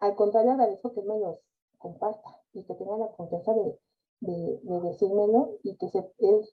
Al 0.00 0.14
contrario, 0.14 0.52
agradezco 0.52 0.92
que 0.92 1.02
me 1.02 1.18
los 1.18 1.38
comparta 1.78 2.40
y 2.52 2.64
que 2.64 2.74
tenga 2.74 2.96
la 2.96 3.12
confianza 3.12 3.52
de, 3.54 3.78
de, 4.20 4.60
decírmelo 4.82 5.58
y 5.62 5.76
que 5.76 5.88
se, 5.88 5.98
él 6.18 6.48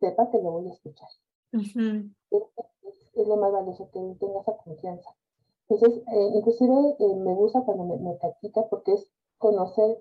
sepa 0.00 0.30
que 0.30 0.38
lo 0.38 0.52
voy 0.52 0.68
a 0.68 0.72
escuchar. 0.72 1.08
es, 1.52 3.28
lo 3.28 3.36
más 3.36 3.52
valioso, 3.52 3.90
que 3.92 3.98
él 3.98 4.16
tenga 4.18 4.40
esa 4.40 4.56
confianza. 4.56 5.10
Entonces, 5.68 6.02
eh, 6.06 6.30
inclusive 6.34 6.96
eh, 6.98 7.16
me 7.16 7.34
gusta 7.34 7.62
cuando 7.62 7.84
me, 7.84 7.96
me 7.96 8.14
platica 8.16 8.66
porque 8.68 8.92
es 8.92 9.10
conocer 9.38 9.98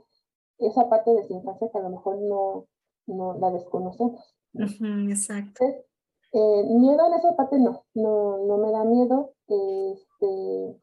esa 0.59 0.89
parte 0.89 1.13
de 1.13 1.23
su 1.23 1.33
infancia 1.33 1.69
que 1.71 1.77
a 1.77 1.81
lo 1.81 1.89
mejor 1.89 2.17
no, 2.21 2.67
no 3.07 3.37
la 3.39 3.51
desconocemos. 3.51 4.35
exacto. 4.53 5.63
eh, 5.65 6.63
miedo 6.69 7.07
en 7.07 7.13
esa 7.13 7.35
parte 7.35 7.59
no, 7.59 7.85
no, 7.93 8.45
no 8.45 8.57
me 8.57 8.71
da 8.71 8.83
miedo. 8.83 9.33
Este, 9.47 10.81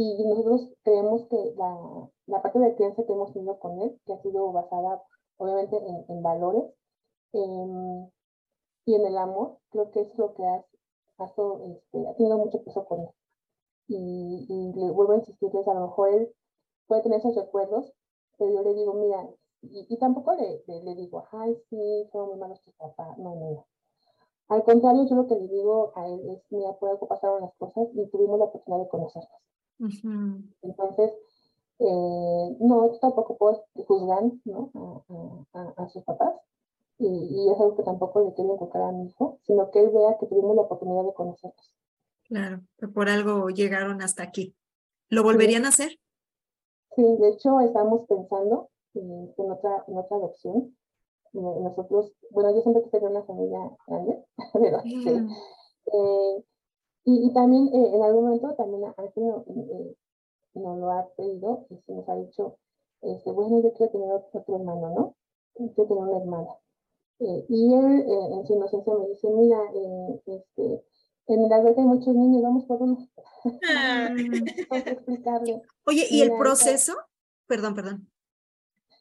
y 0.00 0.24
nosotros 0.24 0.70
creemos 0.84 1.26
que 1.26 1.54
la, 1.56 2.08
la 2.26 2.40
parte 2.40 2.60
de 2.60 2.76
crianza 2.76 3.02
que 3.04 3.12
hemos 3.12 3.32
tenido 3.32 3.58
con 3.58 3.80
él, 3.80 4.00
que 4.06 4.12
ha 4.12 4.22
sido 4.22 4.52
basada 4.52 5.02
obviamente 5.38 5.76
en, 5.76 6.04
en 6.08 6.22
valores 6.22 6.64
em, 7.32 8.08
y 8.86 8.94
en 8.94 9.06
el 9.06 9.18
amor, 9.18 9.58
creo 9.70 9.90
que 9.90 10.02
es 10.02 10.16
lo 10.16 10.34
que 10.34 10.44
ha, 10.44 10.64
este, 11.18 12.08
ha 12.08 12.14
tenido 12.14 12.38
mucho 12.38 12.62
peso 12.62 12.84
con 12.86 13.00
él. 13.00 13.08
Y, 13.88 14.46
y, 14.48 14.72
le 14.80 14.90
vuelvo 14.92 15.14
a 15.14 15.16
insistir, 15.16 15.50
que 15.50 15.58
a 15.58 15.74
lo 15.74 15.88
mejor 15.88 16.10
él 16.10 16.32
puede 16.86 17.02
tener 17.02 17.18
esos 17.18 17.34
recuerdos, 17.34 17.92
pero 18.38 18.52
yo 18.52 18.62
le 18.62 18.74
digo, 18.74 18.94
mira, 18.94 19.28
y, 19.62 19.84
y 19.88 19.98
tampoco 19.98 20.32
le, 20.36 20.62
le, 20.68 20.94
digo, 20.94 21.24
ay, 21.32 21.56
sí, 21.70 22.08
son 22.12 22.28
muy 22.28 22.38
malos 22.38 22.62
tus 22.62 22.74
papás, 22.74 23.18
no, 23.18 23.34
no, 23.34 23.50
no. 23.50 23.66
Al 24.48 24.62
contrario, 24.62 25.06
yo 25.06 25.16
lo 25.16 25.26
que 25.26 25.34
le 25.34 25.48
digo 25.48 25.92
a 25.96 26.06
él 26.06 26.20
es, 26.30 26.42
mira, 26.50 26.72
por 26.78 26.90
algo 26.90 27.08
pasaron 27.08 27.40
las 27.42 27.54
cosas 27.56 27.88
y 27.94 28.06
tuvimos 28.10 28.38
la 28.38 28.44
oportunidad 28.44 28.84
de 28.84 28.88
Entonces, 29.78 31.12
eh, 31.78 32.56
no, 32.60 32.90
tampoco 33.00 33.36
puedo 33.36 33.64
juzgar 33.74 34.24
¿no? 34.44 34.72
a, 35.52 35.74
a, 35.76 35.88
sus 35.88 36.02
papás 36.04 36.34
y, 36.98 37.06
y, 37.06 37.50
es 37.50 37.60
algo 37.60 37.76
que 37.76 37.84
tampoco 37.84 38.24
le 38.24 38.34
quiero 38.34 38.54
inculcar 38.54 38.82
a 38.82 38.92
mi 38.92 39.06
hijo, 39.06 39.38
sino 39.42 39.70
que 39.70 39.80
él 39.80 39.90
vea 39.90 40.18
que 40.18 40.26
tuvimos 40.26 40.56
la 40.56 40.62
oportunidad 40.62 41.04
de 41.04 41.14
conocerlos. 41.14 41.74
Claro, 42.24 42.60
que 42.76 42.88
por 42.88 43.08
algo 43.08 43.48
llegaron 43.48 44.02
hasta 44.02 44.22
aquí. 44.24 44.54
¿Lo 45.08 45.22
volverían 45.22 45.64
a 45.64 45.68
hacer? 45.68 45.98
Sí, 46.94 47.02
de 47.02 47.28
hecho 47.30 47.60
estamos 47.60 48.04
pensando 48.06 48.70
en, 48.94 49.50
otra, 49.50 49.84
en 49.86 49.96
otra 49.96 50.16
adopción. 50.16 50.76
Nosotros, 51.32 52.12
bueno, 52.30 52.54
yo 52.54 52.62
siempre 52.62 52.82
tenía 52.90 53.08
una 53.08 53.22
familia 53.22 53.60
grande, 53.86 54.24
pero 54.52 54.82
eh, 55.86 56.44
y, 57.10 57.32
también 57.32 57.68
eh, 57.68 57.94
en 57.94 58.02
algún 58.02 58.24
momento 58.24 58.54
también 58.54 58.84
Ángel 58.96 59.26
no, 59.26 59.44
eh, 59.48 59.96
nos 60.54 60.78
lo 60.78 60.90
ha 60.90 61.08
pedido 61.16 61.66
y 61.70 61.78
se 61.78 61.92
nos 61.92 62.06
ha 62.06 62.16
dicho, 62.16 62.58
este, 63.00 63.32
bueno, 63.32 63.62
yo 63.62 63.72
quiero 63.72 63.92
tener 63.92 64.10
otro 64.10 64.56
hermano, 64.56 64.90
¿no? 64.90 65.14
Quiero 65.54 65.88
tener 65.88 66.04
una 66.04 66.18
hermana. 66.18 66.50
Eh, 67.20 67.46
y 67.48 67.74
él 67.74 68.04
en 68.32 68.46
su 68.46 68.54
inocencia 68.54 68.92
me 68.94 69.08
dice, 69.08 69.28
mira, 69.30 69.58
este, 70.26 70.84
en 71.28 71.44
el 71.44 71.52
albergue 71.52 71.80
hay 71.80 71.86
muchos 71.86 72.14
niños, 72.14 72.42
vamos 72.42 72.64
por 72.66 72.82
uno. 72.82 73.08
Ah. 73.70 74.08
explicarle. 74.86 75.62
Oye, 75.86 76.06
¿y 76.10 76.20
el 76.20 76.32
proceso? 76.36 76.92
Perdón, 77.46 77.74
perdón. 77.74 78.10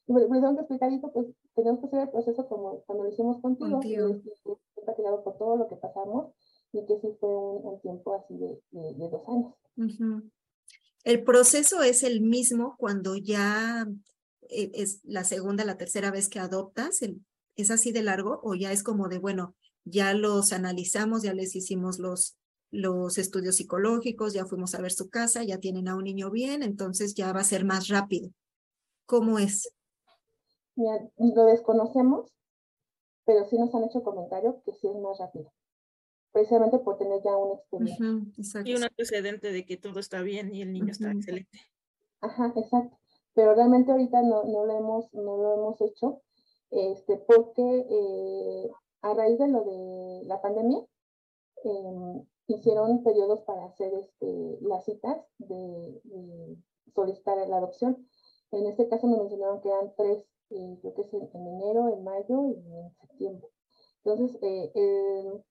Me 0.07 0.21
tengo 0.21 0.55
que 0.55 0.61
explicar 0.61 0.93
esto, 0.93 1.11
pues 1.11 1.27
tenemos 1.55 1.81
que 1.81 1.87
hacer 1.87 1.99
el 1.99 2.09
proceso 2.09 2.47
como 2.47 2.79
cuando 2.85 3.03
lo 3.03 3.09
hicimos 3.09 3.41
contigo. 3.41 3.71
contigo. 3.71 4.21
Platicado 4.85 5.23
por 5.25 5.37
todo 5.37 5.57
lo 5.57 5.67
que 5.67 5.75
pasamos 5.75 6.31
y 6.73 6.85
que 6.85 6.99
sí 6.99 7.15
fue 7.19 7.29
un, 7.29 7.81
tiempo 7.81 8.15
así 8.15 8.37
de, 8.37 8.61
de, 8.71 9.09
dos 9.09 9.21
años. 9.27 9.53
El 11.03 11.23
proceso 11.23 11.81
es 11.81 12.03
el 12.03 12.21
mismo 12.21 12.75
cuando 12.77 13.15
ya 13.15 13.87
eh, 14.49 14.71
es 14.73 15.01
la 15.03 15.23
segunda, 15.23 15.65
la 15.65 15.77
tercera 15.77 16.11
vez 16.11 16.29
que 16.29 16.39
adoptas, 16.39 16.99
¿es 17.55 17.71
así 17.71 17.91
de 17.91 18.03
largo 18.03 18.39
o 18.43 18.55
ya 18.55 18.71
es 18.71 18.83
como 18.83 19.07
de, 19.07 19.19
bueno, 19.19 19.55
ya 19.85 20.13
los 20.13 20.51
analizamos, 20.51 21.23
ya 21.23 21.33
les 21.33 21.55
hicimos 21.55 21.99
los, 21.99 22.37
los 22.71 23.17
estudios 23.17 23.55
psicológicos, 23.55 24.33
ya 24.33 24.45
fuimos 24.45 24.75
a 24.75 24.81
ver 24.81 24.91
su 24.91 25.09
casa, 25.09 25.43
ya 25.43 25.59
tienen 25.59 25.87
a 25.87 25.95
un 25.95 26.03
niño 26.03 26.29
bien, 26.29 26.63
entonces 26.63 27.15
ya 27.15 27.31
va 27.31 27.41
a 27.41 27.45
ser 27.45 27.65
más 27.65 27.87
rápido. 27.87 28.29
¿Cómo 29.05 29.39
es? 29.39 29.71
lo 30.75 31.45
desconocemos, 31.45 32.31
pero 33.25 33.45
sí 33.45 33.57
nos 33.57 33.73
han 33.73 33.85
hecho 33.85 34.03
comentarios 34.03 34.55
que 34.63 34.73
sí 34.73 34.87
es 34.87 34.95
más 34.97 35.17
rápido, 35.17 35.51
precisamente 36.37 36.77
por 36.77 36.99
tener 36.99 37.19
ya 37.23 37.35
una 37.35 37.55
experiencia. 37.55 38.61
y 38.63 38.75
un 38.75 38.83
antecedente 38.83 39.51
de 39.51 39.65
que 39.65 39.75
todo 39.75 39.99
está 39.99 40.21
bien 40.21 40.53
y 40.53 40.61
el 40.61 40.71
niño 40.71 40.91
está 40.91 41.11
excelente. 41.11 41.59
Ajá, 42.21 42.53
exacto. 42.55 42.95
Pero 43.33 43.55
realmente 43.55 43.91
ahorita 43.91 44.21
no, 44.21 44.43
no, 44.43 44.65
lo, 44.65 44.77
hemos, 44.77 45.11
no 45.13 45.37
lo 45.37 45.53
hemos 45.55 45.81
hecho 45.81 46.21
este, 46.69 47.17
porque 47.17 47.87
eh, 47.89 48.69
a 49.01 49.13
raíz 49.15 49.39
de 49.39 49.47
lo 49.47 49.63
de 49.63 50.27
la 50.27 50.39
pandemia, 50.41 50.85
em, 51.63 52.23
hicieron 52.47 53.03
periodos 53.03 53.41
para 53.41 53.65
hacer 53.65 53.91
este, 53.95 54.59
las 54.61 54.85
citas 54.85 55.17
de, 55.39 56.01
solicitar 56.93 57.37
la 57.47 57.57
adopción. 57.57 58.07
En 58.51 58.67
este 58.67 58.87
caso 58.89 59.07
nos 59.07 59.19
mencionaron 59.19 59.61
que 59.61 59.69
eran 59.69 59.93
tres, 59.95 60.23
eh, 60.51 60.77
creo 60.81 60.93
que 60.93 61.01
es 61.01 61.13
en, 61.13 61.47
enero, 61.47 61.89
en 61.89 62.03
mayo 62.03 62.45
y 62.45 62.53
en 62.53 62.95
septiembre. 63.01 63.49
Entonces, 64.03 64.37
eh, 64.41 65.41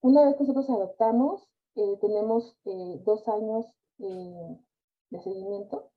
una 0.00 0.24
vez 0.24 0.36
que 0.36 0.44
nosotros 0.44 0.70
adoptamos, 0.70 1.48
eh, 1.76 1.98
tenemos 2.00 2.56
dos 3.04 3.28
años 3.28 3.66
de 3.98 5.20
seguimiento. 5.22 5.90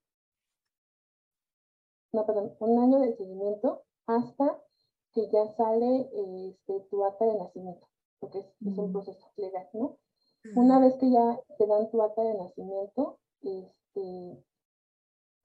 No, 2.13 2.25
perdón, 2.25 2.55
un 2.59 2.79
año 2.79 2.99
de 2.99 3.15
seguimiento 3.15 3.83
hasta 4.05 4.61
que 5.13 5.29
ya 5.29 5.47
sale 5.55 6.09
este, 6.13 6.79
tu 6.89 7.03
acta 7.05 7.25
de 7.25 7.37
nacimiento, 7.37 7.87
porque 8.19 8.39
es, 8.39 8.77
un 8.77 8.91
proceso 8.91 9.27
legal, 9.37 9.69
¿no? 9.73 9.97
Una 10.55 10.79
vez 10.79 10.95
que 10.95 11.09
ya 11.11 11.39
te 11.57 11.67
dan 11.67 11.89
tu 11.91 12.01
acta 12.01 12.23
de 12.23 12.33
nacimiento 12.33 13.19
este, 13.41 14.43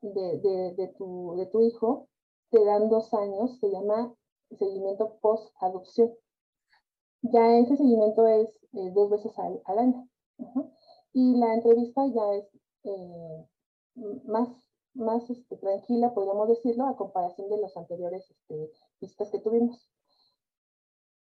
de, 0.01 0.39
de, 0.39 0.75
de, 0.77 0.89
tu, 0.97 1.35
de 1.37 1.47
tu 1.47 1.61
hijo, 1.63 2.09
te 2.51 2.65
dan 2.65 2.89
dos 2.89 3.13
años, 3.13 3.59
se 3.59 3.71
llama 3.71 4.15
seguimiento 4.59 5.19
post-adopción. 5.21 6.15
Ya 7.33 7.59
ese 7.59 7.77
seguimiento 7.77 8.27
es 8.27 8.49
eh, 8.73 8.91
dos 8.95 9.11
veces 9.11 9.39
al, 9.39 9.61
al 9.65 9.79
año. 9.79 10.09
Y 11.13 11.37
la 11.37 11.55
entrevista 11.55 12.07
ya 12.07 12.35
es 12.35 12.45
eh, 12.85 13.47
más 14.25 14.49
más 14.97 15.29
este, 15.31 15.57
tranquila, 15.57 16.15
podríamos 16.15 16.49
decirlo, 16.49 16.87
a 16.87 16.97
comparación 16.97 17.49
de 17.51 17.59
los 17.59 17.77
anteriores 17.77 18.29
este, 18.31 18.71
visitas 19.01 19.31
que 19.31 19.39
tuvimos. 19.39 19.91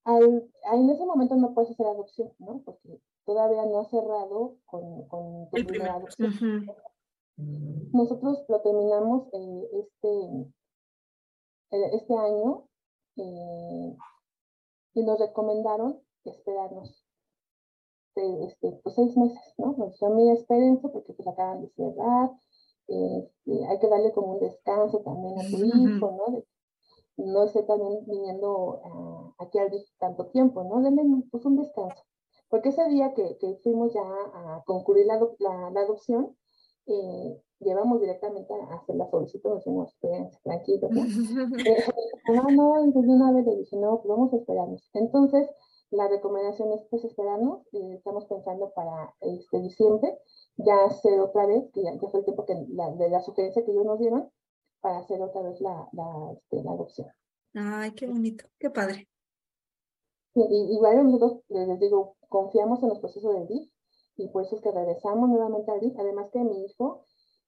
Al, 0.04 0.50
en 0.72 0.90
ese 0.90 1.04
momento 1.04 1.36
no 1.36 1.52
puedes 1.52 1.72
hacer 1.72 1.86
adopción, 1.86 2.32
¿no? 2.38 2.62
Porque 2.64 3.00
todavía 3.24 3.66
no 3.66 3.80
ha 3.80 3.90
cerrado 3.90 4.56
con, 4.66 5.06
con 5.08 5.50
tu 5.50 5.66
primera 5.66 5.94
adopción. 5.94 6.66
Nosotros 7.92 8.44
lo 8.48 8.60
terminamos 8.62 9.28
eh, 9.32 9.68
este, 9.72 10.52
este 11.70 12.14
año 12.14 12.68
eh, 13.16 13.96
y 14.96 15.04
nos 15.04 15.20
recomendaron 15.20 16.00
esperarnos 16.24 17.04
este, 18.16 18.72
pues, 18.82 18.94
seis 18.94 19.16
meses, 19.16 19.54
¿no? 19.58 19.74
Nos 19.76 19.92
dijeron, 19.92 20.16
mira, 20.16 20.32
espérense 20.32 20.88
porque 20.88 21.12
pues 21.12 21.28
acaban 21.28 21.60
de 21.60 21.68
cerrar, 21.76 22.30
este, 22.88 23.66
hay 23.66 23.78
que 23.78 23.88
darle 23.88 24.12
como 24.12 24.32
un 24.34 24.40
descanso 24.40 25.00
también 25.00 25.38
a 25.38 25.42
tu 25.42 25.64
hijo, 25.64 26.10
¿no? 26.12 26.42
no 27.18 27.44
esté 27.44 27.62
también 27.62 28.04
viniendo 28.06 28.80
aquí 29.38 29.58
al 29.58 29.70
tanto 29.98 30.26
tiempo, 30.26 30.64
¿no? 30.64 30.82
Denle 30.82 31.02
pues 31.30 31.44
un 31.44 31.56
descanso. 31.56 32.02
Porque 32.48 32.68
ese 32.68 32.86
día 32.88 33.12
que, 33.14 33.36
que 33.38 33.56
fuimos 33.62 33.92
ya 33.92 34.02
a 34.02 34.62
concluir 34.66 35.06
la, 35.06 35.18
la, 35.38 35.80
adopción, 35.80 36.36
eh, 36.86 37.42
llevamos 37.60 38.00
directamente 38.00 38.52
a 38.54 38.74
hacer 38.74 38.96
la 38.96 39.08
solicitud, 39.10 39.50
nos 39.50 39.64
dijimos, 39.64 39.92
espérense, 39.92 40.38
tranquilos, 40.42 40.90
¿no? 40.90 41.02
eh, 41.66 41.84
no, 42.52 42.84
entonces 42.84 43.10
una 43.10 43.32
vez 43.32 43.46
le 43.46 43.56
dije, 43.56 43.76
no, 43.76 44.00
pues 44.02 44.08
vamos 44.08 44.32
a 44.32 44.36
esperarnos. 44.36 44.90
Entonces, 44.92 45.48
la 45.90 46.08
recomendación 46.08 46.72
es 46.72 46.82
pues 46.90 47.04
esperarnos, 47.04 47.62
y 47.72 47.92
estamos 47.94 48.26
pensando 48.26 48.70
para 48.74 49.14
este 49.20 49.60
diciembre, 49.60 50.18
ya 50.56 50.84
hacer 50.84 51.20
otra 51.20 51.46
vez, 51.46 51.64
que 51.72 51.82
ya, 51.82 51.96
fue 51.98 52.20
el 52.20 52.24
tiempo 52.24 52.44
que 52.44 52.54
la, 52.70 52.90
de 52.92 53.10
la 53.10 53.20
sugerencia 53.20 53.64
que 53.64 53.72
ellos 53.72 53.84
nos 53.84 53.98
dieron, 53.98 54.30
para 54.80 54.98
hacer 54.98 55.20
otra 55.22 55.42
vez 55.42 55.60
la, 55.60 55.88
la, 55.92 56.32
este, 56.32 56.62
la 56.62 56.72
adopción. 56.72 57.08
Ay, 57.54 57.92
qué 57.92 58.06
bonito, 58.06 58.44
qué 58.58 58.70
padre. 58.70 59.08
Y, 60.34 60.74
igual 60.74 61.02
nosotros, 61.04 61.40
les 61.48 61.80
digo, 61.80 62.16
confiamos 62.28 62.82
en 62.82 62.90
los 62.90 62.98
procesos 62.98 63.34
del 63.34 63.46
DIF 63.46 63.70
y 64.16 64.28
por 64.28 64.42
eso 64.42 64.56
es 64.56 64.62
que 64.62 64.70
regresamos 64.70 65.28
nuevamente 65.28 65.70
al 65.72 65.80
DIF. 65.80 65.98
Además 65.98 66.28
que 66.30 66.40
mi 66.40 66.64
hijo 66.66 67.06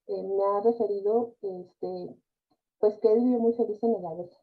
eh, 0.08 0.22
me 0.22 0.44
ha 0.44 0.60
referido, 0.60 1.34
este, 1.42 2.16
pues 2.78 2.98
que 2.98 3.12
él 3.12 3.20
vivió 3.20 3.38
muy 3.38 3.52
feliz 3.54 3.82
en 3.82 3.94
el 3.94 4.06
albergue. 4.06 4.36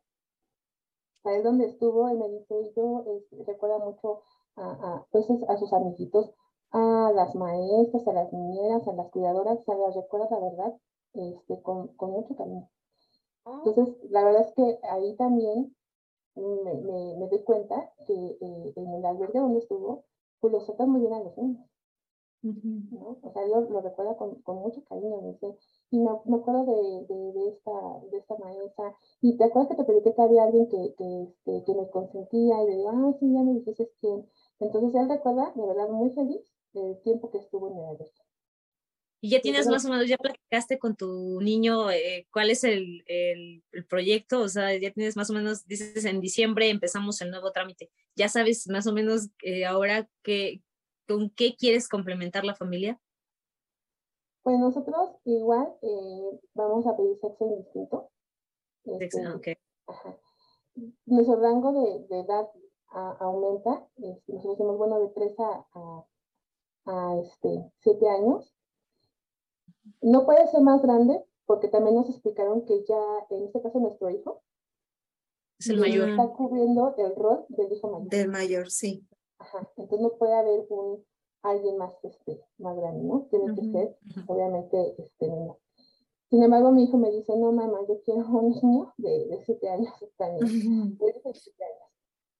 A 1.23 1.33
él 1.33 1.43
donde 1.43 1.65
estuvo, 1.65 2.07
él 2.07 2.17
me 2.17 2.29
dice, 2.29 2.73
yo 2.75 3.03
este, 3.17 3.43
recuerda 3.45 3.79
mucho 3.79 4.21
a, 4.57 5.05
pues, 5.11 5.25
a 5.47 5.57
sus 5.57 5.73
amiguitos 5.73 6.33
a 6.71 7.11
las 7.15 7.33
maestras, 7.35 8.07
a 8.07 8.13
las 8.13 8.33
niñeras, 8.33 8.87
a 8.87 8.93
las 8.93 9.09
cuidadoras, 9.09 9.63
se 9.63 9.75
las 9.75 9.95
recuerda 9.95 10.27
la 10.29 10.39
verdad 10.39 10.77
este, 11.13 11.61
con, 11.61 11.95
mucho 11.97 12.35
cariño. 12.35 12.69
Entonces, 13.63 13.95
la 14.09 14.23
verdad 14.23 14.41
es 14.41 14.53
que 14.53 14.79
ahí 14.89 15.15
también 15.15 15.75
me, 16.35 16.73
me, 16.73 17.27
doy 17.27 17.43
cuenta 17.43 17.93
que 18.05 18.13
eh, 18.13 18.73
en 18.75 18.93
el 18.93 19.05
albergue 19.05 19.39
donde 19.39 19.59
estuvo, 19.59 20.03
pues 20.39 20.51
los 20.51 20.65
tratan 20.65 20.89
muy 20.89 21.01
bien 21.01 21.13
a 21.13 21.23
los 21.23 21.37
niños. 21.37 21.65
¿No? 22.45 23.17
O 23.21 23.31
sea, 23.33 23.45
lo, 23.47 23.61
lo 23.69 23.81
recuerda 23.81 24.15
con, 24.17 24.41
con, 24.41 24.57
mucho 24.57 24.83
cariño. 24.85 25.21
Me 25.21 25.33
dice, 25.33 25.57
y 25.91 25.99
me, 25.99 26.11
me 26.25 26.37
acuerdo 26.37 26.65
de, 26.65 27.13
de, 27.13 27.33
de, 27.33 27.49
esta, 27.49 27.71
de 28.11 28.17
esta 28.17 28.37
maestra, 28.37 28.95
y 29.21 29.37
te 29.37 29.43
acuerdas 29.43 29.69
que 29.69 29.83
te 29.83 29.83
pedí 29.83 30.13
que 30.13 30.21
había 30.21 30.43
alguien 30.43 30.67
que, 30.69 30.95
que, 30.97 31.23
este, 31.23 31.63
que 31.65 31.73
me 31.73 31.89
consentía, 31.89 32.63
y 32.63 32.67
le 32.67 32.75
digo, 32.77 32.89
ah, 32.89 33.15
sí, 33.19 33.33
ya 33.33 33.41
me 33.41 33.53
dijiste 33.53 33.91
quién. 33.99 34.25
Entonces 34.59 34.99
él 34.99 35.09
recuerda, 35.09 35.51
de 35.55 35.65
verdad, 35.65 35.89
muy 35.89 36.11
feliz 36.11 36.41
el 36.73 37.01
tiempo 37.03 37.31
que 37.31 37.39
estuvo 37.39 37.69
en 37.69 37.77
el 37.77 38.07
Y 39.21 39.29
ya 39.29 39.41
tienes 39.41 39.67
más 39.67 39.85
o 39.85 39.89
menos, 39.89 40.07
ya 40.07 40.17
platicaste 40.17 40.77
con 40.77 40.95
tu 40.95 41.39
niño 41.41 41.89
eh, 41.91 42.27
cuál 42.31 42.49
es 42.49 42.63
el, 42.63 43.03
el, 43.07 43.63
proyecto, 43.89 44.41
o 44.41 44.49
sea, 44.49 44.75
ya 44.77 44.91
tienes 44.91 45.15
más 45.15 45.29
o 45.29 45.33
menos, 45.33 45.65
dices 45.65 46.05
en 46.05 46.19
diciembre 46.19 46.69
empezamos 46.69 47.21
el 47.21 47.31
nuevo 47.31 47.51
trámite, 47.51 47.89
ya 48.15 48.29
sabes 48.29 48.67
más 48.67 48.87
o 48.87 48.93
menos 48.93 49.29
eh, 49.41 49.65
ahora 49.65 50.09
que, 50.21 50.61
con 51.07 51.29
qué 51.29 51.55
quieres 51.57 51.87
complementar 51.87 52.43
la 52.45 52.55
familia. 52.55 52.99
Pues 54.43 54.59
nosotros 54.59 55.11
igual 55.23 55.73
eh, 55.81 56.39
vamos 56.53 56.85
a 56.87 56.95
pedir 56.95 57.17
sexo 57.19 57.45
indistinto. 57.45 58.09
Este, 58.99 59.27
okay. 59.27 59.55
Nuestro 61.05 61.39
rango 61.39 61.71
de, 61.71 62.07
de 62.07 62.19
edad 62.21 62.47
aumenta, 63.19 63.87
este, 63.97 64.33
nosotros 64.33 64.57
decimos, 64.57 64.77
bueno, 64.77 64.99
de 64.99 65.09
3 65.09 65.39
a, 65.39 65.67
a 65.73 66.05
a 66.85 67.19
este, 67.21 67.71
siete 67.81 68.09
años. 68.09 68.53
No 70.01 70.25
puede 70.25 70.47
ser 70.47 70.61
más 70.61 70.81
grande 70.81 71.23
porque 71.45 71.67
también 71.67 71.95
nos 71.95 72.09
explicaron 72.09 72.65
que 72.65 72.83
ya, 72.87 73.01
en 73.29 73.45
este 73.45 73.61
caso, 73.61 73.79
nuestro 73.79 74.09
hijo 74.09 74.43
es 75.59 75.69
el 75.69 75.79
mayor. 75.79 76.09
Está 76.09 76.27
cubriendo 76.29 76.95
el 76.97 77.15
rol 77.15 77.45
del 77.49 77.71
hijo 77.71 77.89
mayor. 77.89 78.09
Del 78.09 78.29
mayor, 78.29 78.69
sí. 78.69 79.05
Ajá. 79.39 79.69
Entonces 79.77 79.99
no 79.99 80.17
puede 80.17 80.33
haber 80.33 80.65
un 80.69 81.03
alguien 81.45 81.77
más, 81.77 81.93
este, 82.03 82.41
más 82.57 82.75
grande, 82.75 83.03
¿no? 83.03 83.27
Tiene 83.29 83.53
que 83.55 83.71
ser, 83.71 83.97
obviamente, 84.27 84.95
este 84.97 85.29
menor. 85.29 85.57
Sin 86.29 86.41
embargo, 86.41 86.71
mi 86.71 86.83
hijo 86.83 86.97
me 86.97 87.11
dice, 87.11 87.37
no, 87.37 87.51
mamá, 87.51 87.79
yo 87.87 88.01
quiero 88.01 88.27
un 88.27 88.49
niño 88.49 88.93
de, 88.97 89.27
de 89.27 89.43
siete 89.45 89.69
años 89.69 89.93
también. 90.17 90.97
De 90.97 91.13
siete 91.33 91.63
años. 91.63 91.89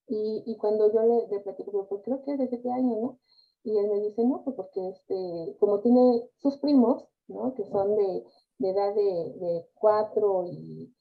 Y, 0.07 0.43
y 0.45 0.57
cuando 0.57 0.91
yo 0.91 1.01
le, 1.03 1.27
le 1.27 1.39
platico, 1.39 1.87
pues 1.87 2.01
creo 2.03 2.21
que 2.23 2.33
es 2.33 2.39
de 2.39 2.47
siete 2.47 2.71
años, 2.71 2.97
¿no? 2.99 3.19
Y 3.63 3.77
él 3.77 3.87
me 3.89 3.99
dice, 4.01 4.23
no, 4.23 4.43
pues 4.43 4.55
porque 4.55 4.89
este, 4.89 5.57
como 5.59 5.79
tiene 5.79 6.29
sus 6.37 6.57
primos, 6.57 7.07
¿no? 7.27 7.53
Que 7.53 7.65
son 7.65 7.95
de, 7.95 8.23
de 8.59 8.69
edad 8.69 8.93
de, 8.93 9.33
de 9.39 9.67
cuatro 9.75 10.45
y, 10.45 10.93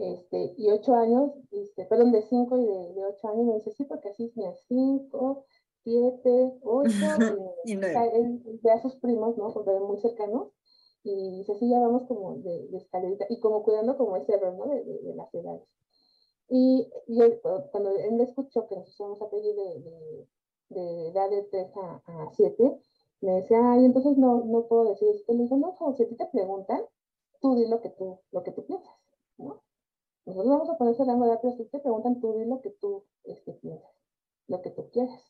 este, 0.00 0.54
y 0.56 0.70
ocho 0.70 0.94
años, 0.94 1.32
este, 1.50 1.84
perdón, 1.84 2.10
de 2.12 2.22
cinco 2.22 2.58
y 2.58 2.64
de, 2.64 2.94
de 2.94 3.04
ocho 3.04 3.28
años, 3.28 3.46
me 3.46 3.54
dice, 3.54 3.70
sí, 3.72 3.84
porque 3.84 4.08
así 4.08 4.32
es 4.34 4.60
cinco, 4.66 5.44
siete, 5.84 6.52
ocho, 6.62 6.88
y, 7.64 7.76
ve 7.76 8.70
a 8.70 8.80
sus 8.80 8.96
primos, 8.96 9.36
¿no? 9.36 9.52
Porque 9.52 9.70
muy 9.72 9.98
cercanos, 9.98 10.48
y 11.04 11.44
así 11.50 11.68
ya 11.68 11.78
vamos 11.80 12.04
como 12.08 12.36
de, 12.36 12.68
de 12.68 12.78
escalerita, 12.78 13.26
y 13.28 13.40
como 13.40 13.62
cuidando 13.62 13.98
como 13.98 14.16
ese 14.16 14.34
error, 14.34 14.54
¿no? 14.54 14.66
De, 14.68 14.82
de, 14.82 15.14
las 15.14 15.34
edades. 15.34 15.68
Y 16.48 16.88
yo, 17.06 17.24
cuando 17.70 17.90
él 17.90 18.12
me 18.12 18.24
escuchó 18.24 18.66
que 18.68 18.76
nos 18.76 18.98
íbamos 18.98 19.20
a 19.20 19.28
pedir 19.28 19.54
de, 19.54 20.26
de, 20.70 21.08
edad 21.08 21.28
de 21.28 21.42
3 21.42 21.76
a, 21.76 22.02
a 22.06 22.30
7, 22.32 22.80
me 23.20 23.32
decía, 23.32 23.58
ay, 23.72 23.84
entonces 23.84 24.16
no, 24.16 24.44
no 24.46 24.66
puedo 24.66 24.86
decir 24.86 25.08
esto. 25.10 25.34
Le 25.34 25.42
digo, 25.42 25.56
no, 25.58 25.76
si 25.94 26.02
a 26.02 26.08
ti 26.08 26.16
te 26.16 26.26
preguntan, 26.26 26.80
tú 27.40 27.54
di 27.54 27.68
lo 27.68 27.80
que 27.82 27.90
tú, 27.90 28.18
lo 28.32 28.42
que 28.42 28.52
tú 28.52 28.64
piensas, 28.64 28.94
¿no? 29.36 29.60
Nosotros 30.34 30.58
vamos 30.58 30.70
a 30.70 30.78
poner 30.78 30.94
ese 30.94 31.04
rango 31.04 31.24
de 31.24 31.32
edad, 31.32 31.40
pero 31.42 31.56
si 31.56 31.64
te 31.64 31.78
preguntan, 31.80 32.20
tú 32.20 32.34
di 32.34 32.44
lo 32.44 32.60
que 32.60 32.70
tú 32.70 33.04
este, 33.24 33.52
piensas, 33.54 33.90
lo 34.46 34.62
que 34.62 34.70
tú 34.70 34.88
quieres. 34.90 35.20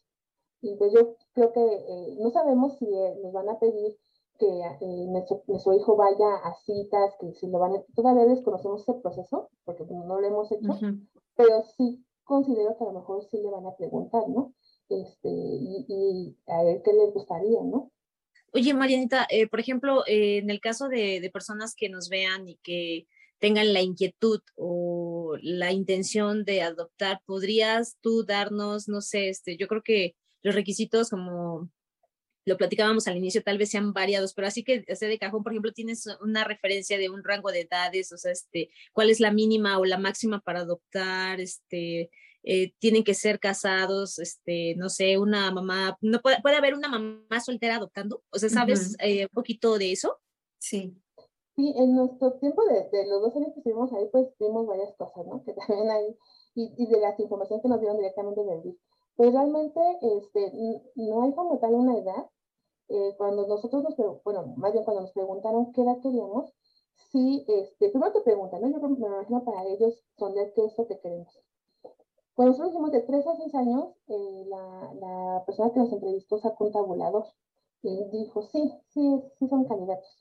Y 0.63 0.77
pues 0.77 0.93
yo 0.93 1.17
creo 1.33 1.53
que 1.53 1.61
eh, 1.61 2.17
no 2.19 2.31
sabemos 2.31 2.77
si 2.79 2.87
eh, 2.87 3.17
nos 3.23 3.33
van 3.33 3.49
a 3.49 3.59
pedir 3.59 3.97
que 4.39 4.47
eh, 4.47 5.07
nuestro, 5.09 5.43
hijo 5.75 5.97
vaya 5.97 6.37
a 6.45 6.55
citas, 6.65 7.15
que 7.21 7.33
si 7.35 7.47
lo 7.49 7.59
van 7.59 7.77
a... 7.77 7.83
Todavía 7.95 8.27
desconocemos 8.27 8.83
ese 8.83 8.95
proceso, 8.95 9.51
porque 9.65 9.85
no 9.85 10.21
lo 10.21 10.27
hemos 10.27 10.53
hecho, 10.53 10.69
pero 11.37 11.63
sí 11.77 12.05
considero 12.25 12.77
que 12.77 12.85
a 12.85 12.89
lo 12.89 13.01
mejor 13.01 13.25
sí 13.25 13.39
le 13.39 13.51
van 13.51 13.67
a 13.67 13.77
preguntar, 13.77 14.29
¿no? 14.29 14.55
Este, 14.89 15.29
y, 15.29 16.37
a 16.47 16.63
ver 16.63 16.83
qué 16.83 16.93
le 16.93 17.11
gustaría, 17.11 17.63
¿no? 17.63 17.91
Oye, 18.53 18.75
Marianita, 18.75 19.29
por 19.51 19.61
ejemplo, 19.61 20.03
en 20.07 20.51
el 20.51 20.61
caso 20.61 20.89
de, 20.89 21.21
de 21.21 21.31
personas 21.31 21.75
que 21.77 21.89
nos 21.89 22.09
vean 22.09 22.49
y 22.49 22.57
que 22.57 23.07
tengan 23.41 23.73
la 23.73 23.83
inquietud 23.83 24.41
o 24.55 25.37
la 25.43 25.73
intención 25.73 26.45
de 26.45 26.63
adoptar, 26.63 27.21
¿podrías 27.27 27.97
tú 28.01 28.25
darnos, 28.25 28.89
no 28.89 29.01
sé, 29.01 29.29
este, 29.31 29.57
yo 29.57 29.67
creo 29.67 29.83
que 29.83 30.15
los 30.43 30.55
requisitos 30.55 31.11
como 31.11 31.71
lo 32.47 32.57
platicábamos 32.57 33.07
al 33.07 33.17
inicio, 33.17 33.43
tal 33.43 33.59
vez 33.59 33.71
sean 33.71 33.93
variados, 33.93 34.35
pero 34.35 34.49
así 34.49 34.65
que 34.65 34.85
este 34.87 35.07
de 35.07 35.19
cajón, 35.19 35.43
por 35.43 35.53
ejemplo, 35.53 35.73
tienes 35.73 36.07
una 36.21 36.45
referencia 36.45 36.99
de 36.99 37.11
un 37.11 37.23
rango 37.23 37.53
de 37.53 37.61
edades, 37.61 38.13
o 38.13 38.17
sea, 38.17 38.33
este, 38.33 38.71
cuál 38.93 39.11
es 39.11 39.21
la 39.21 39.33
mínima 39.33 39.79
o 39.79 39.85
la 39.85 39.99
máxima 39.99 40.41
para 40.41 40.61
adoptar, 40.61 41.41
este, 41.41 42.11
eh, 42.43 42.73
tienen 42.79 43.05
que 43.05 43.15
ser 43.15 43.39
casados, 43.39 44.19
este, 44.19 44.75
no 44.77 44.89
sé, 44.89 45.19
una 45.19 45.51
mamá, 45.51 45.97
no 46.01 46.21
puede, 46.21 46.41
puede 46.41 46.57
haber 46.57 46.75
una 46.75 46.89
mamá 46.89 47.41
soltera 47.41 47.77
adoptando, 47.77 48.25
o 48.31 48.39
sea, 48.39 48.49
¿sabes 48.49 48.97
eh, 49.01 49.25
un 49.25 49.35
poquito 49.35 49.79
de 49.79 49.93
eso? 49.93 50.19
Sí. 50.59 50.95
Sí, 51.61 51.75
en 51.77 51.95
nuestro 51.95 52.33
tiempo 52.39 52.65
de, 52.65 52.89
de, 52.89 53.07
los 53.07 53.21
dos 53.21 53.37
años 53.37 53.53
que 53.53 53.61
estuvimos 53.61 53.93
ahí, 53.93 54.09
pues 54.11 54.29
vimos 54.39 54.67
varias 54.67 54.95
cosas, 54.97 55.27
¿no? 55.27 55.45
Que 55.45 55.53
también 55.69 55.91
hay, 55.91 56.17
y, 56.55 56.73
y 56.83 56.87
de 56.87 57.01
las 57.01 57.21
informaciones 57.21 57.63
que 57.63 57.69
nos 57.69 57.81
dieron 57.81 57.99
directamente 57.99 58.43
del 58.43 58.63
DIF 58.63 58.81
pues 59.17 59.35
realmente 59.35 59.81
este, 60.01 60.51
no 60.97 61.23
hay 61.23 61.35
como 61.35 61.59
tal 61.59 61.75
una 61.75 61.99
edad. 61.99 62.31
Eh, 62.89 63.15
cuando 63.19 63.47
nosotros 63.47 63.83
nos, 63.85 63.95
bueno, 64.25 64.55
más 64.57 64.73
bien 64.73 64.83
cuando 64.83 65.03
nos 65.03 65.13
preguntaron 65.13 65.73
qué 65.73 65.83
edad 65.83 66.01
queríamos, 66.01 66.55
sí, 67.13 67.45
este, 67.47 67.91
primero 67.91 68.13
te 68.13 68.23
preguntan, 68.23 68.63
¿no? 68.63 68.71
Yo 68.71 68.81
me 68.81 69.07
imagino 69.07 69.45
para 69.45 69.67
ellos 69.67 70.03
son 70.17 70.35
de 70.35 70.51
qué 70.55 70.65
es 70.65 70.79
lo 70.79 70.87
que 70.87 70.99
queremos. 71.01 71.39
Cuando 72.35 72.53
nosotros 72.53 72.71
dijimos 72.71 72.93
de 72.93 73.03
3 73.03 73.27
a 73.27 73.37
6 73.37 73.55
años, 73.57 73.89
eh, 74.09 74.45
la, 74.49 74.95
la, 74.95 75.45
persona 75.45 75.71
que 75.71 75.81
nos 75.81 75.93
entrevistó 75.93 76.39
sacó 76.39 76.65
un 76.65 76.73
tabulador 76.73 77.27
y 77.83 78.03
dijo, 78.13 78.41
sí, 78.45 78.73
sí, 78.89 79.23
sí 79.39 79.49
son 79.49 79.67
candidatos. 79.67 80.20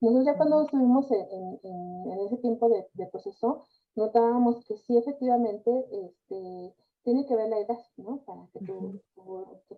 Nosotros 0.00 0.26
ya 0.26 0.36
cuando 0.36 0.62
estuvimos 0.62 1.10
en, 1.10 1.58
en, 1.62 2.12
en 2.12 2.20
ese 2.26 2.36
tiempo 2.38 2.68
de, 2.68 2.86
de, 2.94 3.06
proceso, 3.06 3.64
notábamos 3.94 4.64
que 4.66 4.76
sí, 4.76 4.96
efectivamente, 4.96 5.70
este, 5.90 6.74
tiene 7.02 7.24
que 7.26 7.36
ver 7.36 7.48
la 7.48 7.60
edad, 7.60 7.78
¿no? 7.96 8.18
Para 8.26 8.46
que 8.52 8.60
tú, 8.66 9.00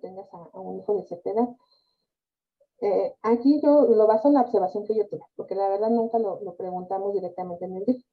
tengas 0.01 0.27
a, 0.33 0.59
un 0.59 0.79
hijo 0.79 0.95
de 0.97 1.05
cierta 1.05 1.31
edad. 1.31 1.49
Eh, 2.81 3.15
aquí 3.23 3.61
yo 3.63 3.83
lo 3.83 4.07
baso 4.07 4.29
en 4.29 4.35
la 4.35 4.43
observación 4.43 4.87
que 4.87 4.97
yo 4.97 5.07
tuve, 5.09 5.23
porque 5.37 5.55
la 5.55 5.69
verdad 5.69 5.91
nunca 5.91 6.19
lo, 6.19 6.41
preguntamos 6.57 7.13
directamente 7.13 7.65
en 7.67 7.77
el 7.77 7.85
DIF. 7.85 8.05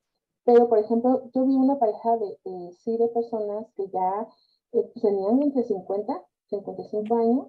Pero, 0.43 0.69
por 0.69 0.77
ejemplo, 0.77 1.23
yo 1.33 1.45
vi 1.45 1.55
una 1.55 1.79
pareja 1.79 2.17
de, 2.17 2.37
sí, 2.83 2.97
de 2.97 3.07
personas 3.07 3.65
que 3.75 3.87
ya 3.87 4.27
eh, 4.73 4.91
tenían 5.01 5.41
entre 5.41 5.63
50, 5.63 6.23
55 6.49 7.15
años 7.15 7.47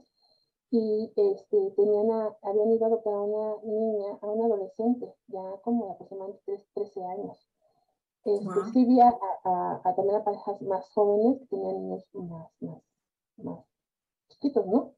y 0.76 1.12
este, 1.16 1.70
tenían 1.76 2.10
habían 2.42 2.72
ido 2.72 2.84
a 2.84 2.88
adoptar 2.88 3.14
a 3.14 3.20
una 3.20 3.62
niña, 3.62 4.18
a 4.20 4.26
una 4.26 4.46
adolescente, 4.46 5.12
ya 5.28 5.60
como 5.62 5.92
aproximadamente 5.92 6.64
13 6.74 7.04
años. 7.04 7.48
Este, 8.24 8.72
Sí 8.72 8.84
vi 8.84 9.00
a, 9.00 9.16
a, 9.44 9.94
también 9.94 10.16
a 10.16 10.24
parejas 10.24 10.60
más 10.62 10.88
jóvenes 10.90 11.38
que 11.38 11.46
tenían 11.46 11.76
niños 11.76 12.04
más, 12.14 12.50
más, 12.60 12.82
más 13.36 13.64
chiquitos, 14.28 14.66
¿no? 14.66 14.94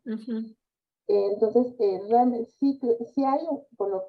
entonces, 1.08 1.74
eh, 1.78 2.02
realmente 2.08 2.50
sí, 2.58 2.78
sí 3.14 3.24
hay, 3.24 3.40
por 3.76 3.88
lo 3.88 4.04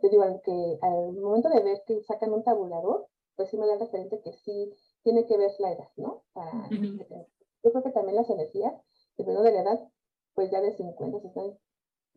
te 0.00 0.08
digo, 0.08 0.24
que 0.42 0.78
al 0.80 1.12
momento 1.12 1.50
de 1.50 1.62
ver 1.62 1.82
que 1.86 2.02
sacan 2.02 2.32
un 2.32 2.42
tabulador, 2.42 3.08
pues 3.36 3.50
sí 3.50 3.58
me 3.58 3.66
da 3.66 3.76
referente 3.76 4.20
que 4.20 4.32
sí 4.32 4.72
tiene 5.02 5.26
que 5.26 5.36
ver 5.36 5.52
la 5.58 5.72
edad, 5.72 5.88
¿no? 5.96 6.22
Para, 6.32 6.68
Yo 6.70 7.70
creo 7.70 7.82
que 7.82 7.90
también 7.90 8.16
las 8.16 8.30
energías, 8.30 8.74
dependiendo 9.16 9.42
de 9.42 9.52
la 9.52 9.62
edad, 9.62 9.88
pues 10.44 10.52
ya 10.52 10.60
de 10.60 10.72
50, 10.72 11.20
60, 11.20 11.58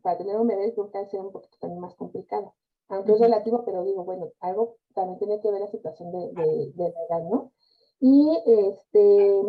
para 0.02 0.18
tener 0.18 0.36
un 0.36 0.46
bebé 0.46 0.72
creo 0.74 0.90
que 0.90 1.06
ser 1.06 1.20
un 1.20 1.32
poquito 1.32 1.56
también 1.60 1.80
más 1.80 1.94
complicado 1.94 2.54
aunque 2.88 3.12
es 3.12 3.20
relativo, 3.20 3.64
pero 3.64 3.84
digo, 3.84 4.04
bueno, 4.04 4.32
algo 4.40 4.76
también 4.94 5.18
tiene 5.18 5.40
que 5.40 5.50
ver 5.50 5.60
la 5.60 5.70
situación 5.70 6.10
de, 6.10 6.32
de, 6.32 6.72
de 6.74 6.90
la 6.90 7.04
edad, 7.04 7.28
¿no? 7.28 7.52
Y 8.00 8.30
este, 8.46 9.42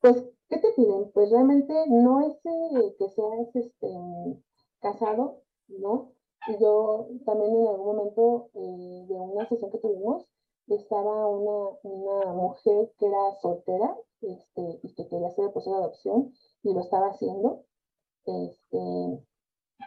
pues, 0.00 0.24
¿qué 0.48 0.58
te 0.58 0.72
piden? 0.72 1.10
Pues 1.12 1.30
realmente 1.30 1.74
no 1.88 2.20
es 2.20 2.34
eh, 2.44 2.94
que 2.98 3.08
seas 3.08 3.54
este, 3.54 3.88
casado, 4.80 5.42
¿no? 5.68 6.12
Y 6.48 6.58
yo 6.58 7.08
también 7.24 7.56
en 7.56 7.66
algún 7.66 7.96
momento 7.96 8.50
eh, 8.54 9.06
de 9.08 9.14
una 9.14 9.48
sesión 9.48 9.70
que 9.70 9.78
tuvimos, 9.78 10.24
estaba 10.68 11.26
una, 11.28 11.78
una 11.82 12.32
mujer 12.32 12.92
que 12.98 13.06
era 13.06 13.34
soltera 13.40 13.96
este, 14.20 14.80
y 14.82 14.94
que 14.94 15.08
quería 15.08 15.28
hacer 15.28 15.46
el 15.46 15.52
proceso 15.52 15.76
de 15.76 15.82
adopción 15.82 16.32
y 16.62 16.72
lo 16.72 16.80
estaba 16.80 17.08
haciendo. 17.08 17.64
Este, 18.26 19.26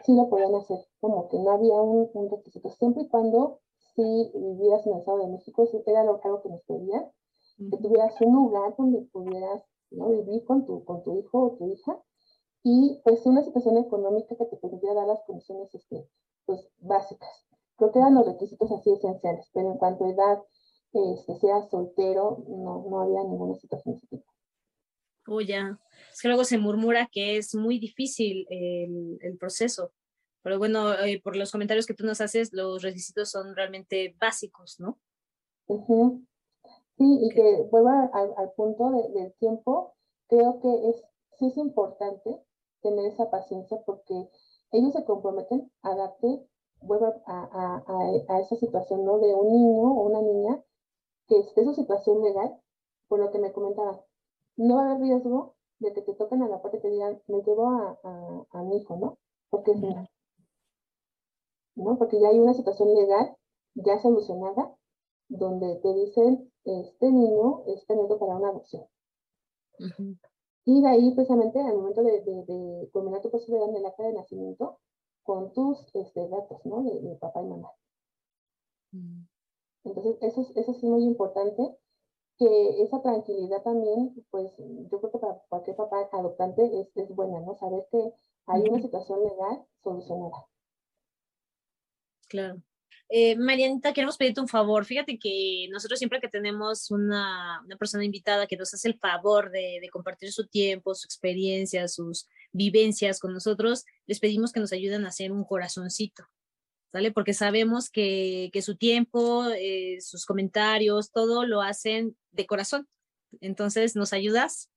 sí 0.04 0.14
lo 0.14 0.28
podían 0.28 0.54
hacer, 0.54 0.78
como 1.00 1.28
que 1.28 1.38
no 1.38 1.50
había 1.50 1.80
un, 1.80 2.30
requisito, 2.30 2.70
siempre 2.70 3.04
y 3.04 3.08
cuando 3.08 3.60
si 3.94 4.32
vivieras 4.34 4.86
en 4.86 4.94
el 4.94 4.98
Estado 5.00 5.18
de 5.18 5.28
México, 5.28 5.68
era 5.86 6.04
lo, 6.04 6.20
algo 6.22 6.42
que 6.42 6.48
nos 6.48 6.62
pedían, 6.62 7.10
que 7.58 7.76
tuvieras 7.76 8.18
un 8.20 8.34
lugar 8.34 8.74
donde 8.78 9.02
pudieras 9.12 9.62
¿no? 9.90 10.08
vivir 10.08 10.44
con 10.44 10.64
tu, 10.64 10.84
con 10.84 11.02
tu 11.02 11.18
hijo 11.18 11.42
o 11.42 11.50
tu 11.56 11.66
hija, 11.66 12.00
y 12.62 13.00
pues 13.04 13.24
una 13.26 13.42
situación 13.42 13.78
económica 13.78 14.36
que 14.36 14.44
te 14.44 14.56
permitiera 14.56 14.94
dar 14.94 15.08
las 15.08 15.22
condiciones 15.24 15.74
este, 15.74 16.08
pues, 16.46 16.68
básicas. 16.80 17.46
Creo 17.76 17.90
que 17.92 17.98
eran 17.98 18.14
los 18.14 18.26
requisitos 18.26 18.70
así 18.70 18.90
esenciales, 18.92 19.48
pero 19.52 19.72
en 19.72 19.78
cuanto 19.78 20.04
a 20.04 20.10
edad, 20.10 20.42
este, 20.92 21.36
sea 21.36 21.62
soltero, 21.62 22.44
no, 22.48 22.84
no 22.88 23.00
había 23.00 23.22
ninguna 23.24 23.54
situación 23.54 23.94
de 23.94 23.98
ese 23.98 24.06
tipo. 24.08 24.30
Oh, 25.26 25.40
ya. 25.40 25.78
Es 26.12 26.22
que 26.22 26.28
luego 26.28 26.44
se 26.44 26.58
murmura 26.58 27.08
que 27.10 27.36
es 27.36 27.54
muy 27.54 27.78
difícil 27.78 28.46
el, 28.50 29.18
el 29.20 29.36
proceso. 29.38 29.92
Pero 30.42 30.58
bueno, 30.58 30.94
eh, 30.94 31.20
por 31.22 31.36
los 31.36 31.52
comentarios 31.52 31.86
que 31.86 31.94
tú 31.94 32.04
nos 32.04 32.20
haces, 32.20 32.52
los 32.52 32.82
requisitos 32.82 33.30
son 33.30 33.54
realmente 33.54 34.16
básicos, 34.18 34.80
¿no? 34.80 34.98
Sí, 36.96 37.04
y 37.22 37.28
que 37.34 37.68
vuelva 37.70 38.10
al, 38.12 38.32
al 38.36 38.52
punto 38.52 38.90
de, 38.90 39.20
del 39.20 39.32
tiempo, 39.34 39.94
creo 40.28 40.60
que 40.60 40.90
es, 40.90 41.02
sí 41.38 41.46
es 41.46 41.56
importante 41.56 42.36
tener 42.82 43.06
esa 43.06 43.30
paciencia 43.30 43.78
porque 43.84 44.28
ellos 44.72 44.92
se 44.92 45.04
comprometen 45.04 45.70
a 45.82 45.94
darte, 45.94 46.46
vuelva 46.80 47.14
a, 47.26 47.40
a, 47.42 47.84
a, 47.86 48.36
a 48.36 48.40
esa 48.40 48.56
situación, 48.56 49.04
¿no? 49.04 49.18
De 49.18 49.34
un 49.34 49.48
niño 49.48 49.82
o 49.82 50.08
una 50.08 50.22
niña 50.22 50.62
que 51.28 51.38
esté 51.38 51.60
en 51.60 51.66
su 51.68 51.74
situación 51.74 52.22
legal, 52.22 52.58
por 53.08 53.20
lo 53.20 53.30
que 53.30 53.38
me 53.38 53.52
comentaban, 53.52 54.00
no 54.60 54.76
va 54.76 54.82
a 54.82 54.90
haber 54.90 55.00
riesgo 55.02 55.54
de 55.78 55.92
que 55.94 56.02
te 56.02 56.14
toquen 56.14 56.42
a 56.42 56.48
la 56.48 56.60
puerta 56.60 56.78
y 56.78 56.82
te 56.82 56.90
digan, 56.90 57.20
me 57.28 57.42
llevo 57.42 57.70
a, 57.70 57.98
a, 58.52 58.62
mi 58.62 58.76
hijo, 58.76 58.96
¿no? 58.96 59.18
Porque 59.48 59.72
es 59.72 59.80
¿no? 61.76 61.96
Porque 61.96 62.20
ya 62.20 62.28
hay 62.28 62.38
una 62.38 62.52
situación 62.52 62.94
legal 62.94 63.34
ya 63.74 63.98
solucionada 64.00 64.76
donde 65.28 65.76
te 65.76 65.94
dicen, 65.94 66.52
este 66.64 67.10
niño 67.10 67.62
es 67.68 67.86
tenido 67.86 68.18
para 68.18 68.36
una 68.36 68.50
adopción. 68.50 68.84
Y 70.66 70.82
de 70.82 70.88
ahí, 70.88 71.14
precisamente, 71.14 71.58
al 71.60 71.76
momento 71.76 72.02
de, 72.02 72.20
de, 72.20 72.44
de 72.44 72.90
culminar 72.92 73.22
tu 73.22 73.30
posibilidad 73.30 73.68
en 73.70 73.76
el 73.76 73.86
acta 73.86 74.02
de 74.02 74.12
nacimiento, 74.12 74.78
con 75.22 75.52
tus 75.52 75.86
este, 75.94 76.28
datos, 76.28 76.60
¿no? 76.66 76.82
De, 76.82 77.16
papá 77.16 77.40
y 77.42 77.46
mamá. 77.46 77.70
Entonces, 79.84 80.18
eso 80.20 80.42
es, 80.42 80.56
eso 80.56 80.72
es 80.72 80.82
muy 80.82 81.04
importante 81.04 81.78
que 82.40 82.82
esa 82.82 83.02
tranquilidad 83.02 83.62
también, 83.62 84.14
pues 84.30 84.50
yo 84.58 84.98
creo 84.98 85.12
que 85.12 85.18
para 85.18 85.34
cualquier 85.50 85.76
papá 85.76 86.08
adoptante 86.10 86.64
es, 86.80 86.88
es 86.96 87.14
buena, 87.14 87.38
¿no? 87.40 87.54
Saber 87.54 87.86
que 87.92 88.14
hay 88.46 88.62
una 88.62 88.80
situación 88.80 89.20
legal 89.22 89.62
solucionada. 89.84 90.46
Claro. 92.28 92.62
Eh, 93.10 93.36
Marianita, 93.36 93.92
queremos 93.92 94.16
pedirte 94.16 94.40
un 94.40 94.48
favor. 94.48 94.86
Fíjate 94.86 95.18
que 95.18 95.66
nosotros 95.70 95.98
siempre 95.98 96.20
que 96.20 96.28
tenemos 96.28 96.90
una, 96.90 97.60
una 97.62 97.76
persona 97.76 98.04
invitada 98.04 98.46
que 98.46 98.56
nos 98.56 98.72
hace 98.72 98.88
el 98.88 98.98
favor 98.98 99.50
de, 99.50 99.78
de, 99.82 99.90
compartir 99.90 100.32
su 100.32 100.46
tiempo, 100.46 100.94
su 100.94 101.06
experiencia, 101.06 101.88
sus 101.88 102.26
vivencias 102.52 103.20
con 103.20 103.34
nosotros, 103.34 103.84
les 104.06 104.18
pedimos 104.18 104.52
que 104.52 104.60
nos 104.60 104.72
ayuden 104.72 105.04
a 105.04 105.08
hacer 105.08 105.30
un 105.30 105.44
corazoncito, 105.44 106.24
¿sale? 106.92 107.12
Porque 107.12 107.34
sabemos 107.34 107.90
que, 107.90 108.50
que 108.52 108.62
su 108.62 108.76
tiempo, 108.76 109.44
eh, 109.56 109.98
sus 110.00 110.26
comentarios, 110.26 111.12
todo 111.12 111.46
lo 111.46 111.62
hacen 111.62 112.16
de 112.32 112.46
corazón. 112.46 112.88
Entonces, 113.40 113.96
¿nos 113.96 114.12
ayudas? 114.12 114.70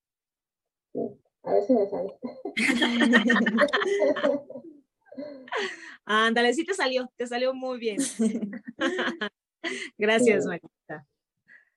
Sí, 0.94 1.00
a 1.44 1.54
ver 1.54 1.64
si 1.64 1.74
me 1.74 1.90
sale. 1.90 2.18
Ándale, 6.06 6.54
sí 6.54 6.66
te 6.66 6.74
salió, 6.74 7.10
te 7.16 7.28
salió 7.28 7.54
muy 7.54 7.80
bien. 7.80 7.98
Gracias, 9.98 10.46
Marita. 10.46 11.08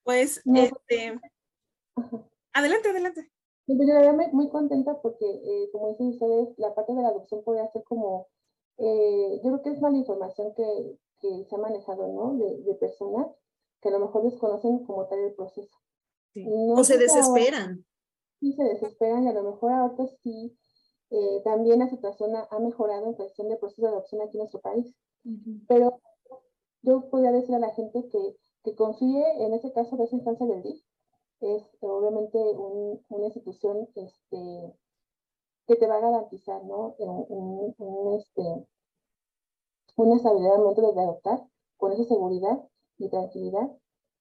Pues, 0.02 0.40
no, 0.44 0.62
este, 0.62 1.18
adelante, 2.52 2.90
adelante. 2.90 3.30
Pues 3.66 3.78
yo 3.78 3.94
la 3.94 4.00
verdad 4.00 4.32
muy 4.32 4.48
contenta 4.48 5.00
porque, 5.02 5.24
eh, 5.24 5.68
como 5.72 5.90
dicen 5.90 6.08
ustedes, 6.08 6.58
la 6.58 6.74
parte 6.74 6.94
de 6.94 7.02
la 7.02 7.08
adopción 7.08 7.42
podría 7.42 7.70
ser 7.72 7.82
como, 7.84 8.28
eh, 8.78 9.40
yo 9.42 9.50
creo 9.50 9.62
que 9.62 9.70
es 9.70 9.80
mala 9.80 9.96
información 9.96 10.54
que, 10.54 10.98
que 11.20 11.44
se 11.44 11.54
ha 11.54 11.58
manejado, 11.58 12.08
¿no? 12.08 12.34
De, 12.34 12.62
de, 12.62 12.74
personas 12.74 13.26
que 13.80 13.88
a 13.88 13.92
lo 13.92 14.00
mejor 14.00 14.24
desconocen 14.24 14.84
como 14.84 15.06
tal 15.06 15.18
el 15.20 15.34
proceso. 15.34 15.76
Sí. 16.32 16.44
No 16.46 16.74
o 16.74 16.84
se 16.84 16.98
desesperan. 16.98 17.70
Ahora, 17.70 17.78
sí, 18.40 18.52
se 18.52 18.64
desesperan 18.64 19.24
y 19.24 19.28
a 19.28 19.32
lo 19.32 19.42
mejor 19.42 19.72
ahorita 19.72 20.06
sí 20.22 20.56
eh, 21.10 21.40
también 21.44 21.78
la 21.78 21.88
situación 21.88 22.34
ha, 22.36 22.48
ha, 22.50 22.58
mejorado 22.58 23.06
en 23.06 23.14
cuestión 23.14 23.48
de 23.48 23.56
proceso 23.56 23.82
de 23.82 23.88
adopción 23.88 24.20
aquí 24.22 24.36
en 24.36 24.40
nuestro 24.40 24.60
país. 24.60 24.94
Uh 25.24 25.30
-huh. 25.30 25.64
Pero 25.68 26.00
yo 26.82 27.08
podría 27.10 27.32
decir 27.32 27.54
a 27.54 27.58
la 27.58 27.74
gente 27.74 28.08
que, 28.10 28.36
que 28.64 28.74
confíe 28.74 29.44
en 29.44 29.54
ese 29.54 29.72
caso 29.72 29.96
de 29.96 30.04
esa 30.04 30.16
instancia 30.16 30.46
del 30.46 30.62
DIF. 30.62 30.82
Es 31.40 31.62
obviamente 31.80 32.38
un, 32.38 33.04
una 33.08 33.26
institución 33.26 33.88
este, 33.94 34.74
que 35.66 35.76
te 35.76 35.86
va 35.86 35.96
a 35.96 36.00
garantizar 36.00 36.64
¿no? 36.64 36.94
un, 36.98 37.74
un, 37.78 38.14
este, 38.14 38.42
una 39.96 40.16
estabilidad 40.16 40.54
al 40.54 40.62
momento 40.62 40.92
de 40.92 41.00
adoptar, 41.00 41.46
con 41.76 41.92
esa 41.92 42.04
seguridad 42.04 42.68
y 42.98 43.08
tranquilidad. 43.08 43.70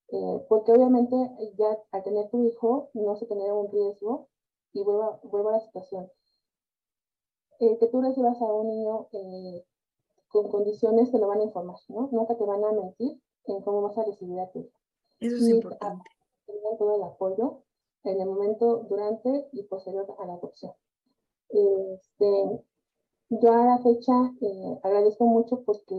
Eh, 0.09 0.45
porque 0.47 0.71
obviamente 0.71 1.15
ya 1.57 1.79
al 1.91 2.03
tener 2.03 2.29
tu 2.29 2.43
hijo 2.45 2.89
no 2.93 3.15
se 3.15 3.25
genera 3.25 3.55
un 3.55 3.71
riesgo 3.71 4.27
y 4.71 4.83
vuelvo, 4.83 5.19
vuelvo 5.23 5.49
a 5.49 5.53
la 5.53 5.61
situación 5.61 6.11
eh, 7.59 7.77
que 7.79 7.87
tú 7.87 8.01
recibas 8.01 8.39
a 8.41 8.45
un 8.45 8.67
niño 8.67 9.07
eh, 9.13 9.65
con 10.27 10.49
condiciones 10.49 11.11
te 11.11 11.17
lo 11.17 11.27
van 11.27 11.39
a 11.39 11.43
informar, 11.43 11.77
¿no? 11.87 12.09
Nunca 12.11 12.35
te 12.35 12.43
van 12.43 12.63
a 12.63 12.71
mentir 12.71 13.21
en 13.45 13.61
cómo 13.61 13.81
vas 13.81 13.97
a 13.97 14.03
recibir 14.03 14.39
a 14.39 14.51
tu 14.51 14.59
hijo. 14.59 14.77
Eso 15.19 15.37
es 15.37 15.47
y 15.47 15.51
importante. 15.51 16.03
Tengan 16.45 16.77
todo 16.77 16.95
el 16.95 17.03
apoyo 17.03 17.63
en 18.03 18.19
el 18.19 18.27
momento, 18.27 18.85
durante 18.89 19.47
y 19.53 19.63
posterior 19.63 20.05
a 20.19 20.25
la 20.25 20.33
adopción. 20.33 20.73
Este, 21.55 22.65
yo 23.29 23.51
a 23.53 23.65
la 23.65 23.77
fecha 23.79 24.11
eh, 24.41 24.79
agradezco 24.83 25.25
mucho 25.25 25.63
porque 25.63 25.95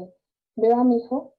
veo 0.55 0.77
a 0.77 0.85
mi 0.85 0.99
hijo 0.99 1.35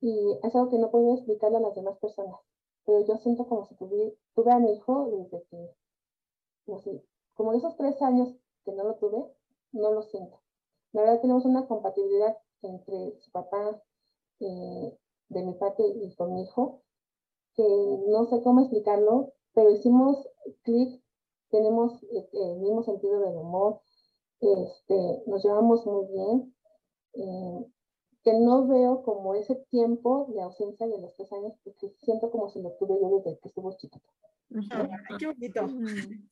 y 0.00 0.38
es 0.42 0.54
algo 0.54 0.70
que 0.70 0.78
no 0.78 0.90
puedo 0.90 1.14
explicarle 1.14 1.58
a 1.58 1.60
las 1.60 1.74
demás 1.74 1.98
personas, 1.98 2.40
pero 2.86 3.04
yo 3.06 3.16
siento 3.18 3.46
como 3.46 3.66
si 3.66 3.74
tuve, 3.76 4.16
tuve 4.34 4.52
a 4.52 4.58
mi 4.58 4.72
hijo 4.72 5.10
desde 5.10 5.44
que, 5.50 6.78
sé, 6.78 7.04
como 7.34 7.52
esos 7.52 7.76
tres 7.76 8.00
años 8.00 8.34
que 8.64 8.72
no 8.72 8.84
lo 8.84 8.94
tuve, 8.94 9.26
no 9.72 9.92
lo 9.92 10.02
siento. 10.02 10.40
La 10.92 11.02
verdad 11.02 11.20
tenemos 11.20 11.44
una 11.44 11.66
compatibilidad 11.66 12.38
entre 12.62 13.20
su 13.20 13.30
papá 13.30 13.82
eh, 14.40 14.98
de 15.28 15.42
mi 15.42 15.52
parte 15.54 15.82
y 15.86 16.14
con 16.14 16.34
mi 16.34 16.42
hijo, 16.42 16.82
que 17.54 17.62
no 18.08 18.24
sé 18.24 18.42
cómo 18.42 18.60
explicarlo, 18.60 19.34
pero 19.52 19.70
hicimos 19.70 20.26
clic, 20.62 21.02
tenemos 21.50 22.02
eh, 22.04 22.28
el 22.32 22.58
mismo 22.58 22.82
sentido 22.82 23.20
del 23.20 23.36
humor, 23.36 23.80
este, 24.40 25.22
nos 25.26 25.44
llevamos 25.44 25.86
muy 25.86 26.06
bien, 26.06 26.54
eh, 27.14 27.66
que 28.22 28.34
no 28.34 28.66
veo 28.66 29.02
como 29.02 29.34
ese 29.34 29.56
tiempo 29.70 30.26
de 30.34 30.42
ausencia 30.42 30.86
de 30.86 30.98
los 30.98 31.14
tres 31.14 31.32
años, 31.32 31.54
porque 31.64 31.94
siento 32.02 32.30
como 32.30 32.48
si 32.50 32.60
lo 32.60 32.72
tuve 32.72 32.98
yo 33.00 33.08
desde 33.18 33.38
que 33.38 33.48
estuvo 33.48 33.72
chiquito. 33.76 34.06
Ay, 34.70 34.88
qué 35.18 35.26
bonito. 35.26 35.66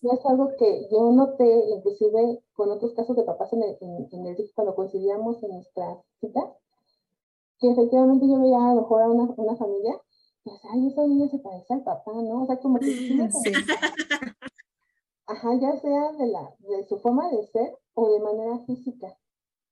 No 0.03 0.12
es 0.12 0.27
algo 0.27 0.51
que 0.59 0.89
yo 0.91 1.12
noté, 1.12 1.71
inclusive 1.71 2.43
con 2.53 2.71
otros 2.71 2.93
casos 2.95 3.16
de 3.16 3.23
papás 3.23 3.53
en 3.53 3.62
el, 3.62 3.79
en, 3.81 4.09
en 4.11 4.27
el 4.27 4.51
cuando 4.55 4.75
coincidíamos 4.75 5.43
en 5.43 5.51
nuestras 5.51 5.99
citas, 6.21 6.45
que 7.61 7.71
efectivamente 7.71 8.27
yo 8.29 8.41
veía 8.41 8.59
a 8.59 8.75
lo 8.75 8.83
mejor 8.83 9.03
a 9.03 9.09
una, 9.09 9.33
una 9.37 9.57
familia 9.57 10.01
y 10.45 10.51
decía, 10.51 10.71
ay, 10.73 10.89
esa 10.89 11.07
niña 11.07 11.29
se 11.29 11.39
parece 11.39 11.75
al 11.75 11.85
papá, 11.85 12.12
¿no? 12.12 12.43
O 12.43 12.47
sea, 12.47 12.59
como 12.59 12.79
que... 12.79 12.87
Sí. 12.87 13.53
Ajá, 15.39 15.55
ya 15.55 15.76
sea 15.76 16.12
de, 16.14 16.26
la, 16.26 16.53
de 16.59 16.82
su 16.89 16.99
forma 16.99 17.30
de 17.30 17.47
ser 17.47 17.78
o 17.95 18.11
de 18.11 18.18
manera 18.18 18.59
física. 18.66 19.16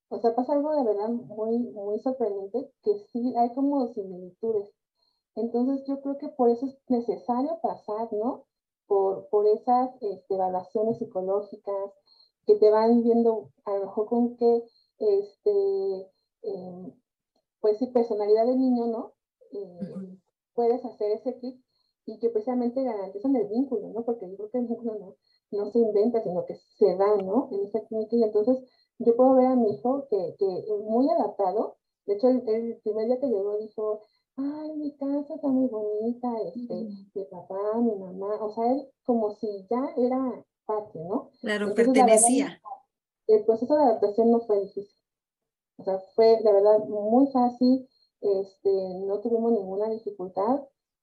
O 0.09 0.21
sea, 0.21 0.33
pasa 0.33 0.53
algo 0.53 0.73
de 0.77 0.85
verdad 0.85 1.09
muy, 1.09 1.59
muy 1.59 1.99
sorprendente, 1.99 2.71
que 2.85 2.97
sí 3.11 3.35
hay 3.37 3.53
como 3.53 3.89
similitudes. 3.89 4.71
Entonces 5.35 5.85
yo 5.89 6.01
creo 6.03 6.19
que 6.19 6.29
por 6.29 6.51
eso 6.51 6.67
es 6.67 6.79
necesario 6.87 7.59
pasar, 7.61 8.13
¿no? 8.13 8.45
Por, 8.87 9.29
por 9.29 9.45
esas 9.49 9.91
este, 10.01 10.35
evaluaciones 10.37 10.99
psicológicas 10.99 11.91
que 12.47 12.55
te 12.55 12.71
van 12.71 13.03
viendo 13.03 13.51
a 13.65 13.75
lo 13.75 13.87
mejor 13.87 14.07
con 14.07 14.37
qué, 14.37 14.63
este, 15.01 16.13
eh, 16.43 16.93
pues 17.61 17.79
sí, 17.79 17.89
personalidad 17.89 18.47
del 18.47 18.61
niño, 18.61 18.87
¿no? 18.87 19.15
Eh, 19.51 19.59
uh 19.59 19.97
-huh. 19.99 20.21
Puedes 20.55 20.85
hacer 20.85 21.11
ese 21.11 21.37
clic 21.41 21.61
y 22.05 22.21
que 22.21 22.31
precisamente 22.31 22.85
garantizan 22.85 23.35
el 23.35 23.49
vínculo, 23.49 23.89
¿no? 23.89 24.05
Porque 24.05 24.31
yo 24.31 24.37
creo 24.37 24.51
que 24.51 24.59
el 24.59 24.69
vínculo 24.69 24.95
no, 24.95 25.17
no 25.51 25.71
se 25.71 25.79
inventa, 25.79 26.23
sino 26.23 26.45
que 26.47 26.55
se 26.55 26.97
da, 26.97 27.17
¿no? 27.17 27.49
En 27.53 27.67
esa 27.67 27.81
clínica 27.87 28.17
y 28.17 28.23
entonces 28.23 28.59
yo 28.99 29.15
puedo 29.17 29.35
ver 29.35 29.47
a 29.47 29.57
mi 29.57 29.75
hijo 29.75 30.07
que, 30.09 30.35
que 30.39 30.59
es 30.59 30.81
muy 30.85 31.09
adaptado. 31.11 31.77
De 32.07 32.15
hecho, 32.15 32.29
el, 32.29 32.49
el 32.49 32.77
primer 32.83 33.07
día 33.07 33.21
que 33.21 33.27
llegó 33.27 33.59
dijo, 33.59 34.03
ay, 34.37 34.77
mi 34.77 34.97
casa 34.97 35.35
está 35.35 35.49
muy 35.49 35.69
bonita, 35.69 36.29
este, 36.45 36.75
uh 36.75 36.89
-huh. 36.89 37.11
mi 37.15 37.25
papá, 37.25 37.79
mi 37.79 37.95
mamá, 37.97 38.45
o 38.45 38.55
sea, 38.55 38.73
él 38.73 38.89
como 39.05 39.35
si 39.37 39.67
ya 39.69 39.93
era 39.97 40.45
parte, 40.67 40.99
¿no? 41.01 41.31
Claro, 41.41 41.69
Entonces, 41.69 41.87
pertenecía. 41.87 42.45
Verdad, 42.47 42.61
el 43.29 43.45
proceso 43.45 43.75
de 43.75 43.83
adaptación 43.83 44.31
no 44.31 44.41
fue 44.41 44.61
difícil. 44.61 44.97
O 45.79 45.85
sea, 45.85 45.99
fue 46.15 46.41
de 46.43 46.53
verdad 46.53 46.87
muy 46.89 47.27
fácil, 47.33 47.89
este, 48.21 48.71
no 49.07 49.21
tuvimos 49.21 49.53
ninguna 49.53 49.91
dificultad, 49.91 50.63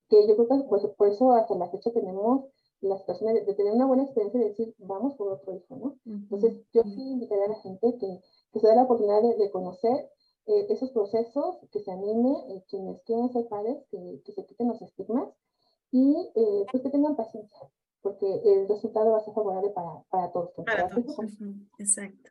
que 0.09 0.27
yo 0.27 0.35
creo 0.35 0.47
que 0.47 0.67
pues, 0.67 0.85
por 0.97 1.07
eso 1.07 1.31
hasta 1.31 1.55
la 1.55 1.69
fecha 1.69 1.91
tenemos 1.91 2.45
la 2.83 2.97
situación 2.97 3.33
de, 3.33 3.45
de, 3.45 3.53
tener 3.53 3.73
una 3.73 3.85
buena 3.85 4.03
experiencia 4.03 4.41
y 4.41 4.49
decir, 4.49 4.75
vamos 4.79 5.15
por 5.15 5.31
otro 5.31 5.55
hijo, 5.55 5.75
¿no? 5.75 5.85
Uh 5.85 5.99
-huh. 6.05 6.23
Entonces, 6.23 6.61
yo 6.73 6.83
sí 6.83 7.01
invitaría 7.01 7.45
a 7.45 7.49
la 7.49 7.61
gente 7.61 7.97
que, 7.99 8.21
que 8.51 8.59
se 8.59 8.67
dé 8.67 8.75
la 8.75 8.83
oportunidad 8.83 9.21
de, 9.21 9.35
de 9.35 9.51
conocer 9.51 10.09
eh, 10.45 10.67
esos 10.69 10.91
procesos, 10.91 11.57
que 11.71 11.79
se 11.79 11.91
anime, 11.91 12.35
eh, 12.49 12.63
quienes 12.69 13.01
quieran 13.03 13.31
ser 13.31 13.47
padres, 13.47 13.77
que, 13.89 14.21
que, 14.25 14.31
se 14.33 14.45
quiten 14.45 14.67
los 14.67 14.81
estigmas 14.81 15.29
y 15.89 16.31
eh, 16.35 16.65
pues 16.69 16.83
que 16.83 16.89
tengan 16.89 17.15
paciencia, 17.15 17.59
porque 18.01 18.25
el 18.43 18.67
resultado 18.67 19.11
va 19.11 19.19
a 19.19 19.23
ser 19.23 19.33
favorable 19.33 19.69
para, 19.69 20.03
para 20.09 20.31
todos. 20.33 20.51
Para 20.65 20.89
todos. 20.89 21.15
Exacto. 21.79 22.29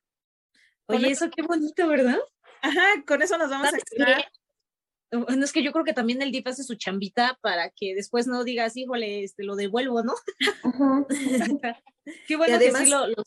Oye, 0.89 1.11
eso 1.11 1.31
qué 1.35 1.43
bonito, 1.43 1.89
¿verdad? 1.89 2.19
Ajá, 2.61 3.03
con 3.07 3.23
eso 3.23 3.39
nos 3.39 3.49
vamos 3.49 3.73
a 3.73 3.79
quedar. 3.79 4.25
Bueno, 5.27 5.45
es 5.45 5.53
que 5.53 5.63
yo 5.63 5.73
creo 5.73 5.85
que 5.85 5.93
también 5.93 6.23
el 6.23 6.33
DIF 6.33 6.47
hace 6.47 6.65
su 6.65 6.75
chambita 6.75 7.39
para 7.43 7.71
que 7.71 7.95
después 7.95 8.27
no 8.27 8.45
digas, 8.45 8.77
híjole, 8.77 9.25
este, 9.25 9.45
lo 9.45 9.57
devuelvo, 9.57 10.03
¿no? 10.03 10.15
Qué 12.27 12.37
bueno 12.37 12.57
además, 12.57 12.81
que 12.81 12.87
sí 12.87 12.91
lo, 12.91 13.07
los 13.09 13.25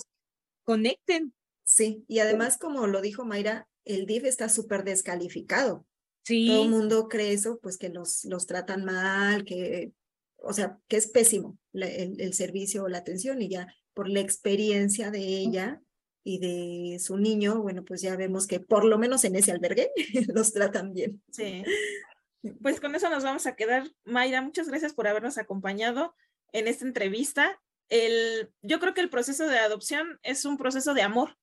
conecten. 0.64 1.34
Sí, 1.64 2.04
y 2.08 2.20
además, 2.20 2.58
como 2.58 2.88
lo 2.88 3.02
dijo 3.02 3.24
Mayra, 3.24 3.68
el 3.86 4.06
DIF 4.06 4.26
está 4.26 4.50
súper 4.50 4.84
descalificado. 4.84 5.86
Sí. 6.24 6.48
Todo 6.48 6.64
el 6.64 6.70
mundo 6.70 7.08
cree 7.08 7.34
eso, 7.34 7.60
pues 7.62 7.78
que 7.78 7.90
los, 7.90 8.26
los 8.26 8.48
tratan 8.48 8.84
mal, 8.84 9.46
que, 9.46 9.94
o 10.38 10.54
sea, 10.54 10.80
que 10.88 10.98
es 10.98 11.08
pésimo 11.08 11.58
el, 11.74 12.20
el, 12.20 12.34
servicio 12.34 12.84
o 12.84 12.88
la 12.88 12.98
atención 12.98 13.42
y 13.42 13.50
ya 13.50 13.68
por 13.94 14.10
la 14.10 14.22
experiencia 14.22 15.12
de 15.12 15.20
ella 15.20 15.82
y 16.28 16.40
de 16.40 17.00
su 17.00 17.18
niño, 17.18 17.62
bueno, 17.62 17.86
pues 17.86 18.02
ya 18.02 18.16
vemos 18.16 18.48
que 18.48 18.60
por 18.60 18.84
lo 18.84 18.98
menos 18.98 19.24
en 19.24 19.36
ese 19.36 19.52
albergue 19.52 19.92
los 20.34 20.52
tratan 20.52 20.92
bien. 20.92 21.22
Sí. 21.32 21.64
Pues 22.62 22.82
con 22.82 22.96
eso 22.96 23.10
nos 23.12 23.24
vamos 23.24 23.46
a 23.46 23.56
quedar. 23.56 23.88
Mayra, 24.04 24.42
muchas 24.42 24.68
gracias 24.68 24.94
por 24.94 25.08
habernos 25.08 25.38
acompañado 25.38 26.16
en 26.52 26.68
esta 26.68 26.84
entrevista. 26.84 27.62
El, 27.90 28.52
yo 28.64 28.80
creo 28.80 28.96
que 28.96 29.02
el 29.02 29.12
proceso 29.12 29.48
de 29.48 29.60
adopción 29.60 30.20
es 30.24 30.46
un 30.46 30.58
proceso 30.58 30.96
de 30.96 31.04
amor 31.04 31.38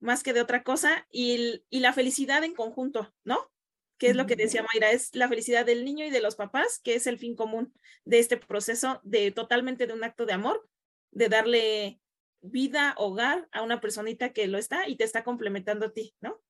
más 0.00 0.22
que 0.22 0.32
de 0.32 0.40
otra 0.40 0.62
cosa, 0.62 1.06
y, 1.10 1.64
y 1.70 1.80
la 1.80 1.92
felicidad 1.92 2.44
en 2.44 2.54
conjunto, 2.54 3.14
¿no? 3.24 3.50
Que 3.98 4.08
es 4.08 4.16
lo 4.16 4.26
que 4.26 4.36
decía 4.36 4.62
Mayra, 4.62 4.90
es 4.90 5.14
la 5.14 5.28
felicidad 5.28 5.64
del 5.64 5.84
niño 5.84 6.04
y 6.04 6.10
de 6.10 6.20
los 6.20 6.36
papás, 6.36 6.80
que 6.82 6.96
es 6.96 7.06
el 7.06 7.18
fin 7.18 7.34
común 7.34 7.72
de 8.04 8.18
este 8.18 8.36
proceso 8.36 9.00
de 9.04 9.30
totalmente 9.30 9.86
de 9.86 9.94
un 9.94 10.04
acto 10.04 10.26
de 10.26 10.34
amor, 10.34 10.68
de 11.12 11.28
darle 11.28 12.00
vida, 12.40 12.94
hogar 12.98 13.48
a 13.52 13.62
una 13.62 13.80
personita 13.80 14.32
que 14.32 14.46
lo 14.46 14.58
está 14.58 14.88
y 14.88 14.96
te 14.96 15.04
está 15.04 15.24
complementando 15.24 15.86
a 15.86 15.92
ti, 15.92 16.14
¿no? 16.20 16.40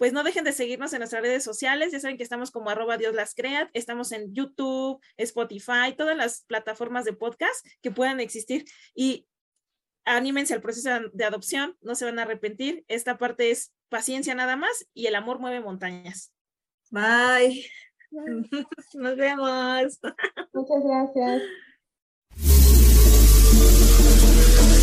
pues 0.00 0.14
no 0.14 0.24
dejen 0.24 0.44
de 0.44 0.54
seguirnos 0.54 0.94
en 0.94 1.00
nuestras 1.00 1.20
redes 1.20 1.44
sociales. 1.44 1.92
Ya 1.92 2.00
saben 2.00 2.16
que 2.16 2.22
estamos 2.22 2.50
como 2.50 2.70
arroba 2.70 2.96
Dios 2.96 3.14
las 3.14 3.34
crea. 3.34 3.68
Estamos 3.74 4.12
en 4.12 4.32
YouTube, 4.32 4.98
Spotify, 5.18 5.94
todas 5.94 6.16
las 6.16 6.44
plataformas 6.44 7.04
de 7.04 7.12
podcast 7.12 7.66
que 7.82 7.90
puedan 7.90 8.18
existir. 8.18 8.64
Y 8.94 9.26
anímense 10.06 10.54
al 10.54 10.62
proceso 10.62 10.88
de 11.12 11.24
adopción, 11.26 11.76
no 11.82 11.94
se 11.96 12.06
van 12.06 12.18
a 12.18 12.22
arrepentir. 12.22 12.82
Esta 12.88 13.18
parte 13.18 13.50
es 13.50 13.74
paciencia 13.90 14.34
nada 14.34 14.56
más 14.56 14.86
y 14.94 15.06
el 15.06 15.16
amor 15.16 15.38
mueve 15.38 15.60
montañas. 15.60 16.32
Bye. 16.90 17.70
Nos 18.94 19.16
vemos. 19.16 20.00
Muchas 20.54 20.82
gracias. 20.82 21.42